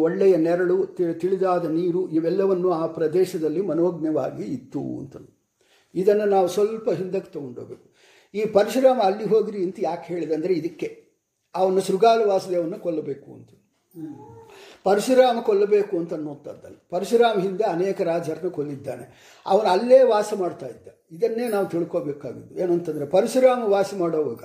ಒಳ್ಳೆಯ 0.00 0.36
ನೆರಳು 0.36 0.76
ತಿಳಿದಾದ 1.20 1.64
ನೀರು, 1.70 2.08
ಇವೆಲ್ಲವನ್ನು 2.08 2.70
ಆ 2.72 2.86
ಪ್ರದೇಶದಲ್ಲಿ 2.86 3.60
ಮನೋಜ್ಞವಾಗಿ 3.60 4.42
ಇತ್ತು 4.42 4.82
ಅಂತ 4.98 5.16
ಇದನ್ನು 5.94 6.24
ನಾವು 6.24 6.48
ಸ್ವಲ್ಪ 6.48 6.90
ಹಿಂದಕ್ಕೆ 6.90 7.32
ತಗೊಂಡೋಗ್ಬೇಕು. 7.32 7.93
ಈ 8.34 8.44
ಪರಶುರಾಮ 8.44 9.00
ಅಲ್ಲಿ 9.02 9.24
ಹೋಗ್ರಿ 9.24 9.64
ಅಂತ 9.64 9.76
ಯಾಕೆ 9.78 10.14
ಹೇಳಿದೆ 10.14 10.34
ಅಂದರೆ 10.34 10.54
ಇದಕ್ಕೆ. 10.54 11.04
ಅವನು 11.54 11.80
ಶೃಗಾಲ 11.80 12.22
ವಾಸುದೇವನ್ನ 12.24 12.76
ಕೊಲ್ಲಬೇಕು 12.76 13.34
ಅಂತ. 13.34 13.48
ಪರಶುರಾಮ 14.84 15.40
ಕೊಲ್ಲಬೇಕು 15.40 15.98
ಅಂತ 15.98 16.14
ಅನ್ನುವಂಥದ್ದಲ್ಲ. 16.14 16.76
ಪರಶುರಾಮ 16.90 17.40
ಹಿಂದೆ 17.40 17.64
ಅನೇಕ 17.64 18.00
ರಾಜರನ್ನು 18.00 18.50
ಕೊಲ್ಲಿದ್ದಾನೆ. 18.50 19.38
ಅವನು 19.46 19.68
ಅಲ್ಲೇ 19.68 20.02
ವಾಸ 20.02 20.32
ಮಾಡ್ತಾ 20.38 20.66
ಇದ್ದ. 20.66 20.88
ಇದನ್ನೇ 21.12 21.48
ನಾವು 21.48 21.66
ತಿಳ್ಕೊಬೇಕಾಗಿದ್ದು. 21.66 22.54
ಏನು 22.60 22.72
ಅಂತಂದರೆ 22.72 23.06
ಪರಶುರಾಮ 23.06 23.64
ವಾಸ 23.64 23.94
ಮಾಡುವಾಗ 23.98 24.42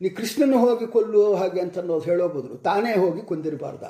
ನೀ 0.00 0.08
ಕೃಷ್ಣನ 0.08 0.54
ಹೋಗಿ 0.54 0.86
ಕೊಲ್ಲುವ 0.86 1.34
ಹಾಗೆ 1.34 1.60
ಅಂತ 1.60 1.78
ಅನ್ನೋದು 1.78 2.04
ಹೇಳೋ 2.04 2.28
ಬದಲು 2.28 2.56
ತಾನೇ 2.56 2.98
ಹೋಗಿ 2.98 3.22
ಕೊಂದಿರಬಾರ್ದ. 3.22 3.82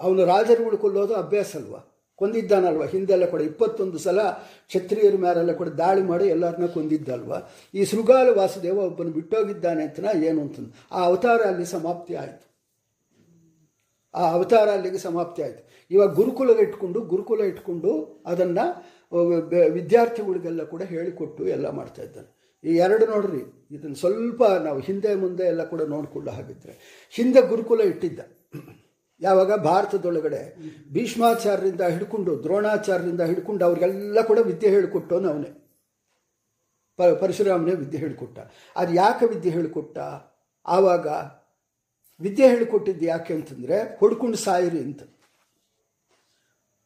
ಅವನು 0.00 0.24
ರಾಜರುಗಳು 0.24 0.78
ಕೊಲ್ಲೋದು 0.78 1.14
ಅಭ್ಯಾಸ 1.14 1.56
ಅಲ್ವಾ? 1.56 1.91
ಕೊಂದಿದ್ದಾನಲ್ವ? 2.22 2.86
ಹಿಂದೆಲ್ಲ 2.94 3.26
ಕೂಡ 3.32 3.42
ಇಪ್ಪತ್ತೊಂದು 3.50 3.98
ಸಲ 4.06 4.20
ಕ್ಷತ್ರಿಯರ 4.70 5.16
ಮೇಲೆಲ್ಲ 5.26 5.54
ಕೂಡ 5.60 5.70
ದಾಳಿ 5.82 6.04
ಮಾಡಿ 6.12 6.26
ಎಲ್ಲರನ್ನ 6.36 6.68
ಕೊಂದಿದ್ದಲ್ವ? 6.76 7.32
ಈ 7.78 7.80
ಶೃಗಾಲ 7.92 8.28
ವಾಸುದೇವ 8.40 8.78
ಒಬ್ಬನು 8.90 9.12
ಬಿಟ್ಟೋಗಿದ್ದಾನೆ 9.18 9.84
ಅಂತ 9.88 9.98
ಏನು 10.30 10.40
ಅಂತಂದು 10.46 10.72
ಆ 10.96 11.00
ಅವತಾರ 11.08 11.40
ಅಲ್ಲಿ 11.52 11.68
ಸಮಾಪ್ತಿ 11.76 12.14
ಆಯಿತು. 12.22 12.46
ಆ 14.14 14.22
ಅವತಾರ 14.36 14.68
ಅಲ್ಲಿಗೆ 14.76 14.98
ಸಮಾಪ್ತಿ 15.08 15.40
ಆಯಿತು. 15.44 15.62
ಇವಾಗ 15.90 16.10
ಗುರುಕುಲ 16.18 16.50
ಇಟ್ಕೊಂಡು 16.64 16.98
ಗುರುಕುಲ 17.12 17.40
ಇಟ್ಕೊಂಡು 17.50 17.90
ಅದನ್ನು 18.30 18.64
ವಿದ್ಯಾರ್ಥಿಗಳಿಗೆಲ್ಲ 19.76 20.62
ಕೂಡ 20.72 20.82
ಹೇಳಿಕೊಟ್ಟು 20.92 21.42
ಎಲ್ಲ 21.54 21.66
ಮಾಡ್ತಾ 21.78 22.02
ಇದ್ದಾನೆ 22.06 22.28
ಈ 22.64 22.72
ಎರಡು 22.84 23.04
ನೋಡ್ರಿ, 23.12 23.42
ಇದನ್ನು 23.76 23.98
ಸ್ವಲ್ಪ 24.02 24.42
ನಾವು 24.66 24.78
ಹಿಂದೆ 24.88 25.10
ಮುಂದೆ 25.22 25.44
ಎಲ್ಲ 25.52 25.62
ಕೂಡ 25.72 25.82
ನೋಡಿಕೊಳ್ಳೋ 25.94 26.32
ಹಾಗಿದ್ರೆ. 26.36 26.74
ಹಿಂದೆ 27.14 27.40
ಗುರುಕುಲ 27.52 27.80
ಇಟ್ಟಿದ್ದ. 27.92 28.20
ಯಾವಾಗ 29.22 29.54
ಭಾರತದೊಳಗಡೆ 29.54 30.40
ಭೀಷ್ಮಾಚಾರ್ಯರಿಂದ 30.92 31.80
ಹಿಡ್ಕೊಂಡು, 31.80 32.42
ದ್ರೋಣಾಚಾರ್ಯರಿಂದ 32.42 33.20
ಹಿಡ್ಕೊಂಡು 33.20 33.64
ಅವ್ರಿಗೆಲ್ಲ 33.64 34.20
ಕೂಡ 34.20 34.38
ವಿದ್ಯೆ 34.38 34.70
ಹೇಳಿಕೊಟ್ಟವನು 34.70 35.28
ಅವನೇ. 35.28 35.50
ಪ, 36.96 37.02
ಪರಶುರಾಮನೇ 37.02 37.74
ವಿದ್ಯೆ 37.74 38.00
ಹೇಳಿಕೊಟ್ಟ. 38.00 38.38
ಅದು 38.76 38.94
ಯಾಕೆ 38.94 39.26
ವಿದ್ಯೆ 39.26 39.52
ಹೇಳಿಕೊಟ್ಟ? 39.52 39.98
ಆವಾಗ 40.66 41.06
ವಿದ್ಯೆ 42.20 42.48
ಹೇಳಿಕೊಟ್ಟಿದ್ದು 42.48 43.04
ಯಾಕೆ 43.04 43.34
ಅಂತಂದರೆ 43.34 43.96
ಹೊಡ್ಕೊಂಡು 43.96 44.36
ಸಾಯಿರಿ 44.36 44.78
ಅಂತ. 44.78 45.02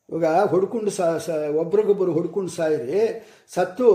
ಇವಾಗ 0.08 0.24
ಹೊಡ್ಕೊಂಡು 0.24 0.90
ಸಾ, 0.90 1.18
ಸ 1.18 1.28
ಒಬ್ರಿಗೊಬ್ಬರು 1.28 2.12
ಹೊಡ್ಕೊಂಡು 2.12 2.50
ಸಾಯಿರಿ, 2.50 3.26
ಸತ್ತು 3.54 3.88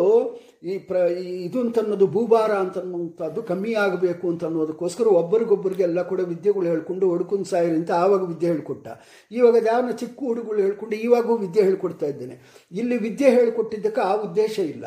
ಈ 0.64 0.74
ಪ್ರ, 0.88 0.98
ಈ 1.22 1.28
ಇದು 1.46 1.58
ಅಂತನ್ನೋದು 1.66 2.08
ಭೂಭಾರ 2.16 2.52
ಅಂತನ್ನುವಂಥದ್ದು 2.64 3.42
ಕಮ್ಮಿ 3.42 3.72
ಆಗಬೇಕು 3.84 4.26
ಅಂತ 4.32 4.44
ಅನ್ನೋದಕ್ಕೋಸ್ಕರ 4.50 5.08
ಒಬ್ಬರಿಗೊಬ್ಬರಿಗೆ 5.22 5.84
ಎಲ್ಲ 5.88 6.02
ಕೂಡ 6.10 6.22
ವಿದ್ಯೆಗಳು 6.32 6.66
ಹೇಳ್ಕೊಂಡು 6.72 7.46
ಸಾಯಿರಿ 7.52 7.76
ಅಂತ 7.76 7.92
ಆವಾಗ 8.04 8.22
ವಿದ್ಯೆ 8.32 8.50
ಹೇಳ್ಕೊಟ್ಟ. 8.54 8.88
ಇವಾಗ 9.32 9.56
ಯಾವ 9.72 9.92
ಚಿಕ್ಕ 10.02 10.20
ಹುಡುಗಳು 10.30 10.60
ಹೇಳ್ಕೊಂಡು 10.66 10.96
ಇವಾಗೂ 11.08 11.36
ವಿದ್ಯೆ 11.46 11.64
ಹೇಳ್ಕೊಡ್ತಾ 11.70 12.08
ಇದ್ದೇನೆ. 12.14 12.36
ಇಲ್ಲಿ 12.72 12.98
ವಿದ್ಯೆ 13.08 13.32
ಹೇಳಿಕೊಟ್ಟಿದ್ದಕ್ಕೆ 13.38 14.02
ಆ 14.10 14.14
ಉದ್ದೇಶ 14.28 14.56
ಇಲ್ಲ. 14.74 14.86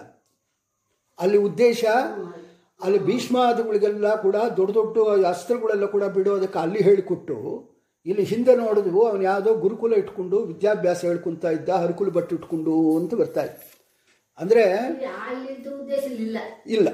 ಅಲ್ಲಿ 1.18 1.38
ಉದ್ದೇಶ, 1.48 1.84
ಅಲ್ಲಿ 2.80 2.98
ಭೀಷ್ಮಾದಿಗಳಿಗೆಲ್ಲ 2.98 4.08
ಕೂಡ 4.22 4.36
ದೊಡ್ಡ 4.56 4.72
ದೊಡ್ಡ 4.78 4.96
ಅಸ್ತ್ರಗಳೆಲ್ಲ 5.34 5.86
ಕೂಡ 5.86 6.04
ಬಿಡೋದಕ್ಕೆ 6.16 6.58
ಅಲ್ಲಿ 6.58 6.80
ಹೇಳಿಕೊಟ್ಟು, 6.82 7.36
ಇಲ್ಲಿ 8.06 8.24
ಹಿಂದೆ 8.32 8.54
ನೋಡಿದ್ವು, 8.56 9.02
ಅವನು 9.10 9.22
ಯಾವುದೋ 9.22 9.50
ಗುರುಕುಲ 9.54 9.94
ಇಟ್ಕೊಂಡು 10.02 10.38
ವಿದ್ಯಾಭ್ಯಾಸ 10.50 11.00
ಹೇಳ್ಕೊತಾ 11.10 11.50
ಇದ್ದ, 11.50 11.70
ಹರಕುಲು 11.82 12.10
ಬಟ್ಟೆ 12.10 12.34
ಇಟ್ಕೊಂಡು 12.34 12.74
ಅಂತ 12.98 13.14
ಬರ್ತಾ 13.14 13.44
ಅಂದರೆ 14.38 14.64
ಇಲ್ಲಿ 16.66 16.92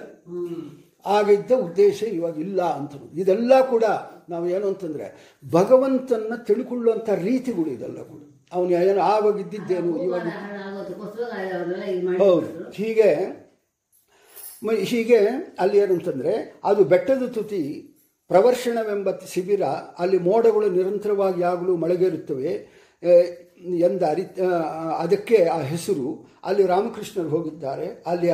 ಆಗಿದ್ದ 1.11 1.53
ಉದ್ದೇಶ 1.67 1.99
ಇವಾಗ 2.17 2.37
ಇಲ್ಲ 2.39 2.61
ಅಂತ 2.79 2.93
ಇದೆಲ್ಲ 3.15 3.61
ಕೂಡ 3.69 3.85
ನಾವು 4.29 4.47
ಏನು 4.49 4.67
ಅಂತಂದರೆ 4.69 5.07
ಭಗವಂತನ 5.45 6.35
ತಿಳ್ಕೊಳ್ಳುವಂಥ 6.49 7.09
ರೀತಿಗಳು 7.23 7.71
ಇದೆಲ್ಲ 7.71 8.01
ಕೂಡ. 8.03 8.21
ಅವನು 8.53 8.71
ಏನು 8.81 9.01
ಆವಾಗ 9.11 9.37
ಇದ್ದಿದ್ದೇನು 9.41 9.91
ಇವಾಗ 10.07 10.27
ಹೌದು. 12.19 12.49
ಹೀಗೆ 12.79 13.09
ಹೀಗೆ 14.85 15.21
ಅಲ್ಲಿ 15.59 15.79
ಏನಂತಂದರೆ 15.79 16.33
ಅದು 16.65 16.85
ಬೆಟ್ಟದ 16.85 17.27
ತುತಿ 17.29 17.63
ಪ್ರವರ್ಷಣವೆಂಬ 18.31 19.09
ಶಿಬಿರ 19.27 19.63
ಅಲ್ಲಿ 19.99 20.19
ಮೋಡಗಳು 20.19 20.67
ನಿರಂತರವಾಗಿ 20.71 21.43
ಆಗಲು 21.43 21.77
ಮಳೆಗೇರುತ್ತವೆ. 21.77 22.53
ಎಂದ 23.87 24.03
ಅರಿ 24.03 24.25
ಅದಕ್ಕೆ 24.99 25.39
ಆ 25.45 25.61
ಹೆಸರು. 25.73 26.09
ಅಲ್ಲಿ 26.45 26.67
ರಾಮಕೃಷ್ಣರು 26.67 27.29
ಹೋಗಿದ್ದಾರೆ. 27.29 27.87
ಅಲ್ಲಿ 28.07 28.31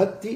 ಹತ್ತಿ 0.00 0.32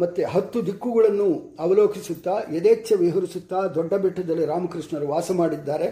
ಮತ್ತು 0.00 0.22
ಹತ್ತು 0.32 0.66
ದಿಕ್ಕುಗಳನ್ನು 0.66 1.56
ಅವಲೋಕಿಸುತ್ತಾ, 1.60 2.34
ಯಥೇಚ್ಛ 2.56 2.92
ವಿಹರಿಸುತ್ತಾ 2.96 3.60
ದೊಡ್ಡ 3.74 3.94
ಬೆಟ್ಟದಲ್ಲಿ 3.94 4.46
ರಾಮಕೃಷ್ಣರು 4.46 5.08
ವಾಸ 5.08 5.30
ಮಾಡಿದ್ದಾರೆ. 5.30 5.88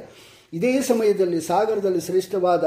ಇದೇ 0.52 0.72
ಸಮಯದಲ್ಲಿ 0.80 1.40
ಸಾಗರದಲ್ಲಿ 1.40 2.00
ಶ್ರೇಷ್ಠವಾದ 2.00 2.64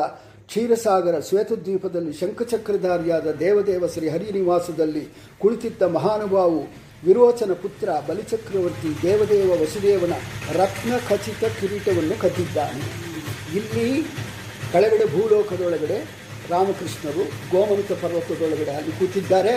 ಕ್ಷೀರಸಾಗರ, 0.49 1.15
ಶ್ವೇತದ್ವೀಪದಲ್ಲಿ 1.19 2.13
ಶಂಖಚಕ್ರಧಾರಿಯಾದ 2.13 3.27
ದೇವದೇವ 3.31 3.87
ಶ್ರೀ 3.87 4.07
ಹರಿನಿವಾಸದಲ್ಲಿ 4.09 5.03
ಕುಳಿತಿದ್ದ 5.41 5.81
ಮಹಾನುಭಾವು 5.81 6.61
ವಿರೋಚನ 7.05 7.53
ಪುತ್ರ 7.53 7.89
ಬಲಿಚಕ್ರವರ್ತಿ 8.07 8.89
ದೇವದೇವ 9.01 9.51
ವಸುದೇವನ 9.61 10.15
ರತ್ನ 10.53 10.93
ಖಚಿತ 11.09 11.43
ಕಿರೀಟವನ್ನು 11.59 12.15
ಕದ್ದಿದ್ದಾನೆ 12.21 12.81
ಇಲ್ಲಿ 13.57 13.87
ಕೆಳಗಡೆ 14.71 15.05
ಭೂಲೋಕದೊಳಗಡೆ 15.13 15.97
ರಾಮಕೃಷ್ಣರು 16.51 17.23
ಗೋಮಂತ 17.51 17.91
ಪರ್ವತದೊಳಗಡೆ 18.03 18.71
ಅಲ್ಲಿ 18.79 18.93
ಕೂತಿದ್ದಾರೆ. 18.99 19.55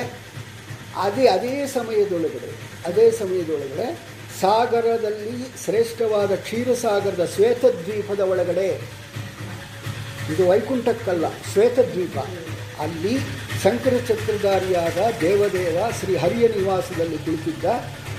ಅದೇ 1.05 1.25
ಅದೇ 1.37 1.53
ಸಮಯದೊಳಗಡೆ 1.77 2.51
ಅದೇ 2.89 3.05
ಸಮಯದೊಳಗಡೆ 3.21 3.87
ಸಾಗರದಲ್ಲಿ 4.41 5.35
ಶ್ರೇಷ್ಠವಾದ 5.65 6.33
ಕ್ಷೀರಸಾಗರದ 6.45 7.25
ಶ್ವೇತದ್ವೀಪದ 7.35 8.21
ಒಳಗಡೆ, 8.33 8.69
ಇದು 10.33 10.43
ವೈಕುಂಠಕ್ಕಲ್ಲ, 10.51 11.27
ಶ್ವೇತದ್ವೀಪ. 11.53 12.19
ಅಲ್ಲಿ 12.85 13.15
ಶಂಕರ 13.63 13.95
ಚಕ್ರಧಾರಿಯಾದ 14.09 14.99
ದೇವದೇವ 15.21 15.79
ಶ್ರೀ 15.99 16.15
ಹರಿಯ 16.23 16.45
ನಿವಾಸದಲ್ಲಿ 16.57 17.19
ಕುಳಿತಿದ್ದ 17.25 17.65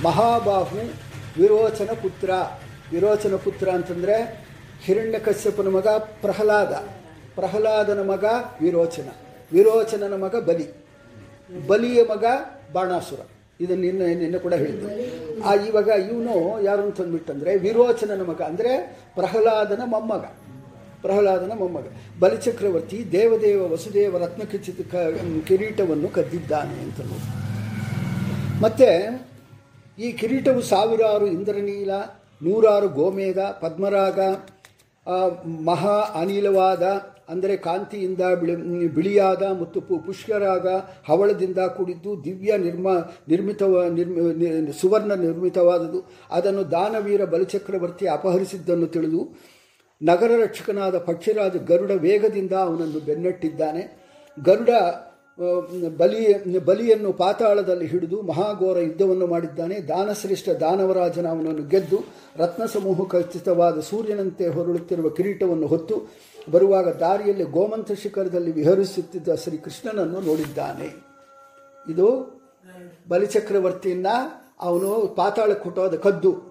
ಮಹಾಬಾಹು 0.06 0.82
ವಿರೋಚನ 1.42 1.92
ಪುತ್ರ. 2.04 2.30
ವಿರೋಚನ 2.94 3.36
ಪುತ್ರ 3.46 3.68
ಅಂತಂದರೆ 3.78 4.18
ಹಿರಣ್ಯಕಶ್ಯಪನ 4.86 5.68
ಮಗ 5.68 5.88
ಪ್ರಹ್ಲಾದ. 6.22 6.74
ಪ್ರಹ್ಲಾದನ 7.36 8.12
ಮಗ 8.12 8.26
ವಿರೋಚನ. 8.62 9.10
ವಿರೋಚನನ 9.54 10.14
ಮಗ 10.24 10.36
ಬಲಿ. 10.36 10.68
ಬಲಿಯ 11.68 12.04
ಮಗ 12.04 12.26
ಬಾಣಾಸುರ. 12.74 13.20
ಇದನ್ನು 13.60 13.86
ಇನ್ನು 13.86 14.06
ನಿನ್ನೆ 14.06 14.40
ಕೂಡ 14.40 14.54
ಹೇಳಿದ್ದೆ. 14.54 15.12
ಆ 15.42 15.54
ಇವಾಗ 15.54 15.88
ಇವನು 15.88 16.62
ಯಾರು 16.62 16.82
ಅಂತಂದ್ಬಿಟ್ಟಂದ್ರೆ 16.82 17.58
ವಿರೋಚನನ 17.58 18.22
ಮಗ. 18.22 18.42
ಅಂದರೆ 18.42 18.78
ಪ್ರಹ್ಲಾದನ 19.16 19.82
ಮೊಮ್ಮಗ. 19.86 20.26
ಪ್ರಹ್ಲಾದನ 21.02 21.52
ಮೊಮ್ಮಗ. 21.56 21.88
ಬಲಿಚಕ್ರವರ್ತಿ 22.20 23.12
ದೇವದೇವ 23.12 23.72
ವಸುದೇವ 23.72 24.18
ರತ್ನ 24.18 24.44
ಕಿಚಿತ 24.44 24.96
ಕಿರೀಟವನ್ನು 25.48 26.10
ಕದ್ದಿದ್ದಾನೆ 26.10 26.82
ಅಂತ 26.82 27.02
ಮತ್ತು 28.62 28.88
ಈ 30.00 30.12
ಕಿರೀಟವು 30.12 30.62
ಸಾವಿರಾರು 30.62 31.28
ಇಂದ್ರನೀಲ, 31.28 31.92
ನೂರಾರು 32.42 32.88
ಗೋಮೇಧ, 32.88 33.40
ಪದ್ಮರಾಗ 33.40 34.20
ಮಹಾ 35.66 35.96
ಅನಿಲವಾದ, 36.16 36.84
ಅಂದರೆ 37.30 37.58
ಕಾಂತಿಯಿಂದ 37.58 38.20
ಬಿಳಿ, 38.20 38.56
ಬಿಳಿಯಾದ 38.88 39.44
ಮತ್ತು 39.62 39.82
ಪು 39.82 39.96
ಹವಳದಿಂದ 41.06 41.58
ಕೂಡಿದ್ದು 41.58 42.24
ದಿವ್ಯ 42.24 42.58
ನಿರ್ಮ, 42.58 42.88
ನಿರ್ಮಿತವ, 43.28 43.84
ನಿರ್ಮ 43.90 44.72
ಸುವರ್ಣ 44.72 45.14
ನಿರ್ಮಿತವಾದುದು 45.14 46.00
ಅದನ್ನು 46.32 46.72
ದಾನವೀರ 46.72 47.26
ಬಲಚಕ್ರವರ್ತಿ 47.26 48.08
ಅಪಹರಿಸಿದ್ದನ್ನು 48.08 48.88
ತಿಳಿದು 48.88 49.22
ನಗರ 50.02 50.32
ರಕ್ಷಕನಾದ 50.44 50.98
ಪಕ್ಷಿರಾಜ 50.98 51.56
ಗರುಡ 51.56 51.92
ವೇಗದಿಂದ 51.92 52.52
ಅವನನ್ನು 52.52 53.00
ಬೆನ್ನಟ್ಟಿದ್ದಾನೆ. 53.00 53.84
ಗರುಡ 54.46 54.70
ಬಲಿ, 55.98 56.60
ಬಲಿಯನ್ನು 56.60 57.14
ಪಾತಾಳದಲ್ಲಿ 57.14 57.86
ಹಿಡಿದು 57.86 58.22
ಮಹಾಘೋರ 58.22 58.80
ಯುದ್ಧವನ್ನು 58.80 59.28
ಮಾಡಿದ್ದಾನೆ. 59.28 59.82
ದಾನಶ್ರೇಷ್ಠ 59.82 60.50
ದಾನವರಾಜನ 60.50 61.28
ಅವನನ್ನು 61.28 61.68
ಗೆದ್ದು 61.68 62.04
ರತ್ನ 62.38 62.66
ಸಮೂಹ 62.66 63.08
ಖಚಿತವಾದ 63.08 63.80
ಸೂರ್ಯನಂತೆ 63.80 64.48
ಹೊರಳುತ್ತಿರುವ 64.48 65.10
ಕಿರೀಟವನ್ನು 65.10 65.68
ಹೊತ್ತು 65.68 66.14
ಬರುವಾಗ 66.52 66.88
ದಾರಿಯಲ್ಲಿ 66.88 67.44
ಗೋಮಂತ 67.44 67.92
ಶಿಖರದಲ್ಲಿ 67.92 68.52
ವಿಹರಿಸುತ್ತಿದ್ದ 68.52 69.36
ಶ್ರೀಕೃಷ್ಣನನ್ನು 69.36 70.20
ನೋಡಿದ್ದಾನೆ. 70.20 71.04
ಇದು 71.90 72.08
ಬಲಿಚಕ್ರವರ್ತಿಯನ್ನ 73.10 74.08
ಅವನು 74.62 75.14
ಪಾತಾಳಕ್ಕೆ 75.16 75.64
ಹುಟ್ಟೋದ 75.64 75.96
ಕದ್ದು. 75.96 76.36